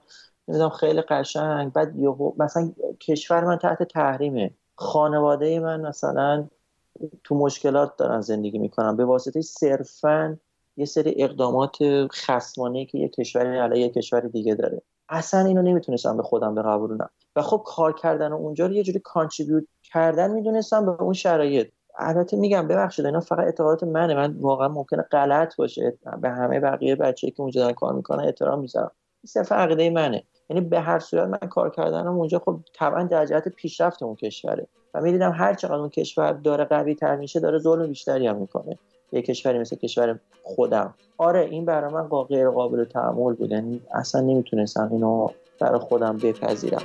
نمی‌دونم 0.48 0.70
خیلی 0.70 1.00
قشنگ. 1.00 1.72
بعد 1.72 1.96
یهو 1.96 2.32
مثلا 2.38 2.72
کشور 3.00 3.44
من 3.44 3.58
تحت 3.58 3.82
تحریمه. 3.82 4.50
خانواده 4.74 5.60
من 5.60 5.80
مثلا 5.80 6.48
تو 7.24 7.34
مشکلات 7.34 7.96
دارن 7.96 8.20
زندگی 8.20 8.58
می‌کنن. 8.58 8.96
به 8.96 9.04
واسطه 9.04 9.40
صرفا 9.40 10.38
یه 10.76 10.84
سری 10.84 11.14
اقدامات 11.22 11.76
خصمانه 12.12 12.84
که 12.84 12.98
یه 12.98 13.08
کشوری 13.08 13.58
علیه 13.58 13.82
یه 13.82 13.88
کشور 13.88 14.20
دیگه 14.20 14.54
داره. 14.54 14.82
اصلا 15.08 15.40
اینو 15.40 15.62
نمی‌تونستم 15.62 16.16
به 16.16 16.22
خودم 16.22 16.54
بقبولونم. 16.54 17.10
و 17.36 17.42
خب 17.42 17.62
کار 17.66 17.92
کردن 17.92 18.32
اونجا 18.32 18.66
رو 18.66 18.72
یه 18.72 18.82
جوری 18.82 18.98
کانتریبیوت 18.98 19.64
کردن 19.82 20.30
می‌دونستم 20.30 20.86
به 20.86 21.02
اون 21.02 21.12
شرایط. 21.12 21.68
البته 21.98 22.36
میگم 22.36 22.68
ببخشید 22.68 23.06
اینا 23.06 23.20
فقط 23.20 23.38
اعتقادات 23.44 23.84
منه. 23.84 24.14
من 24.14 24.36
واقعا 24.40 24.68
ممکنه 24.68 25.02
غلط 25.02 25.56
باشه. 25.56 25.98
به 26.20 26.30
همه 26.30 26.60
بقیه 26.60 26.96
بچه 26.96 27.30
که 27.30 27.40
اونجا 27.40 27.60
دارن 27.60 27.74
کار 27.74 27.92
می‌کنن 27.92 28.24
احترام 28.24 28.60
می‌ذارم. 28.60 28.90
صرف 29.26 29.52
عقیده 29.52 29.90
منه. 29.90 30.24
یعنی 30.52 30.68
به 30.68 30.80
هر 30.80 30.98
صورت 30.98 31.28
من 31.28 31.48
کار 31.48 31.70
کردنم 31.70 32.16
اونجا 32.16 32.38
خب 32.38 32.56
طبعا 32.74 33.02
در 33.02 33.26
جهت 33.26 33.48
پیشرفت 33.48 34.02
اون 34.02 34.14
کشوره. 34.14 34.66
و 34.94 35.00
می‌دیدم 35.00 35.32
هر 35.32 35.54
چقدر 35.54 35.74
اون 35.74 35.88
کشور 35.88 36.32
داره 36.32 36.64
قوی 36.64 36.94
تر 36.94 37.16
میشه 37.16 37.40
داره 37.40 37.58
ظلم 37.58 37.86
بیشتری 37.86 38.26
هم 38.26 38.36
می‌کنه. 38.36 38.78
یه 39.12 39.22
کشوری 39.22 39.58
مثل 39.58 39.76
کشور 39.76 40.18
خودم. 40.42 40.94
آره 41.18 41.40
این 41.40 41.64
برای 41.64 41.92
من 41.92 42.08
غیر 42.08 42.50
قابل 42.50 42.84
تحمل 42.84 43.34
بود. 43.34 43.50
یعنی 43.50 43.80
اصلا 43.94 44.20
نمی‌تونستم 44.20 44.88
اینو 44.92 45.28
برای 45.60 45.78
خودم 45.78 46.16
بپذیرم. 46.16 46.82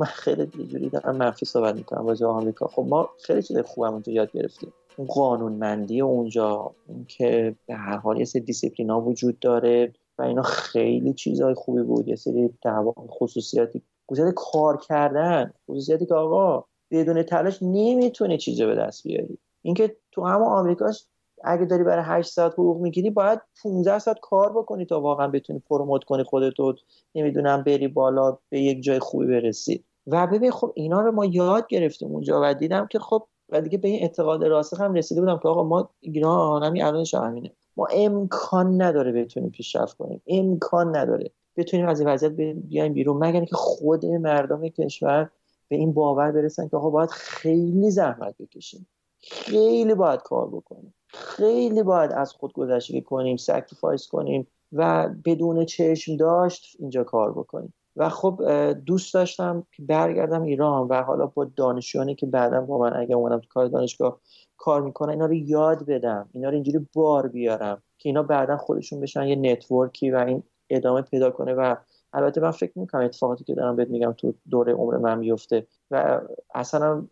من 0.00 0.06
خیلی 0.06 0.46
جوری 0.46 0.88
دارم 0.88 1.16
منفی 1.16 1.46
صحبت 1.46 1.74
می‌کنم 1.74 2.06
راجع 2.06 2.26
آمریکا. 2.26 2.66
خب 2.66 2.86
ما 2.88 3.10
خیلی 3.24 3.42
چیز 3.42 3.58
خوبم 3.58 3.92
اونجا 3.92 4.12
یاد 4.12 4.32
گرفتیم. 4.32 4.72
اون 4.96 5.06
قانونمندی 5.06 6.00
اونجا 6.00 6.74
که 7.08 7.56
به 7.66 7.74
هر 7.74 7.96
حال 7.96 8.18
یه 8.18 8.24
سری 8.24 8.42
دیسیپلینا 8.42 9.00
وجود 9.00 9.38
داره 9.38 9.92
و 10.18 10.22
اینا 10.22 10.42
خیلی 10.42 11.12
چیزهای 11.12 11.54
خوبی 11.54 11.82
بود. 11.82 12.08
یه 12.08 12.16
سری 12.16 12.50
دعوا 12.62 12.94
خصوصیاتی 13.08 13.82
خصوصیت 14.10 14.34
کار 14.36 14.76
کردن 14.76 15.52
خصوصیاتی 15.70 16.06
که 16.06 16.14
آقا 16.14 16.64
بدون 16.90 17.22
تلاش 17.22 17.58
نمی‌تونه 17.62 18.38
چیزی 18.38 18.66
به 18.66 18.74
دست 18.74 19.02
بیاری. 19.04 19.38
اینکه 19.62 19.96
تو 20.12 20.24
همه 20.24 20.44
آمریکاش 20.44 21.06
اگه 21.44 21.64
داری 21.64 21.84
برای 21.84 22.04
8 22.06 22.30
ساعت 22.30 22.52
حقوق 22.52 22.80
می‌گیری 22.80 23.10
باید 23.10 23.40
15 23.62 23.98
ساعت 23.98 24.18
کار 24.22 24.52
بکنی 24.52 24.86
تا 24.86 25.00
واقعا 25.00 25.28
بتونی 25.28 25.58
پروموت 25.58 26.04
کنی 26.04 26.22
خودتو 26.22 26.74
نمی‌دونم 27.14 27.62
بری 27.62 27.88
بالا 27.88 28.38
به 28.48 28.60
یک 28.60 28.82
جای 28.82 28.98
خوبی 28.98 29.26
برسی. 29.26 29.84
و 30.06 30.26
ببین 30.26 30.50
خب 30.50 30.72
اینا 30.74 31.00
رو 31.00 31.12
ما 31.12 31.24
یاد 31.24 31.66
گرفتیم 31.66 32.08
اونجا 32.08 32.40
و 32.42 32.54
دیدم 32.54 32.86
که 32.86 32.98
خب 32.98 33.26
و 33.48 33.60
دیگه 33.60 33.78
به 33.78 33.88
این 33.88 34.02
اعتقاد 34.02 34.44
راسخ 34.44 34.80
هم 34.80 34.94
رسیده 34.94 35.20
بودم 35.20 35.38
که 35.38 35.48
آقا 35.48 35.64
ما 35.64 35.90
ایران 36.00 36.62
همین 36.62 36.84
الانش 36.84 37.14
همینه. 37.14 37.52
ما 37.76 37.86
امکان 37.92 38.82
نداره 38.82 39.12
بتونیم 39.12 39.50
پیشرفت 39.50 39.96
کنیم. 39.96 40.22
امکان 40.26 40.96
نداره. 40.96 41.30
بتونیم 41.56 41.86
از 41.86 42.00
این 42.00 42.08
وضعیت 42.08 42.32
بیایم 42.32 42.92
بیرون. 42.92 43.24
مگر 43.24 43.44
که 43.44 43.56
خود 43.56 44.06
مردم 44.06 44.68
کشور 44.68 45.30
به 45.68 45.76
این 45.76 45.92
باور 45.92 46.32
برسن 46.32 46.68
که 46.68 46.76
آقا 46.76 46.90
باید 46.90 47.10
خیلی 47.10 47.90
زحمت 47.90 48.34
بکشیم. 48.38 48.86
خیلی 49.20 49.94
باید 49.94 50.20
کار 50.20 50.48
بکنیم. 50.48 50.94
خیلی 51.08 51.82
باید 51.82 52.12
از 52.12 52.32
خود 52.32 52.52
گذشتگی 52.52 53.02
کنیم 53.02 53.36
sacrifice 53.36 54.08
کنیم 54.08 54.46
و 54.72 55.08
بدون 55.24 55.64
چشم 55.64 56.16
داشت 56.16 56.76
اینجا 56.78 57.04
کار 57.04 57.32
بکنیم. 57.32 57.72
و 57.96 58.08
خب 58.08 58.42
دوست 58.72 59.14
داشتم 59.14 59.66
که 59.72 59.82
برگردم 59.82 60.42
ایران 60.42 60.88
و 60.88 61.02
حالا 61.02 61.26
با 61.26 61.44
دانشیانی 61.44 62.14
که 62.14 62.26
بعدا 62.26 62.60
با 62.60 62.78
من 62.78 62.96
اگه 62.96 63.14
اومدم 63.14 63.38
تو 63.38 63.48
کار 63.48 63.66
دانشگاه 63.66 64.20
کار 64.56 64.82
می‌کنن 64.82 65.10
اینا 65.10 65.26
رو 65.26 65.34
یاد 65.34 65.86
بدم 65.86 66.28
اینا 66.32 66.48
رو 66.48 66.54
اینجوری 66.54 66.86
بار 66.92 67.28
بیارم 67.28 67.82
که 67.98 68.08
اینا 68.08 68.22
بعدا 68.22 68.56
خودشون 68.56 69.00
بشن 69.00 69.26
یه 69.26 69.36
نتورکی 69.36 70.10
و 70.10 70.16
این 70.16 70.42
ادامه 70.70 71.02
پیدا 71.02 71.30
کنه 71.30 71.54
و 71.54 71.76
البته 72.12 72.40
من 72.40 72.50
فکر 72.50 72.78
می‌کنم 72.78 73.04
اتفاقاتی 73.04 73.44
که 73.44 73.54
دارم 73.54 73.76
بهت 73.76 73.88
میگم 73.88 74.12
تو 74.12 74.34
دوره 74.50 74.72
عمر 74.72 74.96
من 74.96 75.18
میفته 75.18 75.66
و 75.90 76.20
اصلا 76.54 77.06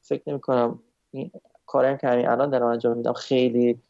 فکر 0.00 0.22
نمی‌کنم 0.26 0.78
این 1.10 1.30
کاری 1.66 1.96
که 1.98 2.30
الان 2.30 2.50
دارم 2.50 2.66
انجام 2.66 2.96
میدم 2.96 3.12
خیلی 3.12 3.80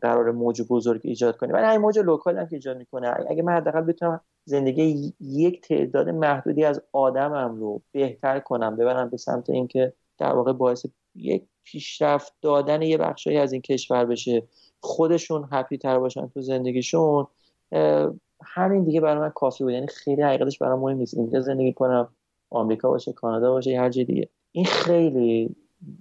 قرار 0.00 0.30
موج 0.30 0.62
بزرگ 0.68 1.00
ایجاد 1.04 1.36
کنه 1.36 1.52
ولی 1.52 1.64
همین 1.64 1.80
موج 1.80 1.98
local 1.98 2.38
هم 2.38 2.46
که 2.46 2.56
ایجاد 2.56 2.76
می‌کنه. 2.76 3.14
اگه 3.28 3.42
من 3.42 3.52
حداقل 3.52 3.80
بتونم 3.80 4.20
زندگی 4.44 5.14
یک 5.20 5.60
تعداد 5.60 6.08
محدودی 6.08 6.64
از 6.64 6.82
آدمم 6.92 7.60
رو 7.60 7.82
بهتر 7.92 8.40
کنم 8.40 8.76
ببرم 8.76 9.08
به 9.10 9.16
سمت 9.16 9.50
اینکه 9.50 9.92
در 10.18 10.32
واقع 10.32 10.52
باعث 10.52 10.86
یک 11.14 11.44
پیشرفت 11.64 12.32
دادن 12.42 12.82
یه 12.82 12.98
بخشی 12.98 13.36
از 13.36 13.52
این 13.52 13.62
کشور 13.62 14.04
بشه 14.04 14.42
خودشون 14.80 15.48
happy 15.52 15.78
تر 15.78 15.98
باشن 15.98 16.28
تو 16.28 16.40
زندگیشون 16.40 17.26
همین 18.44 18.84
دیگه 18.84 19.00
برای 19.00 19.20
من 19.20 19.30
کافی 19.30 19.64
بود. 19.64 19.72
یعنی 19.72 19.86
خیلی 19.86 20.22
حقیقتش 20.22 20.58
برای 20.58 20.78
مهم 20.78 20.96
نیست. 20.96 21.14
اینجا 21.14 21.40
زندگی 21.40 21.72
کنم 21.72 22.08
آمریکا 22.50 22.90
باشه 22.90 23.12
کانادا 23.12 23.50
باشه 23.50 23.80
هر 23.80 23.88
جای 23.88 24.04
دیگه. 24.04 24.28
این 24.52 24.64
خیلی 24.64 25.56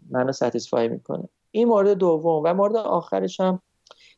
منو 0.10 0.32
ستیسفای 0.32 0.88
می‌کنه. 0.88 1.30
این 1.52 1.68
مورد 1.68 1.94
دوم 1.94 2.42
و 2.46 2.54
مورد 2.54 2.76
آخرش 2.76 3.40
هم 3.40 3.62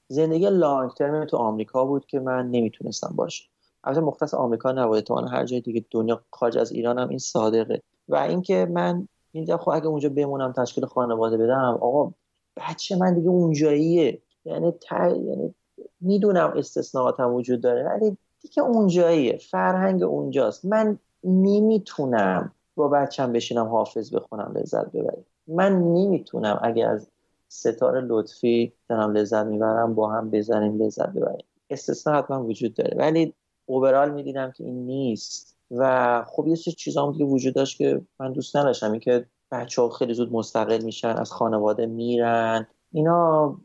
زندگی 0.07 0.49
لانگ 0.49 0.91
ترم 0.91 1.25
تو 1.25 1.37
آمریکا 1.37 1.85
بود 1.85 2.05
که 2.05 2.19
من 2.19 2.49
نمی‌تونستم 2.51 3.13
باشه. 3.15 3.43
البته 3.83 4.01
مختص 4.01 4.33
آمریکا 4.33 4.71
نبوده 4.71 5.01
تو 5.01 5.15
هر 5.15 5.45
جای 5.45 5.61
دیگه 5.61 5.85
دنیا 5.91 6.21
خارج 6.31 6.57
از 6.57 6.71
ایران 6.71 6.99
هم 6.99 7.09
این 7.09 7.19
صادقه. 7.19 7.81
و 8.09 8.15
اینکه 8.15 8.67
من 8.71 9.07
اینجا 9.31 9.57
خب 9.57 9.69
اگه 9.69 9.87
اونجا 9.87 10.09
بمونم 10.09 10.51
تشکیل 10.51 10.85
خانواده 10.85 11.37
بدم 11.37 11.79
آقا 11.81 12.11
بچه 12.57 12.95
من 12.95 13.13
دیگه 13.13 13.29
اونجاییه. 13.29 14.21
یعنی 14.45 14.73
یعنی 14.91 15.55
می‌دونم 16.01 16.53
استثناءاتم 16.55 17.33
وجود 17.33 17.61
داره 17.61 17.83
ولی 17.83 18.17
دیگه 18.41 18.63
اونجاییه. 18.63 19.37
فرهنگ 19.37 20.03
اونجاست. 20.03 20.65
من 20.65 20.99
نمی‌تونم 21.23 22.51
با 22.75 22.87
بچم 22.87 23.31
بشینم 23.31 23.67
حافظ 23.67 24.15
بخونم 24.15 24.53
لذت 24.55 24.91
ببرم. 24.91 25.25
من 25.47 25.79
نمی‌تونم 25.79 26.59
اگه 26.63 26.87
از 26.87 27.07
ستاره 27.51 28.01
لطفی 28.01 28.73
دارم 28.89 29.11
لذت 29.11 29.45
می‌برم 29.45 29.95
با 29.95 30.11
هم 30.11 30.29
بزنیم 30.29 30.83
لذت 30.83 31.09
ببریم. 31.09 31.45
استثنا 31.69 32.13
حتما 32.13 32.43
وجود 32.43 32.73
داره. 32.73 32.97
ولی 32.97 33.33
اوورال 33.65 34.11
می‌دیدم 34.11 34.51
که 34.51 34.63
این 34.63 34.85
نیست. 34.85 35.57
و 35.71 36.23
خب 36.27 36.47
یه 36.47 36.55
سری 36.55 36.73
چیزا 36.73 37.11
دیگه 37.11 37.25
وجود 37.25 37.53
داشت 37.53 37.77
که 37.77 38.01
من 38.19 38.33
دوست 38.33 38.55
نداشتم. 38.55 38.99
که 38.99 39.25
بچه 39.51 39.81
ها 39.81 39.89
خیلی 39.89 40.13
زود 40.13 40.33
مستقل 40.33 40.83
میشن 40.83 41.07
از 41.17 41.31
خانواده 41.31 41.85
میرن. 41.85 42.67
اینا 42.91 43.55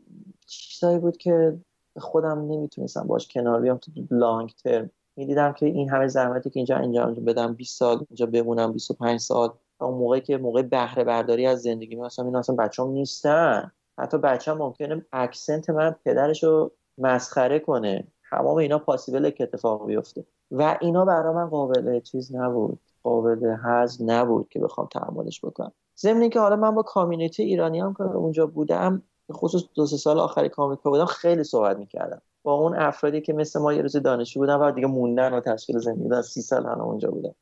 چیزایی 0.47 0.99
بود 0.99 1.17
که 1.17 1.57
خودم 1.97 2.39
نمی‌تونستم 2.39 3.07
باش 3.07 3.27
کنار 3.27 3.61
بیام 3.61 3.77
تو 3.77 3.91
لانگ 4.11 4.53
ترم 4.63 4.89
می‌دیدم 5.15 5.53
که 5.53 5.65
این 5.65 5.89
همه 5.89 6.07
زحمتی 6.07 6.49
که 6.49 6.59
اینجا 6.59 6.77
اینجا 6.77 7.05
بدم 7.05 7.53
20 7.53 7.77
سال 7.77 8.05
اینجا 8.09 8.25
بمونم 8.25 8.73
25 8.73 9.19
سال. 9.19 9.49
اون 9.81 9.93
موقعی 9.93 10.21
که 10.21 10.37
موقع 10.37 10.61
بهره 10.61 11.03
برداری 11.03 11.45
از 11.45 11.61
زندگی 11.61 11.95
مثلا 11.95 12.25
این 12.25 12.35
اصلا 12.35 12.55
بچه‌ام 12.55 12.91
نیستن. 12.91 13.71
حتی 13.99 14.17
بچه 14.17 14.51
هم 14.51 14.57
ممکنه 14.57 15.05
اکسنت 15.11 15.69
من 15.69 15.95
پدرش 16.05 16.43
رو 16.43 16.71
مسخره 16.97 17.59
کنه. 17.59 18.07
تمام 18.31 18.57
اینا 18.57 18.79
پاسیبل 18.79 19.29
که 19.29 19.43
اتفاق 19.43 19.85
بیفته. 19.85 20.25
و 20.51 20.77
اینا 20.81 21.05
برای 21.05 21.35
من 21.35 21.49
قابل 21.49 21.99
چیز 21.99 22.35
نبود. 22.35 22.79
قابل 23.03 23.55
هضم 23.63 24.11
نبود 24.11 24.49
که 24.49 24.59
بخوام 24.59 24.87
تحملش 24.91 25.45
بکنم. 25.45 25.71
ضمن 25.99 26.29
که 26.29 26.39
حالا 26.39 26.55
من 26.55 26.75
با 26.75 26.83
کامیونیتی 26.83 27.43
ایرانی 27.43 27.79
هم 27.79 27.93
که 27.93 28.03
اونجا 28.03 28.47
بودم 28.47 29.03
خصوص 29.31 29.63
دو 29.75 29.85
سه 29.85 29.97
سال 29.97 30.19
آخری 30.19 30.49
کامیکا 30.49 30.89
بودم 30.89 31.05
خیلی 31.05 31.43
صحبت 31.43 31.77
می‌کردم. 31.77 32.21
با 32.43 32.53
اون 32.53 32.75
افرادی 32.75 33.21
که 33.21 33.33
مثل 33.33 33.59
ما 33.59 33.73
یه 33.73 33.81
روز 33.81 33.95
دانشجو 33.95 34.39
بودن 34.39 34.55
و 34.55 34.71
دیگه 34.71 34.87
موندن 34.87 35.33
و 35.33 35.39
تشکیل 35.39 35.79
زندگی 35.79 36.09
دادن 36.09 36.21
سی 36.21 36.41
سال 36.41 36.65
هم 36.65 36.81
اونجا 36.81 37.11
بودم. 37.11 37.35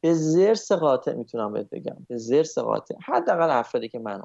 به 0.00 0.14
زرس 0.14 0.72
قاطع 0.72 1.14
می‌تونم 1.14 1.52
بهت 1.52 1.70
بگم. 1.70 1.96
به 2.08 2.16
زرس 2.16 2.58
قاطع. 2.58 2.94
حداقل 3.04 3.50
افرادی 3.50 3.88
که 3.88 3.98
من 3.98 4.20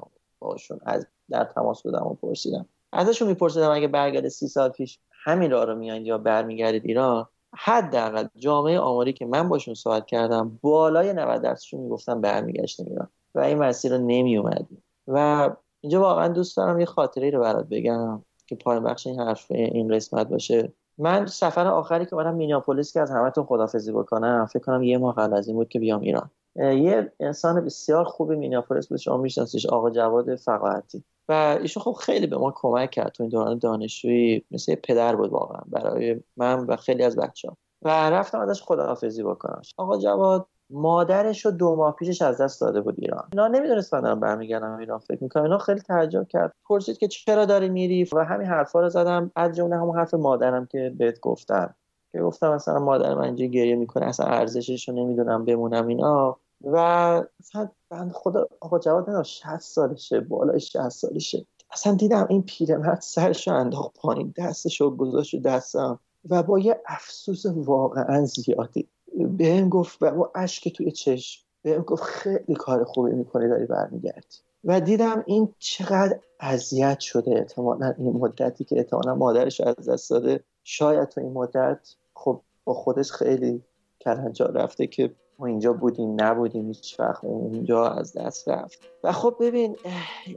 باشون 0.46 0.80
از 0.86 1.06
در 1.30 1.44
تماس 1.44 1.82
بودم 1.82 2.06
و 2.06 2.14
پرسیدم 2.14 2.66
ازشون 2.92 3.28
میپرسیدم 3.28 3.70
اگه 3.70 3.88
برگرد 3.88 4.28
سی 4.28 4.48
سال 4.48 4.68
پیش 4.68 4.98
همین 5.24 5.50
راه 5.50 5.64
رو 5.64 5.74
میایید 5.74 6.06
یا 6.06 6.18
برمیگردید 6.18 6.82
ایران 6.84 7.26
حداقل 7.54 8.26
جامعه 8.36 8.78
آماری 8.78 9.12
که 9.12 9.26
من 9.26 9.48
باشون 9.48 9.74
صحبت 9.74 10.06
کردم 10.06 10.58
بالای 10.62 11.12
90 11.12 11.42
درصدشون 11.42 11.80
می‌گفتن 11.80 12.20
برمیگشتیم 12.20 12.86
ایران 12.88 13.08
و 13.34 13.40
این 13.40 13.58
مسیر 13.58 13.96
رو 13.96 13.98
نمی 13.98 14.36
اومدیم 14.36 14.82
و 15.06 15.50
اینجا 15.80 16.00
واقعا 16.00 16.28
دوست 16.28 16.56
دارم 16.56 16.80
یه 16.80 16.86
خاطره 16.86 17.30
رو 17.30 17.40
برات 17.40 17.66
بگم 17.68 18.22
که 18.46 18.56
پایان 18.56 18.84
بخش 18.84 19.06
این 19.06 19.20
حرف 19.20 19.50
این 19.50 19.94
قسمت 19.94 20.28
باشه. 20.28 20.72
من 20.98 21.26
سفر 21.26 21.66
آخری 21.66 22.06
که 22.06 22.16
منم 22.16 22.34
مینیاپولیس 22.34 22.92
که 22.92 23.00
از 23.00 23.10
همتون 23.10 23.44
خدافزی 23.44 23.92
بکنم 23.92 24.46
فکر 24.52 24.62
کنم 24.62 24.82
یه 24.82 24.98
ماه 24.98 25.14
قبل 25.14 25.34
از 25.34 25.48
این 25.48 25.56
بود 25.56 25.68
که 25.68 25.78
بیام 25.78 26.00
ایران. 26.00 26.30
یه 26.58 27.12
انسان 27.20 27.64
بسیار 27.64 28.04
خوبی 28.04 28.36
مینیاپولیس 28.36 28.88
بود 28.88 28.98
شما 28.98 29.16
میشناسیش 29.16 29.66
آقا 29.66 29.90
جواد 29.90 30.36
فقاهتی 30.36 31.04
و 31.28 31.58
ایشون 31.60 31.82
خب 31.82 31.92
خیلی 31.92 32.26
به 32.26 32.36
ما 32.36 32.52
کمک 32.56 32.90
کرد 32.90 33.12
تو 33.12 33.22
این 33.22 33.30
دوران 33.30 33.58
دانشجویی 33.58 34.44
مثل 34.50 34.74
پدر 34.74 35.16
بود 35.16 35.30
واقعا 35.30 35.60
برای 35.66 36.20
من 36.36 36.66
و 36.66 36.76
خیلی 36.76 37.02
از 37.02 37.16
بچه 37.16 37.48
ها 37.48 37.56
و 37.82 38.10
رفتم 38.10 38.40
ازش 38.40 38.62
خداحافظی 38.62 39.22
بکنم. 39.22 39.62
آقا 39.76 39.98
جواد 39.98 40.46
مادرش 40.70 41.46
رو 41.46 41.50
دو 41.50 41.76
ماه 41.76 41.96
پیشش 41.96 42.22
از 42.22 42.40
دست 42.40 42.60
داده 42.60 42.80
بود 42.80 42.94
ایران. 42.98 43.28
اینا 43.32 43.48
نمی‌دونست 43.48 43.94
من 43.94 44.00
دارم 44.00 44.20
برمیگردم 44.20 44.76
ایران 44.76 44.98
فکر 44.98 45.22
می‌کنم. 45.22 45.42
اینا 45.42 45.58
خیلی 45.58 45.80
تعجب 45.80 46.28
کرد. 46.28 46.52
پرسید 46.68 46.98
که 46.98 47.08
چرا 47.08 47.44
داری 47.44 47.68
میری؟ 47.68 48.08
و 48.12 48.24
همین 48.24 48.46
حرفا 48.46 48.80
رو 48.80 48.88
زدم. 48.88 49.30
از 49.36 49.56
جمله 49.56 49.76
همون 49.76 49.96
حرف 49.98 50.14
مادرم 50.14 50.66
که 50.66 50.94
بهت 50.98 51.20
گفتم. 51.20 51.74
که 52.12 52.20
گفتم 52.20 52.54
مثلا 52.54 52.78
مادر 52.78 53.14
من 53.14 53.24
اینجا 53.24 53.46
گریه 53.46 53.76
می‌کنه 53.76 54.06
اصلا 54.06 54.26
ارزشش 54.26 54.88
رو 54.88 54.94
نمی‌دونم 54.94 55.44
بمونم 55.44 55.86
اینا. 55.86 56.36
و 56.64 57.24
مثلا 57.40 57.70
بند 57.90 58.12
خدا 58.12 58.48
آقا 58.60 58.78
جواد 58.78 59.10
نه 59.10 59.22
60 59.22 59.58
سالشه 59.58 60.20
بالای 60.20 60.60
60 60.60 60.88
سالشه. 60.88 61.46
اصلا 61.70 61.94
دیدم 61.94 62.26
این 62.30 62.42
پیرمرد 62.42 63.00
سرشو 63.00 63.54
انداخت 63.54 63.94
پایین 63.94 64.34
دستشو 64.36 64.96
گذاشت 64.96 65.42
دستم 65.42 66.00
و 66.30 66.42
با 66.42 66.58
یه 66.58 66.80
افسوس 66.86 67.46
واقعا 67.46 68.24
زیادی. 68.24 68.88
بهم 69.16 69.68
گفت 69.68 69.98
و 70.00 70.10
با 70.10 70.32
اشک 70.34 70.68
توی 70.68 70.92
چشم 70.92 71.44
بهم 71.62 71.82
گفت 71.82 72.02
خیلی 72.02 72.54
کار 72.54 72.84
خوبی 72.84 73.12
می‌کنی 73.12 73.48
داری 73.48 73.66
برمیگردی. 73.66 74.36
و 74.64 74.80
دیدم 74.80 75.24
این 75.26 75.54
چقدر 75.58 76.18
اذیت 76.40 77.00
شده 77.00 77.30
احتمالا 77.30 77.94
این 77.98 78.12
مدتی 78.12 78.64
که 78.64 78.76
احتمالا 78.76 79.14
مادرش 79.14 79.60
از 79.60 79.88
دست 79.88 80.10
داده. 80.10 80.44
شاید 80.64 81.08
تو 81.08 81.20
این 81.20 81.32
مدت 81.32 81.94
خب 82.14 82.40
با 82.64 82.74
خودش 82.74 83.12
خیلی 83.12 83.62
کلنجا 84.00 84.46
رفته 84.46 84.86
که 84.86 85.14
ما 85.38 85.46
اینجا 85.46 85.72
بودیم 85.72 86.16
نبودیم 86.20 86.66
هیچ 86.66 87.00
وقت 87.00 87.24
اونجا 87.24 87.88
از 87.88 88.12
دست 88.12 88.48
رفت. 88.48 88.78
و 89.04 89.12
خب 89.12 89.36
ببین 89.40 89.76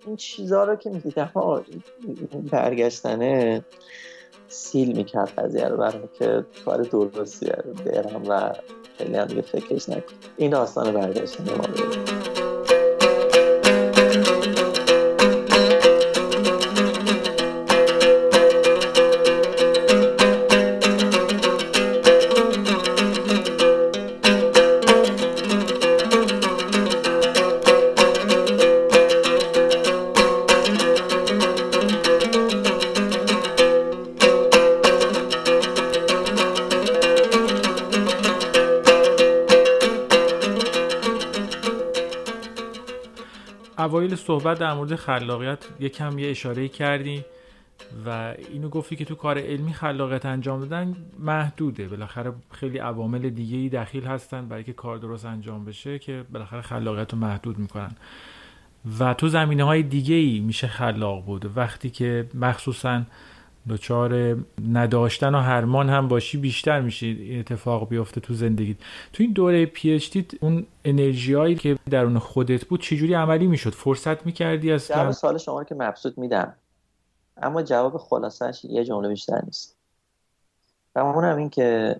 این 0.05 0.15
چیزها 0.15 0.63
رو 0.63 0.75
که 0.75 0.89
می‌دیدم 0.89 1.31
برگشتنه 2.51 3.65
سیل 4.47 4.97
می‌کرد 4.97 5.29
قضیه 5.29 5.67
رو 5.67 5.77
برای 5.77 6.09
که 6.13 6.45
کار 6.65 6.81
درستیه 6.81 7.55
برم 7.85 8.23
و 8.27 8.53
خیلی 8.97 9.15
هم 9.15 9.25
دیگه 9.25 9.41
فکرش 9.41 9.89
نکن. 9.89 10.13
این 10.37 10.51
داستان 10.51 10.93
برگشتن 10.93 11.43
ما 11.43 12.18
اوایل 43.89 44.15
صحبت 44.15 44.59
در 44.59 44.73
مورد 44.73 44.95
خلاقیت 44.95 45.65
یکم 45.79 46.19
یه 46.19 46.29
اشاره 46.29 46.67
کردی 46.67 47.25
و 48.05 48.33
اینو 48.51 48.69
گفتی 48.69 48.95
که 48.95 49.05
تو 49.05 49.15
کار 49.15 49.37
علمی 49.37 49.73
خلاقیت 49.73 50.25
انجام 50.25 50.59
دادن 50.59 50.95
محدوده. 51.19 51.87
بالاخره 51.87 52.33
خیلی 52.51 52.77
عوامل 52.77 53.29
دیگه 53.29 53.57
ای 53.57 53.69
دخیل 53.69 54.05
هستن 54.05 54.47
برای 54.47 54.63
که 54.63 54.73
کار 54.73 54.97
درست 54.97 55.25
انجام 55.25 55.65
بشه 55.65 55.99
که 55.99 56.25
بالاخره 56.33 56.61
خلاقیت 56.61 57.13
رو 57.13 57.19
محدود 57.19 57.57
می‌کنن. 57.59 57.91
و 58.99 59.13
تو 59.13 59.27
زمینه 59.27 59.63
های 59.63 59.83
دیگه 59.83 60.15
ای 60.15 60.39
میشه 60.39 60.67
خلاق 60.67 61.25
بود. 61.25 61.57
وقتی 61.57 61.89
که 61.89 62.27
مخصوصا 62.33 63.01
دچار 63.69 64.37
نداشتن 64.69 65.35
و 65.35 65.39
هرمان 65.39 65.89
هم 65.89 66.07
باشی 66.07 66.37
بیشتر 66.37 66.81
میشه 66.81 67.05
این 67.05 67.39
اتفاق 67.39 67.89
بیفته 67.89 68.21
تو 68.21 68.33
زندگی 68.33 68.77
تو 69.13 69.23
این 69.23 69.33
دوره 69.33 69.65
پی 69.65 70.01
اون 70.41 70.65
انرژیایی 70.85 71.55
که 71.55 71.77
درون 71.89 72.19
خودت 72.19 72.65
بود 72.65 72.81
چجوری 72.81 73.13
عملی 73.13 73.47
می‌شد؟ 73.47 73.69
فرصت 73.69 74.25
می‌کردی 74.25 74.71
از 74.71 74.87
جواب 74.87 75.11
سال 75.11 75.37
شما 75.37 75.59
رو 75.59 75.63
که 75.63 75.75
مبسوط 75.75 76.17
میدم. 76.17 76.55
اما 77.37 77.61
جواب 77.61 77.97
خلاصش 77.97 78.65
یه 78.65 78.85
جمله 78.85 79.09
بیشتر 79.09 79.41
نیست. 79.45 79.75
و 80.95 80.99
اونم 80.99 81.37
این 81.37 81.49
که 81.49 81.99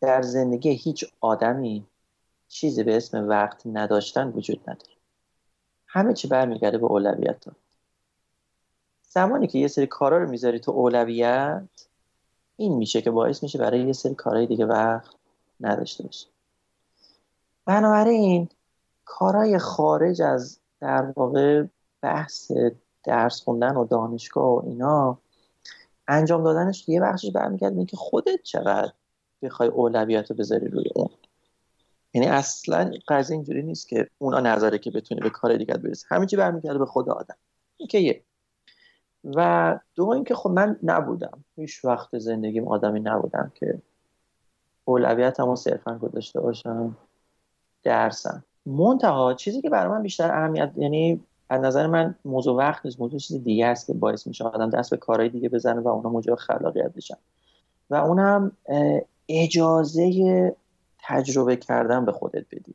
در 0.00 0.22
زندگی 0.22 0.70
هیچ 0.70 1.04
آدمی 1.20 1.86
چیزی 2.48 2.84
به 2.84 2.96
اسم 2.96 3.28
وقت 3.28 3.62
نداشتن 3.66 4.28
وجود 4.28 4.60
نداره. 4.60 4.92
همه 5.86 6.14
چی 6.14 6.28
برمیگرده 6.28 6.78
به 6.78 6.86
اولویت. 6.86 7.44
زمانی 9.16 9.46
که 9.46 9.58
یه 9.58 9.68
سری 9.68 9.86
کارا 9.86 10.18
رو 10.18 10.30
می‌ذاری 10.30 10.60
تو 10.60 10.72
اولویت 10.72 11.68
این 12.56 12.76
میشه 12.76 13.02
که 13.02 13.10
باعث 13.10 13.42
میشه 13.42 13.58
برای 13.58 13.80
یه 13.80 13.92
سری 13.92 14.14
کارهای 14.14 14.46
دیگه 14.46 14.66
وقت 14.66 15.14
نداشته 15.60 16.04
باشی. 16.04 16.26
بنابراین 17.64 18.48
کارهای 19.04 19.58
خارج 19.58 20.22
از 20.22 20.58
در 20.80 21.12
واقع 21.16 21.64
بحث 22.02 22.52
درس 23.04 23.40
خوندن 23.40 23.76
و 23.76 23.84
دانشگاه 23.84 24.48
و 24.48 24.62
اینا 24.66 25.18
انجام 26.08 26.44
دادنش 26.44 26.88
یه 26.88 27.00
بخشش 27.00 27.30
برمیگرده 27.30 27.84
که 27.84 27.96
خودت 27.96 28.42
چقدر 28.42 28.92
بخوای 29.42 29.68
اولویت 29.68 30.30
رو 30.30 30.36
بذاری 30.36 30.68
روی 30.68 30.90
اون. 30.94 31.08
یعنی 32.14 32.26
اصلا 32.26 32.92
قضیه 33.08 33.36
اینجوری 33.36 33.62
نیست 33.62 33.88
که 33.88 34.08
اونا 34.18 34.40
نظره 34.40 34.78
که 34.78 34.90
بتونی 34.90 35.20
به 35.20 35.30
کار 35.30 35.56
دیگر 35.56 35.76
برسی. 35.76 36.06
همه 36.08 36.26
چی 36.26 36.36
برمیگرده 36.36 36.78
به 36.78 36.86
خود 36.86 37.08
آدم. 37.08 37.36
این 37.76 37.88
که 37.88 37.98
یه 37.98 38.22
و 39.34 39.78
دو 39.94 40.08
اینکه 40.08 40.34
خب 40.34 40.50
من 40.50 40.76
نبودم. 40.82 41.44
هیچ 41.56 41.84
وقت 41.84 42.18
زندگیم 42.18 42.68
آدمی 42.68 43.00
نبودم 43.00 43.52
که 43.54 43.78
اولویتمو 44.84 45.56
صرفا 45.56 45.98
گذاشته 45.98 46.40
باشم. 46.40 46.96
درسم. 47.82 48.44
منتها 48.66 49.34
چیزی 49.34 49.62
که 49.62 49.70
برای 49.70 49.92
من 49.92 50.02
بیشتر 50.02 50.30
اهمیت 50.30 50.72
یعنی 50.76 51.20
از 51.48 51.60
نظر 51.60 51.86
من 51.86 52.14
موضوع 52.24 52.56
وقت 52.56 52.84
نیست 52.84 53.00
موضوع 53.00 53.18
چیز 53.18 53.44
دیگه 53.44 53.66
است 53.66 53.86
که 53.86 53.92
باعث 53.92 54.26
میشه 54.26 54.44
آدم 54.44 54.70
دست 54.70 54.90
به 54.90 54.96
کارهای 54.96 55.28
دیگه 55.28 55.48
بزنه 55.48 55.80
و 55.80 55.88
اونا 55.88 56.10
موجب 56.10 56.34
خلاقیت 56.34 56.92
بشن. 56.92 57.16
و 57.90 57.94
اونم 57.94 58.52
اجازه 59.28 60.56
تجربه 60.98 61.56
کردن 61.56 62.04
به 62.04 62.12
خودت 62.12 62.46
بدی. 62.52 62.74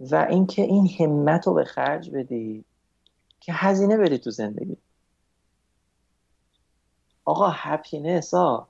و 0.00 0.26
اینکه 0.30 0.62
این 0.62 0.88
همت 0.98 1.46
رو 1.46 1.54
به 1.54 1.64
خرج 1.64 2.10
بدی 2.10 2.64
که 3.40 3.52
هزینه 3.52 3.96
بری 3.96 4.18
تو 4.18 4.30
زندگی. 4.30 4.76
آقا 7.24 7.48
هپینس 7.48 8.34
ها 8.34 8.68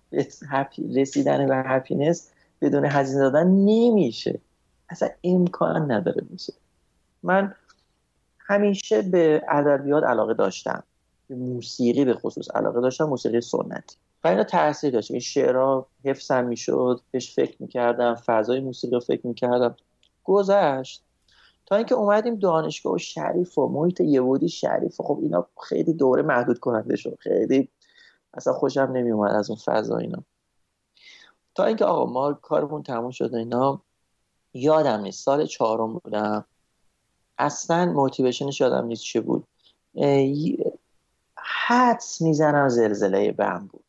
رسیدن 0.95 1.47
به 1.47 1.57
هپینس 1.57 2.31
بدون 2.61 2.85
هزینه 2.85 3.21
دادن 3.21 3.47
نمیشه. 3.47 4.41
اصلا 4.89 5.09
امکان 5.25 5.93
نداره 5.93 6.25
میشه. 6.31 6.53
من 7.23 7.55
همیشه 8.39 9.03
به 9.03 9.43
ادبیات 9.49 10.05
علاقه 10.05 10.35
داشتم. 10.35 10.83
به 11.29 11.37
موسیقی 11.37 12.05
به 12.05 12.14
خصوص 12.14 12.51
علاقه 12.55 12.81
داشتم 12.81 13.05
موسیقی 13.05 13.41
سنتی 13.41 13.97
و 14.25 14.29
اینا 14.29 14.45
تاثیر 14.45 14.91
داشت. 14.93 15.11
این 15.11 15.21
شعرها 15.21 15.87
حفظم 16.05 16.45
می‌شد 16.45 17.01
بهش 17.11 17.35
فکر 17.35 17.57
می‌کردم 17.61 18.14
فضای 18.14 18.61
موسیقی 18.61 18.95
رو 18.95 19.01
فکر 19.01 19.27
می‌کردم. 19.27 19.77
گذشت. 20.25 21.03
تا 21.71 21.77
اینکه 21.77 21.95
اومدیم 21.95 22.35
دانشگاه 22.35 22.93
و 22.93 22.99
شریف 22.99 23.59
و 23.59 23.68
محیط 23.68 24.01
یهودی 24.01 24.49
شریف 24.49 25.01
و 25.01 25.05
خب 25.05 25.18
اینا 25.23 25.47
خیلی 25.68 25.93
دوره 25.93 26.23
محدود 26.23 26.59
کننده 26.59 26.97
شد. 26.97 27.18
خیلی 27.21 27.68
اصلا 28.35 28.53
خوشم 28.53 28.91
نمیومد 28.93 29.35
از 29.35 29.51
اون 29.51 29.59
فضا 29.64 29.97
اینا. 29.97 30.23
تا 31.55 31.64
اینکه 31.64 31.85
آقا 31.85 32.12
ما 32.12 32.33
کارمون 32.33 32.83
تموم 32.83 33.11
شد 33.11 33.35
اینا 33.35 33.83
یادم 34.55 35.01
نیست 35.01 35.25
سال 35.25 35.47
چهارم 35.47 35.93
بودم. 35.93 36.45
اصلا 37.39 37.93
موتیویشنش 37.93 38.61
یادم 38.61 38.87
نیست 38.87 39.03
چه 39.03 39.21
بود. 39.21 39.47
حدس 41.37 42.21
می‌زنم 42.21 42.68
زلزله 42.68 43.33
بم 43.33 43.68
بود. 43.73 43.85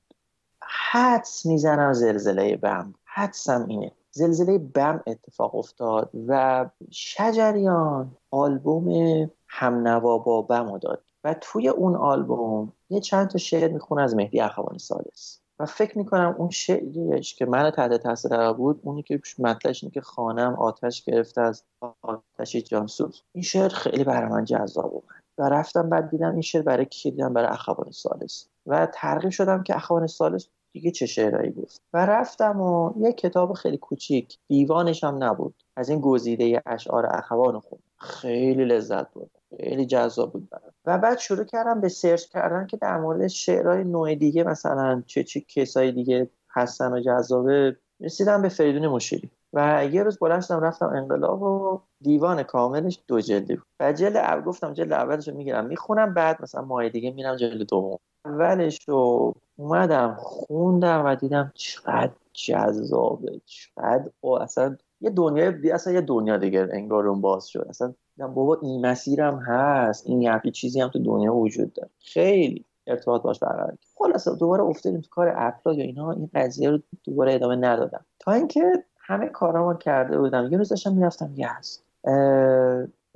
حدس 0.61 1.45
می‌زنم 1.45 1.93
زلزله 1.93 2.57
بم 2.57 2.93
حدسم 3.03 3.65
اینه. 3.69 3.91
زلزله 4.11 4.57
بم 4.57 5.03
اتفاق 5.07 5.55
افتاد 5.55 6.09
و 6.27 6.65
شجریان 6.91 8.11
آلبوم 8.31 9.29
همنوا 9.47 10.17
با 10.17 10.41
بم 10.41 10.77
داد 10.77 11.03
و 11.23 11.35
توی 11.41 11.69
اون 11.69 11.95
آلبوم 11.95 12.73
یه 12.89 12.99
چند 12.99 13.27
تا 13.27 13.37
شعر 13.37 13.71
می‌خونه 13.71 14.01
از 14.01 14.15
مهدی 14.15 14.41
اخوان 14.41 14.77
سالس. 14.77 15.41
و 15.59 15.65
فکر 15.65 15.97
می‌کنم 15.97 16.35
اون 16.37 16.49
شعریش 16.49 17.35
که 17.35 17.45
من 17.45 17.71
تحت 17.71 17.93
تاثیر 17.93 18.31
قرار 18.31 18.53
بود 18.53 18.79
اونی 18.83 19.03
که 19.03 19.21
مطلعش 19.39 19.83
اینه 19.83 19.93
که 19.93 20.01
خانم 20.01 20.53
آتش 20.53 21.03
گرفته 21.03 21.41
از 21.41 21.63
آتش 22.01 22.55
جانسوز. 22.55 23.23
این 23.31 23.43
شعر 23.43 23.69
خیلی 23.69 24.03
برای 24.03 24.29
من 24.29 24.45
جذاب 24.45 24.93
اومد 24.93 25.23
و 25.37 25.49
رفتم 25.49 25.89
بعد 25.89 26.09
دیدم 26.09 26.31
این 26.31 26.41
شعر 26.41 26.61
برای 26.61 26.85
کی؟ 26.85 27.11
دیدم 27.11 27.33
برای 27.33 27.49
اخوان 27.49 27.91
سالس. 27.91 28.47
و 28.67 28.87
ترغیب 28.93 29.29
شدم 29.29 29.63
که 29.63 29.75
اخوان 29.75 30.07
سالس 30.07 30.47
دیگه 30.73 30.91
چه 30.91 31.05
شعرهایی 31.05 31.51
گفت 31.51 31.81
و 31.93 32.05
رفتم 32.05 32.61
و 32.61 32.93
یه 32.97 33.13
کتاب 33.13 33.53
خیلی 33.53 33.77
کوچیک 33.77 34.37
دیوانش 34.47 35.03
هم 35.03 35.23
نبود. 35.23 35.55
از 35.75 35.89
این 35.89 36.01
گزیده 36.01 36.61
اشعار 36.65 37.05
اخوان 37.05 37.59
خود. 37.59 37.79
خیلی 37.97 38.65
لذت 38.65 39.11
بود 39.11 39.31
خیلی 39.57 39.85
جذاب 39.85 40.33
بود 40.33 40.49
برم. 40.49 40.73
و 40.85 40.97
بعد 40.97 41.17
شروع 41.17 41.43
کردم 41.43 41.81
به 41.81 41.89
سرچ 41.89 42.25
کردن 42.25 42.67
که 42.67 42.77
در 42.77 42.97
مورد 42.97 43.27
شعرهای 43.27 43.83
نوع 43.83 44.15
دیگه 44.15 44.43
مثلا 44.43 45.03
چه 45.05 45.23
چه 45.23 45.39
کسای 45.39 45.91
دیگه 45.91 46.29
هستن 46.49 46.93
و 46.93 46.99
جذابه. 46.99 47.77
رسیدم 48.01 48.41
به 48.41 48.49
فریدون 48.49 48.87
مشیری. 48.87 49.31
و 49.53 49.85
یه 49.91 50.03
روز 50.03 50.17
بلند 50.19 50.45
رفتم 50.51 50.85
انقلاب 50.85 51.41
و 51.41 51.79
دیوان 52.01 52.43
کاملش 52.43 52.99
دو 53.07 53.21
جلدی 53.21 53.55
بود. 53.55 53.65
و 53.79 53.93
جلد 53.93 54.17
اول 54.17 54.43
گفتم 54.43 54.73
جلد 54.73 54.93
اولش 54.93 55.27
رو 55.27 55.37
می‌گیرم 55.37 55.65
می‌خونم 55.65 56.13
بعد 56.13 56.41
مثلا 56.41 56.61
ماه 56.61 56.89
دیگه 56.89 57.11
میرم 57.11 57.35
جلد 57.35 57.67
دوم. 57.67 57.99
اولش 58.25 58.79
رو 58.87 59.33
اومدم 59.61 60.17
خوندم 60.19 61.05
و 61.05 61.15
دیدم 61.15 61.51
چقدر 61.55 62.11
جذابه 62.33 63.41
چقدر 63.45 64.09
اصلا 64.41 64.77
یه 65.01 65.09
دنیای 65.09 65.71
اصلا 65.71 65.93
یه 65.93 66.01
دنیا 66.01 66.37
دیگه 66.37 66.67
انگار 66.71 67.07
اون 67.07 67.21
باز 67.21 67.47
شد. 67.47 67.65
اصلا 67.69 67.93
بابا 68.17 68.57
این 68.61 68.85
مسیرم 68.85 69.39
هست 69.39 70.07
این 70.07 70.21
یه 70.21 70.51
چیزی 70.53 70.81
هم 70.81 70.87
تو 70.87 70.99
دنیا 70.99 71.35
وجود 71.35 71.73
داره. 71.73 71.89
خیلی 71.99 72.65
ارتباط 72.87 73.21
باش 73.21 73.39
برقرار 73.39 73.77
خلاص 73.95 74.27
دوباره 74.27 74.63
افتادیم 74.63 75.01
تو 75.01 75.09
کار 75.09 75.33
اپلا 75.37 75.73
یا 75.73 75.83
اینا 75.83 76.11
این 76.11 76.29
قضیه 76.33 76.69
رو 76.69 76.79
دوباره 77.03 77.33
ادامه 77.33 77.55
ندادم. 77.55 78.05
تا 78.19 78.31
اینکه 78.31 78.83
همه 78.97 79.27
کارامو 79.27 79.73
کرده 79.73 80.17
بودم. 80.17 80.51
یه 80.51 80.57
روز 80.57 80.69
داشتم 80.69 80.93
می‌رفتم 80.93 81.33
یزد 81.35 81.81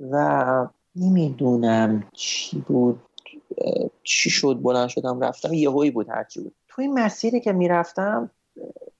و 0.00 0.68
نمی‌دونم 0.96 2.04
چی 2.12 2.64
بود. 2.68 3.00
چی 4.02 4.30
شد 4.30 4.58
بلند 4.62 4.88
شدم 4.88 5.20
رفتم 5.20 5.52
یهویی 5.52 5.90
بود 5.90 6.08
هرچی 6.08 6.40
بود. 6.40 6.54
تو 6.68 6.82
این 6.82 6.94
مسیری 6.98 7.40
که 7.40 7.52
می‌رفتم 7.52 8.30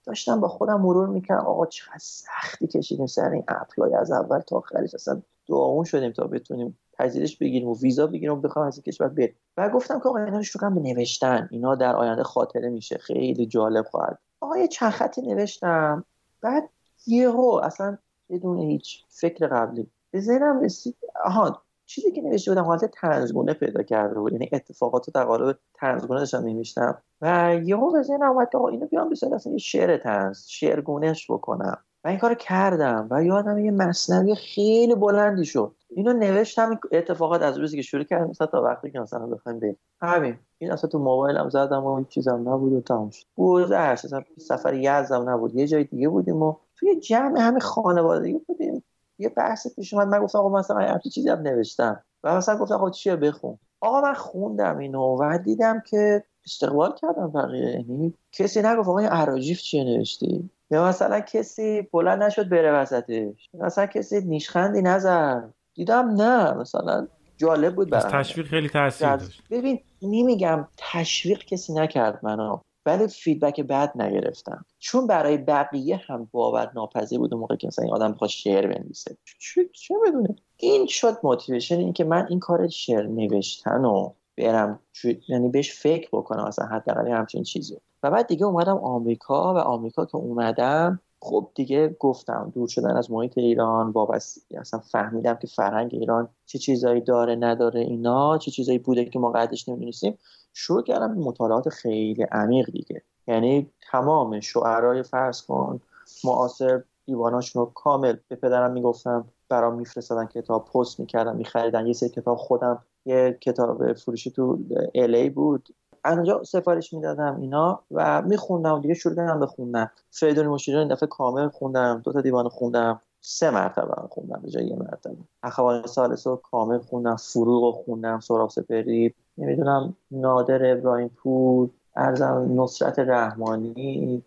داشتم 0.07 0.41
با 0.41 0.49
خودم 0.49 0.81
مرور 0.81 1.07
می‌کردم. 1.07 1.47
آقا 1.47 1.67
چقدر 1.67 1.99
سختی 1.99 2.67
کشیدیم 2.67 3.07
سر 3.07 3.31
این 3.31 3.45
اپلای 3.49 3.95
از 3.95 4.11
اول 4.11 4.41
تا 4.41 4.57
آخرش 4.57 4.95
اصلا 4.95 5.23
دعاون 5.49 5.85
شدیم 5.85 6.13
تا 6.13 6.27
بتونیم 6.27 6.79
پذیرش 6.99 7.37
بگیریم 7.37 7.69
و 7.69 7.79
ویزا 7.83 8.07
بگیریم 8.07 8.33
و 8.33 8.37
بخوام 8.37 8.67
از 8.67 8.77
این 8.77 8.83
کشور 8.83 9.09
بریم. 9.09 9.37
و 9.57 9.69
گفتم 9.69 10.01
که 10.01 10.09
آقا 10.09 10.19
اینا 10.19 10.37
رو 10.37 10.43
شروع 10.43 10.71
به 10.71 10.81
نوشتن. 10.81 11.49
اینا 11.51 11.75
در 11.75 11.97
آینده 11.97 12.23
خاطره 12.23 12.69
میشه. 12.69 12.99
خیلی 12.99 13.47
جالب 13.47 13.85
خواهد. 13.85 14.19
آقا 14.41 14.59
یه 14.59 14.69
چند 14.69 14.91
خطی 14.91 15.23
نوشتم. 15.23 16.05
بعد 16.41 16.71
یهو 17.07 17.61
اصلا 17.65 17.99
بدون 18.31 18.59
هیچ 18.59 19.05
فکر 19.09 19.47
قبلی. 19.47 19.91
به 20.11 20.21
ذهنم 20.21 20.61
رسید 20.61 20.97
آها 21.25 21.63
چیزی 21.87 22.13
که 22.13 22.23
نوشته 22.23 22.51
بودم 22.51 22.65
حالت 22.65 22.85
تنزگونه 22.85 23.53
پیدا 23.53 23.83
کرده 23.83 24.21
بود 24.21 24.33
یعنی 24.33 24.49
اتفاقات 24.53 25.11
در 25.11 25.25
قالب 25.25 25.59
تنزگونه 25.75 26.21
داشتم 26.21 26.43
میمیشتم 26.43 27.03
و 27.21 27.57
یهو 27.65 27.93
به 27.93 28.03
ذهنم 28.03 28.31
اومد 28.31 28.49
که 28.53 28.59
اینو 28.59 28.87
بیام 28.87 29.11
بسید 29.11 29.33
اصلا 29.33 29.53
یه 29.53 29.59
شعر 29.59 29.97
تنز 29.97 30.47
شعرگونهش 30.47 31.31
بکنم. 31.31 31.79
و 32.05 32.09
این 32.09 32.19
کار 32.19 32.35
کردم 32.35 33.07
و 33.11 33.25
یادم 33.25 33.59
یه 33.59 33.71
مصنوی 33.71 34.35
خیلی 34.35 34.95
بلندی 34.95 35.45
شد. 35.45 35.75
اینو 35.89 36.13
نوشتم 36.13 36.81
اتفاقات 36.93 37.43
از 37.43 37.59
روزی 37.59 37.77
که 37.77 37.83
شروع 37.83 38.05
کردم 38.05 38.33
تا 38.33 38.63
وقتی 38.63 38.91
که 38.91 39.01
مثلا 39.01 39.27
بخوایم 39.27 39.61
بریم. 39.61 39.79
همین. 40.01 40.39
این 40.59 40.73
اصلا 40.73 40.91
تو 40.91 40.99
موبایلم 40.99 41.49
زدم 41.49 41.85
و 41.85 41.99
هیچ 41.99 42.09
چیزم 42.09 42.49
نبود 42.49 42.73
و 42.73 42.81
تموم 42.81 43.11
شد. 43.11 43.27
گذشت 43.37 44.05
اصلا 44.05 44.23
سفر 44.39 44.75
یزدم 44.75 45.31
نبود. 45.31 45.55
یه 45.55 45.67
جای 45.67 45.85
دیگه 45.85 46.09
بودیم 46.09 46.43
و 46.43 46.55
توی 46.77 47.01
جمع 47.01 47.41
همه 47.41 47.61
خانوادگی 47.61 48.39
بودیم. 48.39 48.83
یه 49.19 49.29
بحث 49.29 49.75
پیش 49.75 49.95
اومد 49.95 50.09
من 50.09 50.21
گفتم 50.21 50.39
آقا 50.39 50.59
مثلا 50.59 50.79
همچین 50.79 51.13
چیزی 51.13 51.29
هم 51.29 51.39
نوشتم. 51.39 52.03
و 52.25 52.37
مثلا 52.37 52.57
گفتم 52.57 52.75
آقا 52.75 52.91
چیه 52.91 53.17
بخون. 53.17 53.59
آقا 53.81 54.01
من 54.01 54.15
خوندم 54.15 54.79
اینو 54.79 55.17
و 55.21 55.39
دیدم 55.39 55.81
که 55.81 56.25
استقبال 56.47 56.95
کردم 56.95 57.33
بقیه. 57.33 57.85
یعنی 57.89 58.15
کسی 58.33 58.63
نگفت 58.63 58.89
آقا 58.89 58.99
این 58.99 59.09
عراجیف 59.09 59.61
چیه 59.61 59.85
نوشتی؟ 59.85 60.51
یا 60.71 60.89
مثلا 60.89 61.21
کسی 61.21 61.89
بلند 61.93 62.23
نشد 62.23 62.49
بره 62.49 62.73
وسطش. 62.73 63.49
مثلا 63.55 63.87
کسی 63.87 64.21
نیشخندی 64.21 64.83
نظر 64.83 65.43
دیدم 65.75 66.09
نه 66.09 66.53
مثلا 66.55 67.07
جالب 67.37 67.75
بود 67.75 67.91
برام. 67.91 68.13
تشویق 68.13 68.47
خیلی 68.47 68.69
تاثیر 68.69 69.17
داشت. 69.17 69.43
ببین 69.51 69.81
نمیگم 70.03 70.69
تشویق 70.93 71.45
کسی 71.45 71.73
نکرد 71.73 72.19
منو. 72.23 72.59
ولی 72.87 73.09
فیدبک 73.09 73.61
بد 73.61 73.93
نگرفتم. 74.03 74.65
چون 74.79 75.07
برای 75.07 75.37
بقیه 75.37 75.97
هم 75.97 76.29
باور 76.33 76.73
ناپذیر 76.75 77.19
بود 77.19 77.35
موقع 77.35 77.57
که 77.57 77.67
مثلا 77.67 77.85
این 77.85 77.95
آدم 77.95 78.13
بخواد 78.13 78.31
شعر 78.31 78.67
بنویسه. 78.67 79.17
چه 79.39 79.69
چه 79.73 79.95
بدونه 80.07 80.37
این 80.57 80.87
شد 80.87 81.19
موتیویشن 81.23 81.79
این 81.79 81.93
که 81.93 82.05
من 82.05 82.27
این 82.31 82.41
کار 82.41 82.69
شعر 82.69 83.07
نوشتن 83.07 83.85
و 83.85 84.13
برم 84.39 84.81
یعنی 85.29 85.49
بهش 85.49 85.73
فکر 85.73 86.09
بکنم 86.13 86.45
اصلا 86.45 86.67
حداقل 86.67 87.09
همچین 87.09 87.43
چیزی. 87.43 87.77
و 88.03 88.11
بعد 88.11 88.27
دیگه 88.27 88.47
اومدم 88.47 88.77
آمریکا 88.77 89.55
و 89.55 89.59
آمریکا 89.59 90.07
که 90.07 90.17
اومدم 90.17 91.01
خب 91.21 91.51
دیگه 91.55 91.97
گفتم 92.01 92.53
دور 92.55 92.69
شدن 92.69 92.97
از 92.97 93.11
محیط 93.11 93.39
ایران 93.39 93.91
وابسته 93.91 94.61
اصلا 94.61 94.81
فهمیدم 94.81 95.35
که 95.35 95.47
فرهنگ 95.47 95.91
ایران 95.95 96.29
چه 96.47 96.59
چیزایی 96.59 97.01
داره 97.01 97.37
نداره 97.37 97.81
اینا 97.81 98.39
چه 98.39 98.51
چیزایی 98.51 98.79
بوده 98.79 99.05
که 99.05 99.19
ما 99.19 99.31
قدش 99.31 99.69
نمی‌دونستیم. 99.69 100.19
شروع 100.55 100.83
کردم 100.83 101.15
مطالعات 101.15 101.69
خیلی 101.69 102.23
عمیق 102.23 102.71
دیگه. 102.71 103.03
یعنی 103.29 103.71
تمام 103.93 104.41
شعرهای 104.41 105.03
فرض 105.03 105.43
کن 105.43 105.81
معاصر 106.25 106.83
دیواناشون 107.07 107.63
رو 107.63 107.73
کامل 107.75 108.17
به 108.29 108.37
پدرم 108.37 108.73
می‌گفتم 108.73 109.25
برام 109.49 109.75
میفرستادن 109.75 110.27
کتاب 110.27 110.65
پست 110.65 111.01
می‌کردم 111.01 111.37
میخریدن. 111.37 111.87
یه 111.87 111.93
سری 111.93 112.09
کتاب 112.09 112.37
خودم 112.37 112.83
یه 113.05 113.39
کتاب 113.41 113.93
فروشی 113.93 114.31
تو 114.31 114.59
الی 114.95 115.31
بود. 115.31 115.69
اونجا 116.15 116.43
سفارش 116.45 116.93
می‌دادم 116.93 117.37
اینا 117.41 117.81
و 117.91 118.23
میخوندم 118.23 118.81
دیگه 118.81 118.95
شروع 118.95 119.17
کردم 119.17 119.41
به 119.41 119.47
خوندن. 119.47 119.91
فریدون 120.11 120.47
مشیری 120.47 120.79
این 120.79 120.89
دفعه 120.89 121.07
کامل 121.07 121.49
خوندم 121.49 122.03
دو 122.05 122.13
تا 122.13 122.21
دیوان 122.21 122.49
خوندم 122.49 123.01
سه 123.21 123.51
مرتبه 123.51 123.95
خوندم 124.11 124.41
به 124.43 124.51
جای 124.51 124.67
یه 124.67 124.77
مرتبه. 124.77 125.17
اخوان 125.43 125.87
سالس 125.87 126.27
رو 126.27 126.37
کامل 126.37 126.79
خوندم 126.79 127.17
فروغ 127.17 127.65
رو 127.65 127.73
خوندم 127.73 128.21
سراغ 128.21 128.51
سپری 128.51 129.15
نمی‌دونم 129.39 129.97
نادر 130.11 130.73
ابراهیم 130.73 131.09
پور 131.09 131.71
ارزم 131.97 132.49
نصرت 132.63 132.99
رحمانی 132.99 134.23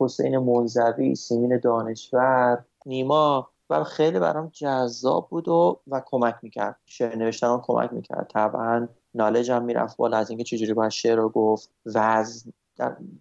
حسین 0.00 0.38
منزوی 0.38 1.14
سیمین 1.14 1.58
دانشور 1.58 2.64
نیما. 2.86 3.48
و 3.70 3.84
خیلی 3.84 4.18
برام 4.18 4.50
جذاب 4.52 5.28
بود 5.30 5.48
و, 5.48 5.80
و 5.86 6.02
کمک 6.06 6.34
می‌کرد. 6.42 6.76
شعر 6.86 7.16
نوشتن 7.16 7.58
کمک 7.62 7.92
می‌کرد. 7.92 8.30
طبعا 8.34 8.88
نالج 9.14 9.50
هم 9.50 9.64
می‌رفت 9.64 9.96
بالا 9.96 10.16
از 10.16 10.30
اینکه 10.30 10.44
چجوری 10.44 10.74
باید 10.74 10.90
شعر 10.90 11.16
رو 11.16 11.28
گفت. 11.28 11.70
وزن 11.86 12.52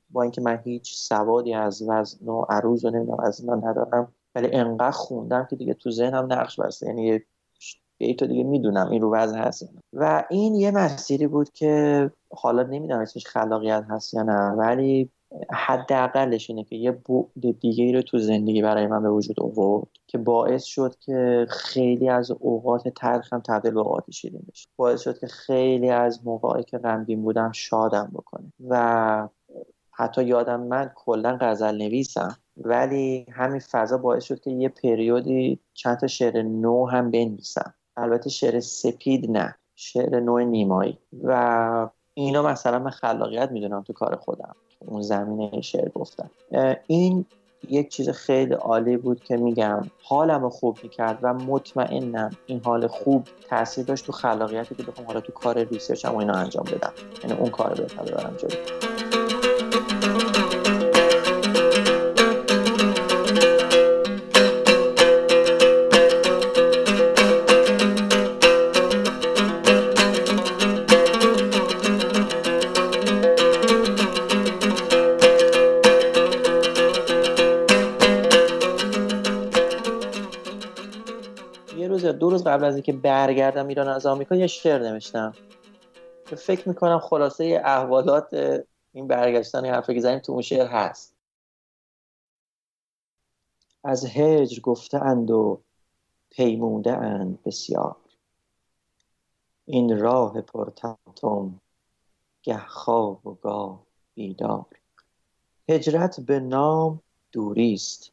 با 0.09 0.21
اینکه 0.21 0.41
من 0.41 0.59
هیچ 0.63 0.95
سوادی 0.95 1.53
از 1.53 1.81
وزن 1.89 2.25
و 2.25 2.41
عروض 2.49 2.85
و 2.85 2.89
نمی‌دونم 2.89 3.19
از 3.19 3.39
اینا 3.39 3.55
ندارم 3.55 4.13
ولی 4.35 4.47
انقدر 4.51 4.91
خوندم 4.91 5.47
که 5.49 5.55
دیگه 5.55 5.73
تو 5.73 5.91
ذهنم 5.91 6.33
نقش 6.33 6.59
بسته. 6.59 6.87
یعنی 6.87 7.19
به 7.97 8.13
تو 8.13 8.27
دیگه 8.27 8.43
می‌دونم 8.43 8.89
این 8.89 9.01
رو 9.01 9.13
وضع 9.13 9.37
هست 9.37 9.69
و 9.93 10.23
این 10.29 10.55
یه 10.55 10.71
مسیری 10.71 11.27
بود 11.27 11.51
که 11.51 12.11
حالا 12.31 12.63
نمی‌دونم 12.63 12.99
اسمش 12.99 13.27
خلاقیت 13.27 13.85
هست 13.89 14.13
یا 14.13 14.23
نه 14.23 14.49
ولی 14.49 15.09
حداقلش 15.53 16.49
اینه 16.49 16.63
که 16.63 16.75
یه 16.75 16.91
بعد 16.91 17.59
دیگه 17.59 17.91
رو 17.91 18.01
تو 18.01 18.17
زندگی 18.17 18.61
برای 18.61 18.87
من 18.87 19.03
به 19.03 19.09
وجود 19.09 19.39
آورد 19.39 19.87
که 20.07 20.17
باعث 20.17 20.63
شد 20.63 20.95
که 20.99 21.47
خیلی 21.49 22.09
از 22.09 22.31
اوقات 22.31 22.87
تلخم 22.87 23.39
تبدیل 23.39 23.71
به 23.71 23.79
اوقات 23.79 24.11
شیرین 24.11 24.41
بشه. 24.51 24.67
باعث 24.77 25.01
شد 25.01 25.19
که 25.19 25.27
خیلی 25.27 25.89
از 25.89 26.25
موقعی 26.25 26.63
که 26.63 26.77
غمگین 26.77 27.21
بودم 27.21 27.51
شادم 27.51 28.11
بکنه. 28.13 28.53
و 28.69 29.27
حتی 29.91 30.23
یادم 30.23 30.61
من 30.61 30.91
کلا 30.95 31.37
غزل 31.41 31.77
نویسم 31.77 32.37
ولی 32.57 33.25
همین 33.31 33.59
فضا 33.59 33.97
باعث 33.97 34.23
شد 34.23 34.39
که 34.39 34.51
یه 34.51 34.69
period 34.69 35.46
ی 35.46 35.59
چند 35.73 35.97
تا 35.97 36.07
شعر 36.07 36.41
نو 36.41 36.89
هم 36.89 37.11
بنویسم. 37.11 37.73
البته 37.97 38.29
شعر 38.29 38.59
سپید 38.59 39.31
نه 39.31 39.55
شعر 39.75 40.19
نو 40.19 40.43
نیمایی. 40.43 40.97
و 41.23 41.89
اینا 42.13 42.41
مثلا 42.41 42.79
من 42.79 42.89
خلاقیت 42.89 43.51
می‌دونم 43.51 43.81
تو 43.81 43.93
کار 43.93 44.15
خودم. 44.15 44.55
اون 44.85 45.01
زمینه 45.01 45.61
شعر 45.61 45.89
گفتم 45.89 46.29
این 46.87 47.25
یک 47.69 47.89
چیز 47.89 48.09
خیلی 48.09 48.53
عالی 48.53 48.97
بود 48.97 49.23
که 49.23 49.37
میگم 49.37 49.83
حالم 50.03 50.49
خوب 50.49 50.77
می‌کرد 50.83 51.19
و 51.21 51.33
مطمئنم 51.33 52.29
این 52.45 52.61
حال 52.65 52.87
خوب 52.87 53.27
تاثیر 53.49 53.85
داشت 53.85 54.05
تو 54.05 54.11
خلاقیتی 54.11 54.75
که 54.75 54.83
بخوام 54.83 55.07
حالا 55.07 55.21
تو 55.21 55.31
کار 55.31 55.63
research 55.63 56.05
هم 56.05 56.17
اینا 56.17 56.33
انجام 56.33 56.63
بدم. 56.63 56.93
یعنی 57.23 57.39
اون 57.39 57.49
کار 57.49 57.73
بهتر 57.73 58.03
ببرم 58.03 58.37
جلو. 58.37 59.00
قبل 82.43 82.63
از 82.63 82.75
اینکه 82.75 82.93
برگردم 82.93 83.67
ایران 83.67 83.87
از 83.87 84.05
آمریکا 84.05 84.35
یه 84.35 84.47
شعر 84.47 84.81
نوشتم. 84.81 85.33
که 86.29 86.35
فکر 86.35 86.69
می‌کنم 86.69 86.99
خلاصه 86.99 87.61
احوالات 87.65 88.33
این 88.93 89.07
برگشتن 89.07 89.65
حرفی 89.65 90.01
که 90.01 90.19
تو 90.19 90.31
اون 90.31 90.41
شعر 90.41 90.67
هست. 90.67 91.13
از 93.83 94.05
هجر 94.05 94.59
گفته 94.59 94.97
اند 94.97 95.31
و 95.31 95.61
پیمونده 96.29 96.97
اند 96.97 97.43
بسیار. 97.43 97.95
این 99.65 99.99
راه 99.99 100.41
پرتاتم 100.41 101.61
گه 102.43 102.57
خواب 102.57 103.27
و 103.27 103.33
گاه 103.33 103.83
بیدار. 104.13 104.65
هجرت 105.69 106.19
به 106.19 106.39
نام 106.39 106.99
دوری 107.31 107.73
است 107.73 108.11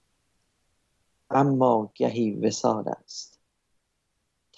اما 1.31 1.91
گهی 1.95 2.31
وسال 2.31 2.89
است. 2.89 3.38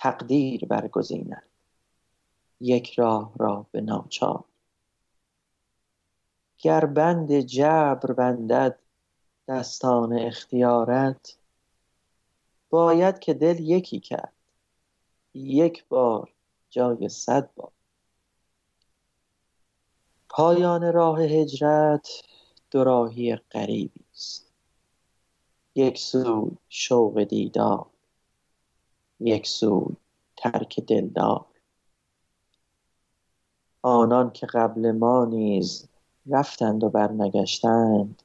تقدیر 0.03 0.64
برگزیند 0.64 1.42
یک 2.61 2.92
راه 2.92 3.32
را 3.38 3.66
به 3.72 3.80
ناچار 3.80 4.44
گر 6.59 6.84
بند 6.84 7.40
جبر 7.40 8.12
بندد 8.12 8.78
دستان 9.48 10.18
اختیارت. 10.18 11.36
باید 12.70 13.18
که 13.18 13.34
دل 13.34 13.61
یکی 13.61 14.01
کرد. 14.01 14.32
یک 15.34 15.88
بار 15.88 16.32
جای 16.70 17.09
صد 17.09 17.55
بار. 17.55 17.72
پایان 20.28 20.92
راه 20.92 21.22
هجرت 21.22 22.09
دوراهی 22.70 23.36
غریبی 23.36 24.05
است. 24.12 24.53
یک 25.74 25.98
سو 25.98 26.51
شوق 26.68 27.24
دیدار. 27.24 27.89
یک 29.20 29.46
سو 29.46 29.92
ترک 30.36 30.80
دلدار. 30.80 31.46
آنان 33.82 34.30
که 34.30 34.46
قبل 34.46 34.92
ما 34.92 35.24
نیز 35.24 35.88
رفتند 36.26 36.84
و 36.84 36.88
برنگشتند 36.88 38.22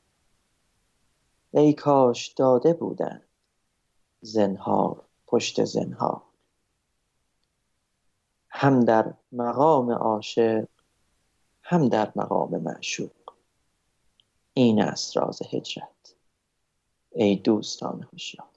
ای 1.51 1.73
کاش 1.73 2.27
داده 2.27 2.73
بودند 2.73 3.23
زنهار 4.21 5.05
پشت 5.27 5.63
زنهار. 5.63 6.21
هم 8.49 8.79
در 8.79 9.13
مقام 9.31 9.91
عاشق 9.91 10.67
هم 11.61 11.89
در 11.89 12.11
مقام 12.15 12.57
معشوق. 12.61 13.11
این 14.53 14.81
است 14.81 15.17
راز 15.17 15.41
هجرت. 15.51 16.15
ای 17.11 17.35
دوستان 17.35 18.07
هوشیار. 18.13 18.54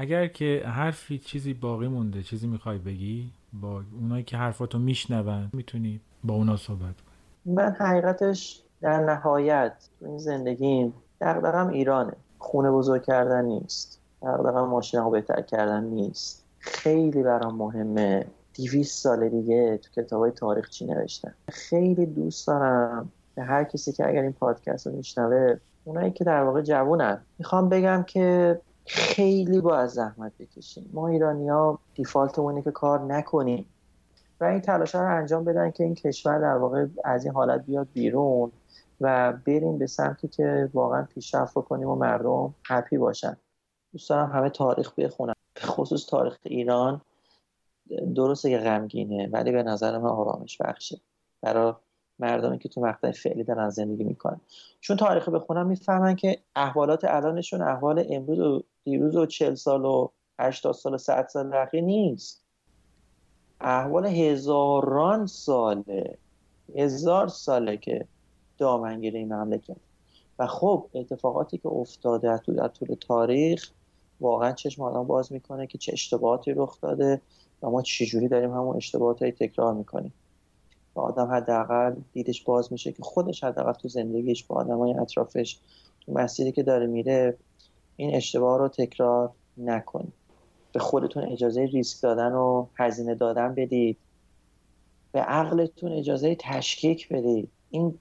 اگر 0.00 0.26
که 0.26 0.62
حرفی 0.66 1.18
چیزی 1.18 1.54
باقی 1.54 1.88
مونده 1.88 2.22
چیزی 2.22 2.46
می‌خوای 2.46 2.78
بگی 2.78 3.30
با 3.52 3.82
اونایی 4.00 4.22
که 4.22 4.36
حرفاتو 4.36 4.78
میشنون 4.78 5.50
می‌تونی 5.52 6.00
با 6.24 6.34
اونا 6.34 6.56
صحبت 6.56 6.80
کنی. 6.80 7.54
من 7.54 7.76
حقیقتش 7.78 8.62
در 8.80 9.04
نهایت 9.04 9.72
تو 10.00 10.06
این 10.06 10.18
زندگیم 10.18 10.92
دقدقم 11.20 11.68
ایرانه. 11.68 12.12
خونه 12.38 12.70
بزرگ 12.70 13.02
کردن 13.02 13.44
نیست. 13.44 14.00
دقدقم 14.22 14.64
ماشین 14.64 15.00
ها 15.00 15.10
بهتر 15.10 15.42
کردن 15.42 15.84
نیست. 15.84 16.44
خیلی 16.58 17.22
برام 17.22 17.54
مهمه. 17.54 18.26
دیویست 18.54 19.02
سال 19.02 19.28
دیگه 19.28 19.76
تو 19.82 20.02
کتاب 20.02 20.20
های 20.20 20.30
تاریخ 20.30 20.70
چی 20.70 20.86
نوشتن. 20.86 21.34
خیلی 21.48 22.06
دوست 22.06 22.46
دارم 22.46 23.08
به 23.34 23.42
هر 23.42 23.64
کسی 23.64 23.92
که 23.92 24.08
اگر 24.08 24.22
این 24.22 24.32
پادکست 24.32 24.86
رو 24.86 24.92
میشنوه 24.92 25.56
اونایی 25.84 26.10
که 26.10 26.24
در 26.24 26.42
واقع 26.42 26.62
جوونن. 26.62 27.20
می‌خوام 27.38 27.68
بگم 27.68 28.04
که 28.06 28.60
خیلی 28.88 29.60
با 29.60 29.76
از 29.76 29.92
زحمت 29.92 30.32
بکشیم. 30.38 30.90
ما 30.92 31.08
ایرانی 31.08 31.48
ها 31.48 31.78
دیفالتمونه 31.94 32.62
که 32.62 32.70
کار 32.70 33.00
نکنیم. 33.00 33.66
و 34.40 34.44
این 34.44 34.60
تلاش 34.60 34.94
رو 34.94 35.16
انجام 35.16 35.44
بدن 35.44 35.70
که 35.70 35.84
این 35.84 35.94
کشور 35.94 36.38
در 36.38 36.56
واقع 36.56 36.86
از 37.04 37.24
این 37.24 37.34
حالت 37.34 37.66
بیاد 37.66 37.88
بیرون 37.92 38.52
و 39.00 39.32
بریم 39.32 39.78
به 39.78 39.86
سمتی 39.86 40.28
که 40.28 40.70
واقعا 40.74 41.02
پیشرفت 41.02 41.54
کنیم 41.54 41.88
و 41.88 41.94
مردم 41.94 42.54
هپی 42.64 42.98
باشن. 42.98 43.36
دوست 43.92 44.10
دارم 44.10 44.30
همه 44.30 44.50
تاریخ 44.50 44.94
بخونم. 44.94 45.34
به 45.54 45.60
خصوص 45.60 46.06
تاریخ 46.06 46.38
ایران 46.42 47.00
درسته 48.14 48.50
که 48.50 48.58
غمگینه 48.58 49.28
ولی 49.32 49.52
به 49.52 49.62
نظر 49.62 49.98
من 49.98 50.08
آرامش 50.08 50.58
بخشه. 50.58 51.00
برای 51.42 51.72
مردمی 52.18 52.58
که 52.58 52.68
تو 52.68 52.80
مقطع 52.80 53.10
فعلی 53.10 53.44
دارن 53.44 53.70
زندگی 53.70 54.04
می‌کنن. 54.04 54.40
چون 54.80 54.96
تاریخ 54.96 55.28
بخونن 55.28 55.66
می‌فهمن 55.66 56.16
که 56.16 56.38
احوالات 56.56 57.04
الانشون 57.04 57.62
احوال 57.62 58.06
امروز 58.10 58.38
و 58.38 58.62
دیروز 58.84 59.16
و 59.16 59.26
چل 59.26 59.54
سال 59.54 59.84
و 59.84 60.08
هشتاد 60.38 60.74
سال 60.74 60.94
و 60.94 60.98
صد 60.98 61.26
سال 61.28 61.54
اخیر 61.54 61.80
نیست. 61.80 62.44
احوال 63.60 64.06
هزاران 64.06 65.26
ساله 65.26 66.18
هزار 66.76 67.28
ساله 67.28 67.76
که 67.76 68.06
دامنگیر 68.58 69.16
این 69.16 69.32
مملکت. 69.32 69.76
و 70.38 70.46
خب 70.46 70.86
اتفاقاتی 70.94 71.58
که 71.58 71.68
افتاده 71.68 72.40
در 72.46 72.68
طول 72.68 72.94
تاریخ 73.00 73.70
واقعا 74.20 74.52
چشم 74.52 74.82
آدم 74.82 75.04
باز 75.06 75.32
می‌کنه 75.32 75.66
که 75.66 75.78
چه 75.78 75.92
اشتباهاتی 75.92 76.52
رخ 76.56 76.80
داده 76.80 77.20
و 77.62 77.70
ما 77.70 77.82
چجوری 77.82 78.28
داریم 78.28 78.50
همون 78.50 78.76
اشتباهات 78.76 79.24
تکرار 79.24 79.74
می‌کنیم. 79.74 80.12
و 80.98 81.00
آدم 81.00 81.26
حداقل 81.26 81.94
دیدش 82.12 82.42
باز 82.42 82.72
میشه 82.72 82.92
که 82.92 83.02
خودش 83.02 83.44
حداقل 83.44 83.72
تو 83.72 83.88
زندگیش 83.88 84.44
با 84.44 84.62
های 84.62 84.94
اطرافش 84.94 85.58
تو 86.00 86.12
مسیری 86.12 86.52
که 86.52 86.62
داره 86.62 86.86
میره 86.86 87.36
این 87.96 88.14
اشتباه 88.14 88.58
رو 88.58 88.68
تکرار 88.68 89.30
نکنید 89.56 90.12
به 90.72 90.80
خودتون 90.80 91.24
اجازه 91.24 91.64
ریسک 91.64 92.02
دادن 92.02 92.32
و 92.32 92.66
هزینه 92.76 93.14
دادن 93.14 93.54
بدید. 93.54 93.96
به 95.12 95.20
عقلتون 95.20 95.92
اجازه 95.92 96.36
تشکیک 96.40 97.08
بدید. 97.08 97.48
این 97.70 97.98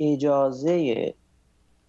اجازه 0.00 1.14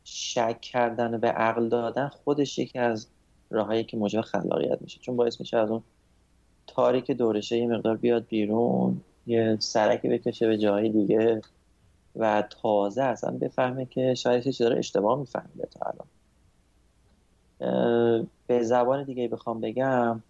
شک 0.03 0.61
کردن 0.61 1.17
به 1.17 1.27
عقل 1.27 1.69
دادن 1.69 2.07
خودش 2.07 2.59
یکی 2.59 2.79
از 2.79 3.07
راههایی 3.49 3.83
که 3.83 3.97
موجب 3.97 4.21
خلاقیت 4.21 4.81
میشه. 4.81 4.99
چون 4.99 5.15
باعث 5.15 5.39
میشه 5.39 5.57
از 5.57 5.71
اون 5.71 5.83
تاریک 6.67 7.11
دورشه 7.11 7.57
یه 7.57 7.67
مقدار 7.67 7.97
بیاد 7.97 8.25
بیرون. 8.27 9.01
یه 9.29 9.57
سرکی 9.59 10.09
بکشه 10.09 10.47
به 10.47 10.57
جای 10.57 10.89
دیگه 10.89 11.41
و 12.15 12.43
تازه 12.61 13.03
اصلا 13.03 13.31
بفهمه 13.31 13.85
که 13.85 14.13
شاید 14.13 14.43
چیزی 14.43 14.63
داره 14.63 14.77
اشتباه 14.77 15.19
میفهمیده 15.19 15.67
تا 15.71 15.79
الان. 15.85 16.07
به 18.47 18.63
زبان 18.63 19.03
دیگه 19.03 19.27
بخوام 19.27 19.61
بگم 19.61 20.21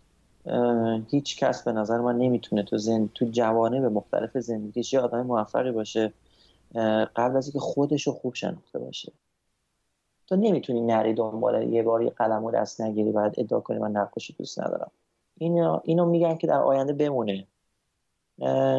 هیچ 1.11 1.37
کس 1.37 1.63
به 1.63 1.71
نظر 1.71 1.97
من 1.97 2.17
نمی‌تونه 2.17 2.63
تو 2.63 2.77
زن... 2.77 3.09
تو 3.15 3.25
جوانه 3.25 3.81
به 3.81 3.89
مختلف 3.89 4.37
زندگیش 4.37 4.93
یه 4.93 4.99
آدم 4.99 5.21
موفقی 5.21 5.71
باشه 5.71 6.13
قبل 7.15 7.37
از 7.37 7.45
اینکه 7.45 7.59
خودش 7.59 8.07
رو 8.07 8.13
خوب 8.13 8.33
شناخته 8.33 8.79
باشه. 8.79 9.11
تو 10.27 10.35
نمی‌تونی 10.35 10.81
نری 10.81 11.13
دنبال 11.13 11.73
یه 11.73 11.83
بار 11.83 12.03
یه 12.03 12.09
قلم 12.09 12.43
و 12.43 12.51
دست 12.51 12.81
نگیری 12.81 13.11
بعد 13.11 13.35
ادعا 13.37 13.59
کنی 13.59 13.79
من 13.79 13.91
نقاشی 13.91 14.33
دوست 14.33 14.59
ندارم. 14.59 14.91
اینو 15.37 15.79
اینو 15.83 16.05
میگم 16.05 16.35
که 16.35 16.47
در 16.47 16.59
آینده 16.59 16.93
بمونه. 16.93 17.47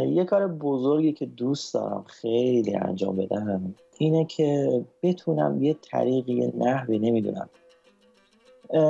یه 0.08 0.24
کار 0.24 0.48
بزرگی 0.48 1.12
که 1.12 1.26
دوست 1.26 1.74
دارم 1.74 2.04
خیلی 2.06 2.76
انجام 2.76 3.16
بدم 3.16 3.74
اینه 3.98 4.24
که 4.24 4.80
بتونم 5.02 5.62
یه 5.62 5.76
طریقی 5.82 6.52
نحوی 6.58 6.98
نمی‌دونم 6.98 7.48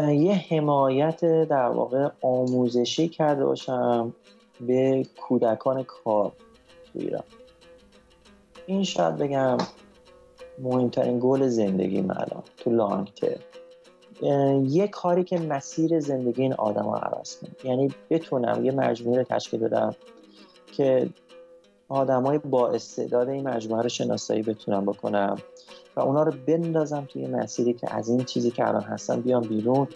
یه 0.09 0.35
حمایت 0.35 1.21
در 1.45 1.68
واقع 1.68 2.09
آموزشی 2.23 3.09
کرده 3.09 3.45
باشم 3.45 4.14
به 4.61 5.07
کودکان 5.21 5.83
کار 5.83 6.33
تو 6.93 6.99
ایران. 6.99 7.25
این 8.66 8.85
شاید 8.85 9.16
بگم 9.16 9.59
مهمترین 10.59 11.18
گل 11.23 11.47
زندگی 11.47 12.01
من 12.01 12.16
الان 12.18 12.43
تو 12.57 12.71
لانگ 12.71 13.11
یه 14.68 14.89
کاری 14.89 15.25
که 15.25 15.39
مسیر 15.39 16.01
زندگی 16.01 16.43
این 16.43 16.53
آدم 16.53 16.85
ها 16.85 16.97
عوض 16.97 17.37
کنه. 17.37 17.51
یعنی 17.64 17.91
بتونم 18.11 18.64
یه 18.64 18.73
مجموعه 18.73 19.18
رو 19.18 19.25
تشکیل 19.25 19.61
بدم. 19.61 19.95
که 20.73 21.09
های 22.01 22.39
با 22.39 22.68
استعداد 22.68 23.29
این 23.29 23.49
مجموعه 23.49 23.83
رو 23.83 23.89
شناسایی 23.89 24.43
بتونم 24.43 24.85
بکنم 24.87 25.37
و 25.97 26.01
اونا 26.01 26.23
رو 26.23 26.33
بندازم 26.47 27.05
توی 27.09 27.27
مسیری 27.27 27.73
که 27.73 27.95
از 27.95 28.09
این 28.09 28.25
چیزی 28.25 28.51
که 28.51 28.68
الان 28.68 28.83
هستن 28.83 29.21
بیام 29.21 29.43
بیرون 29.43 29.89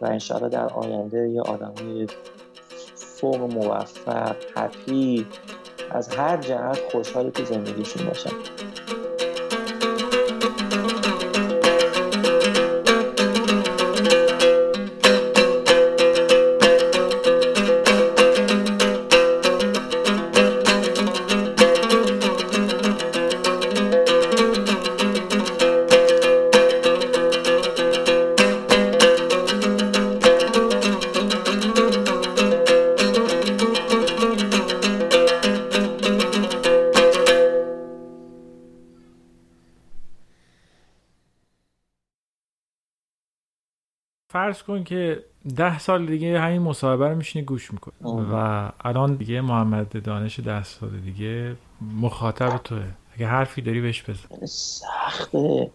و 0.00 0.06
انشاءالله 0.06 0.48
در 0.48 0.68
آینده 0.68 1.28
یه 1.28 1.42
های 1.42 2.06
فوق 2.94 3.36
موفق 3.36 4.36
هپی 4.56 5.26
از 5.90 6.08
هر 6.08 6.36
جهت 6.36 6.78
خوشحالی 6.92 7.30
تو 7.30 7.44
زندگیشون 7.44 8.06
باشن 8.06 8.30
که 44.84 45.24
ده 45.56 45.78
سال 45.78 46.06
دیگه 46.06 46.40
همین 46.40 46.62
مصاحبه 46.62 47.08
رو 47.08 47.16
میشینی 47.16 47.44
گوش 47.44 47.72
می‌کنی. 47.72 47.94
و 48.32 48.70
الان 48.80 49.14
دیگه 49.14 49.40
محمد 49.40 50.02
دانش 50.02 50.40
ده 50.40 50.62
سال 50.62 50.90
دیگه 50.90 51.56
مخاطب 52.00 52.58
توه. 52.64 52.84
اگه 53.14 53.26
حرفی 53.26 53.62
داری 53.62 53.80
بهش 53.80 54.10
بزن. 54.10 54.46
سخته. 54.46 55.70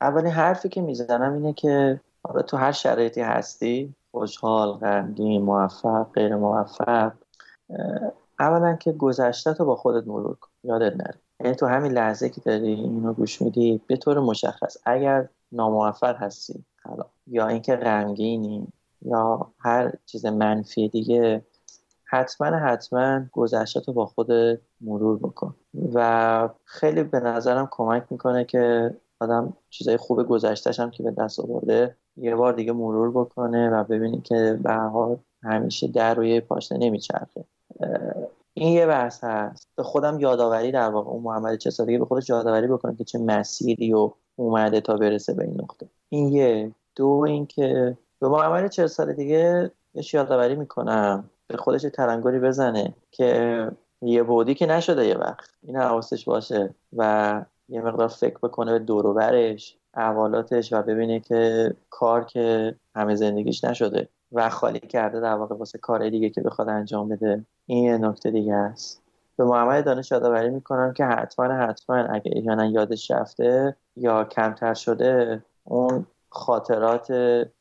اولین 0.00 0.32
حرفی 0.32 0.68
که 0.68 0.80
می‌زنم 0.80 1.32
اینه 1.32 1.52
که 1.52 2.00
حالا 2.22 2.42
تو 2.42 2.56
هر 2.56 2.72
شرایطی 2.72 3.20
هستی 3.20 3.94
خوشحال 4.10 4.72
غمگین 4.72 5.42
موفق 5.42 6.12
غیر 6.12 6.36
موفق 6.36 7.12
اولا 8.40 8.76
که 8.76 8.92
گذشته 8.92 9.54
تو 9.54 9.64
با 9.64 9.76
خودت 9.76 10.06
مرور 10.06 10.34
کن. 10.34 10.48
یادت 10.64 10.96
نره. 10.96 11.14
یعنی 11.44 11.56
تو 11.56 11.66
همین 11.66 11.92
لحظه 11.92 12.28
که 12.28 12.40
داری 12.40 12.72
اینو 12.72 13.12
گوش 13.12 13.42
میدی 13.42 13.80
به 13.86 13.96
طور 13.96 14.20
مشخص 14.20 14.76
اگر 14.86 15.28
ناموفق 15.52 16.16
هستی 16.16 16.64
یا 17.26 17.48
اینکه 17.48 17.76
غمگینی 17.76 18.66
یا 19.02 19.46
هر 19.58 19.92
چیز 20.06 20.26
منفی 20.26 20.88
دیگه 20.88 21.42
حتما 22.04 22.46
حتما 22.46 23.20
گذشته 23.32 23.80
تو 23.80 23.92
با 23.92 24.06
خود 24.06 24.28
مرور 24.80 25.18
بکن. 25.18 25.54
و 25.94 26.48
خیلی 26.64 27.02
به 27.02 27.20
نظرم 27.20 27.68
کمک 27.70 28.06
می‌کنه 28.10 28.44
که 28.44 28.94
آدم 29.20 29.52
چیزای 29.70 29.96
خوب 29.96 30.22
گذشتهش 30.22 30.80
هم 30.80 30.90
که 30.90 31.02
به 31.02 31.10
دست 31.10 31.40
آورده 31.40 31.96
یه 32.16 32.34
بار 32.34 32.52
دیگه 32.52 32.72
مرور 32.72 33.10
بکنه 33.10 33.70
و 33.70 33.84
ببینی 33.84 34.20
که 34.20 34.58
به 34.62 34.90
همیشه 35.42 35.88
در 35.88 36.14
روی 36.14 36.40
پاشنه 36.40 36.78
نمیچرخه. 36.78 37.44
این 38.54 38.72
یه 38.72 38.86
بحث 38.86 39.24
هست. 39.24 39.68
به 39.76 39.82
خودم 39.82 40.20
یادآوری 40.20 40.72
در 40.72 40.90
واقع 40.90 41.10
اون 41.10 41.22
محمد 41.22 41.58
چه 41.58 41.70
سالگی 41.70 41.98
به 41.98 42.04
خودش 42.04 42.28
یادآوری 42.28 42.66
بکنه 42.66 42.96
که 42.96 43.04
چه 43.04 43.18
مسیری 43.18 43.92
و 43.92 44.10
اومده 44.36 44.80
تا 44.80 44.96
برسه 44.96 45.34
به 45.34 45.44
این 45.44 45.60
نقطه. 45.60 45.88
این 46.08 46.28
یه. 46.28 46.72
دو 46.98 47.24
اینکه 47.26 47.96
به 48.20 48.28
محمد 48.28 48.70
چه 48.70 48.86
سال 48.86 49.12
دیگه 49.12 49.70
یه 49.94 50.02
یادآوری 50.12 50.56
می‌کنم. 50.56 51.30
به 51.46 51.56
خودش 51.56 51.82
ترنگوری 51.82 52.38
بزنه 52.38 52.94
که 53.10 53.70
یه 54.02 54.22
بودی 54.22 54.54
که 54.54 54.66
نشده 54.66 55.06
یه 55.06 55.18
وقت. 55.18 55.50
این 55.62 55.76
حواسش 55.76 56.24
باشه 56.24 56.74
و 56.96 57.44
یه 57.68 57.80
مقدار 57.80 58.08
فکر 58.08 58.38
بکنه 58.42 58.72
به 58.72 58.78
دوروبرش 58.78 59.76
احوالاتش 59.94 60.72
و 60.72 60.82
ببینه 60.82 61.20
که 61.20 61.74
کار 61.90 62.24
که 62.24 62.74
همه 62.94 63.14
زندگیش 63.14 63.64
نشده 63.64 64.08
و 64.32 64.48
خالی 64.48 64.80
کرده 64.80 65.20
در 65.20 65.34
واقع 65.34 65.56
واسه 65.56 65.78
کار 65.78 66.08
دیگه 66.10 66.30
که 66.30 66.40
بخواد 66.40 66.68
انجام 66.68 67.08
بده. 67.08 67.44
این 67.66 68.04
نکته 68.04 68.30
دیگه 68.30 68.54
است. 68.54 69.02
به 69.36 69.44
محمد 69.44 69.84
دانش 69.84 70.10
یادآوری 70.10 70.50
می‌کنم 70.50 70.92
که 70.92 71.04
حتما 71.04 71.54
حتما 71.54 71.96
اگه 71.96 72.32
احیانا 72.36 72.66
یادش 72.66 73.10
رفته 73.10 73.76
یا 73.96 74.24
کمتر 74.24 74.74
شده 74.74 75.42
اون 75.64 76.06
خاطرات 76.38 77.12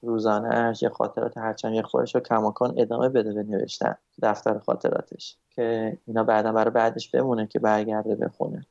روزانهش 0.01 0.81
یا 0.83 0.89
خاطرات 0.89 1.37
هرچند 1.37 1.73
یک 1.73 1.85
خورش 1.85 2.15
رو 2.15 2.21
کماکان 2.21 2.73
ادامه 2.77 3.09
بده 3.09 3.33
به 3.33 3.43
نوشتن 3.43 3.95
دفتر 4.21 4.59
خاطراتش 4.59 5.37
که 5.49 5.97
اینا 6.07 6.23
بعدا 6.23 6.51
برای 6.51 6.71
بعدش 6.71 7.09
بمونه 7.11 7.47
که 7.47 7.59
برگرده 7.59 8.15
بخونه. 8.15 8.65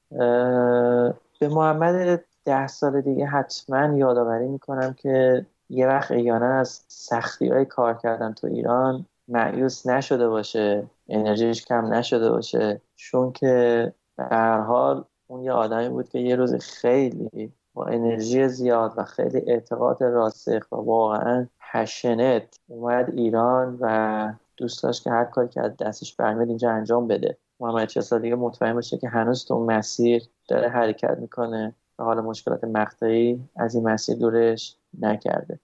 به 1.41 1.49
محمد 1.49 2.25
ده 2.45 2.67
سال 2.67 3.01
دیگه 3.01 3.27
حتما 3.27 3.97
یادآوری 3.97 4.49
می‌کنم 4.49 4.95
که 4.95 5.47
یه 5.71 5.87
وقت 5.87 6.11
ایانا 6.11 6.59
از 6.59 6.85
سختی 6.89 7.49
های 7.49 7.65
کار 7.65 7.95
کردن 7.95 8.33
تو 8.33 8.47
ایران 8.47 9.07
معیوس 9.29 9.87
نشده 9.87 10.29
باشه 10.29 10.87
انرژیش 11.09 11.65
کم 11.65 11.95
نشده 11.95 12.31
باشه 12.31 12.81
چون 12.97 13.33
که 13.33 13.93
به 14.17 14.25
هر 14.25 14.61
حال 14.61 15.05
اون 15.27 15.43
یه 15.43 15.53
آدمی 15.53 15.89
بود 15.89 16.09
که 16.09 16.19
یه 16.19 16.37
روز 16.37 16.55
خیلی 16.55 17.53
با 17.77 17.85
انرژی 17.85 18.49
زیاد 18.49 18.93
و 18.97 19.05
خیلی 19.05 19.43
اعتقاد 19.47 20.03
راسخ 20.03 20.67
و 20.73 20.77
واقعا 20.77 21.47
پشنت 21.73 22.59
اومد 22.69 23.11
ایران 23.15 23.79
و 23.81 24.33
دوست 24.57 24.83
داشت 24.83 25.05
که 25.05 25.11
هر 25.11 25.25
کاری 25.25 25.49
که 25.49 25.61
از 25.61 25.77
دستش 25.77 26.15
برمیاد 26.15 26.49
اینجا 26.49 26.71
انجام 26.71 27.09
بده. 27.09 27.37
محمد 27.61 27.89
چه 27.89 28.19
دیگه 28.19 28.35
مطمئن 28.35 28.75
باشه 28.75 28.99
که 28.99 29.09
هنوز 29.09 29.45
تو 29.45 29.65
مسیر 29.65 30.23
داره 30.49 30.69
حرکت 30.69 31.19
می‌کنه 31.19 31.75
و 31.99 32.05
حالا 32.05 32.23
مشکلات 32.23 32.65
مقطعی 32.65 33.41
از 33.57 33.75
این 33.75 33.89
مسیر 33.89 34.19
دورش 34.19 34.77
نکرده. 35.01 35.59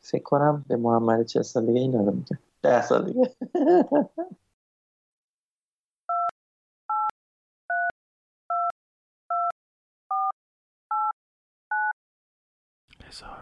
فکر 0.00 0.22
کنم 0.22 0.64
به 0.68 0.76
محمد 0.76 1.26
چه 1.26 1.42
سال 1.42 1.66
دیگه 1.66 1.80
این 1.80 1.92
رو 1.92 2.12
میگه 2.12 2.38
ده 2.62 2.82
سال 2.82 3.04
دیگه. 3.04 3.30
هزار 13.12 13.28
و 13.28 13.32
یک 13.32 13.41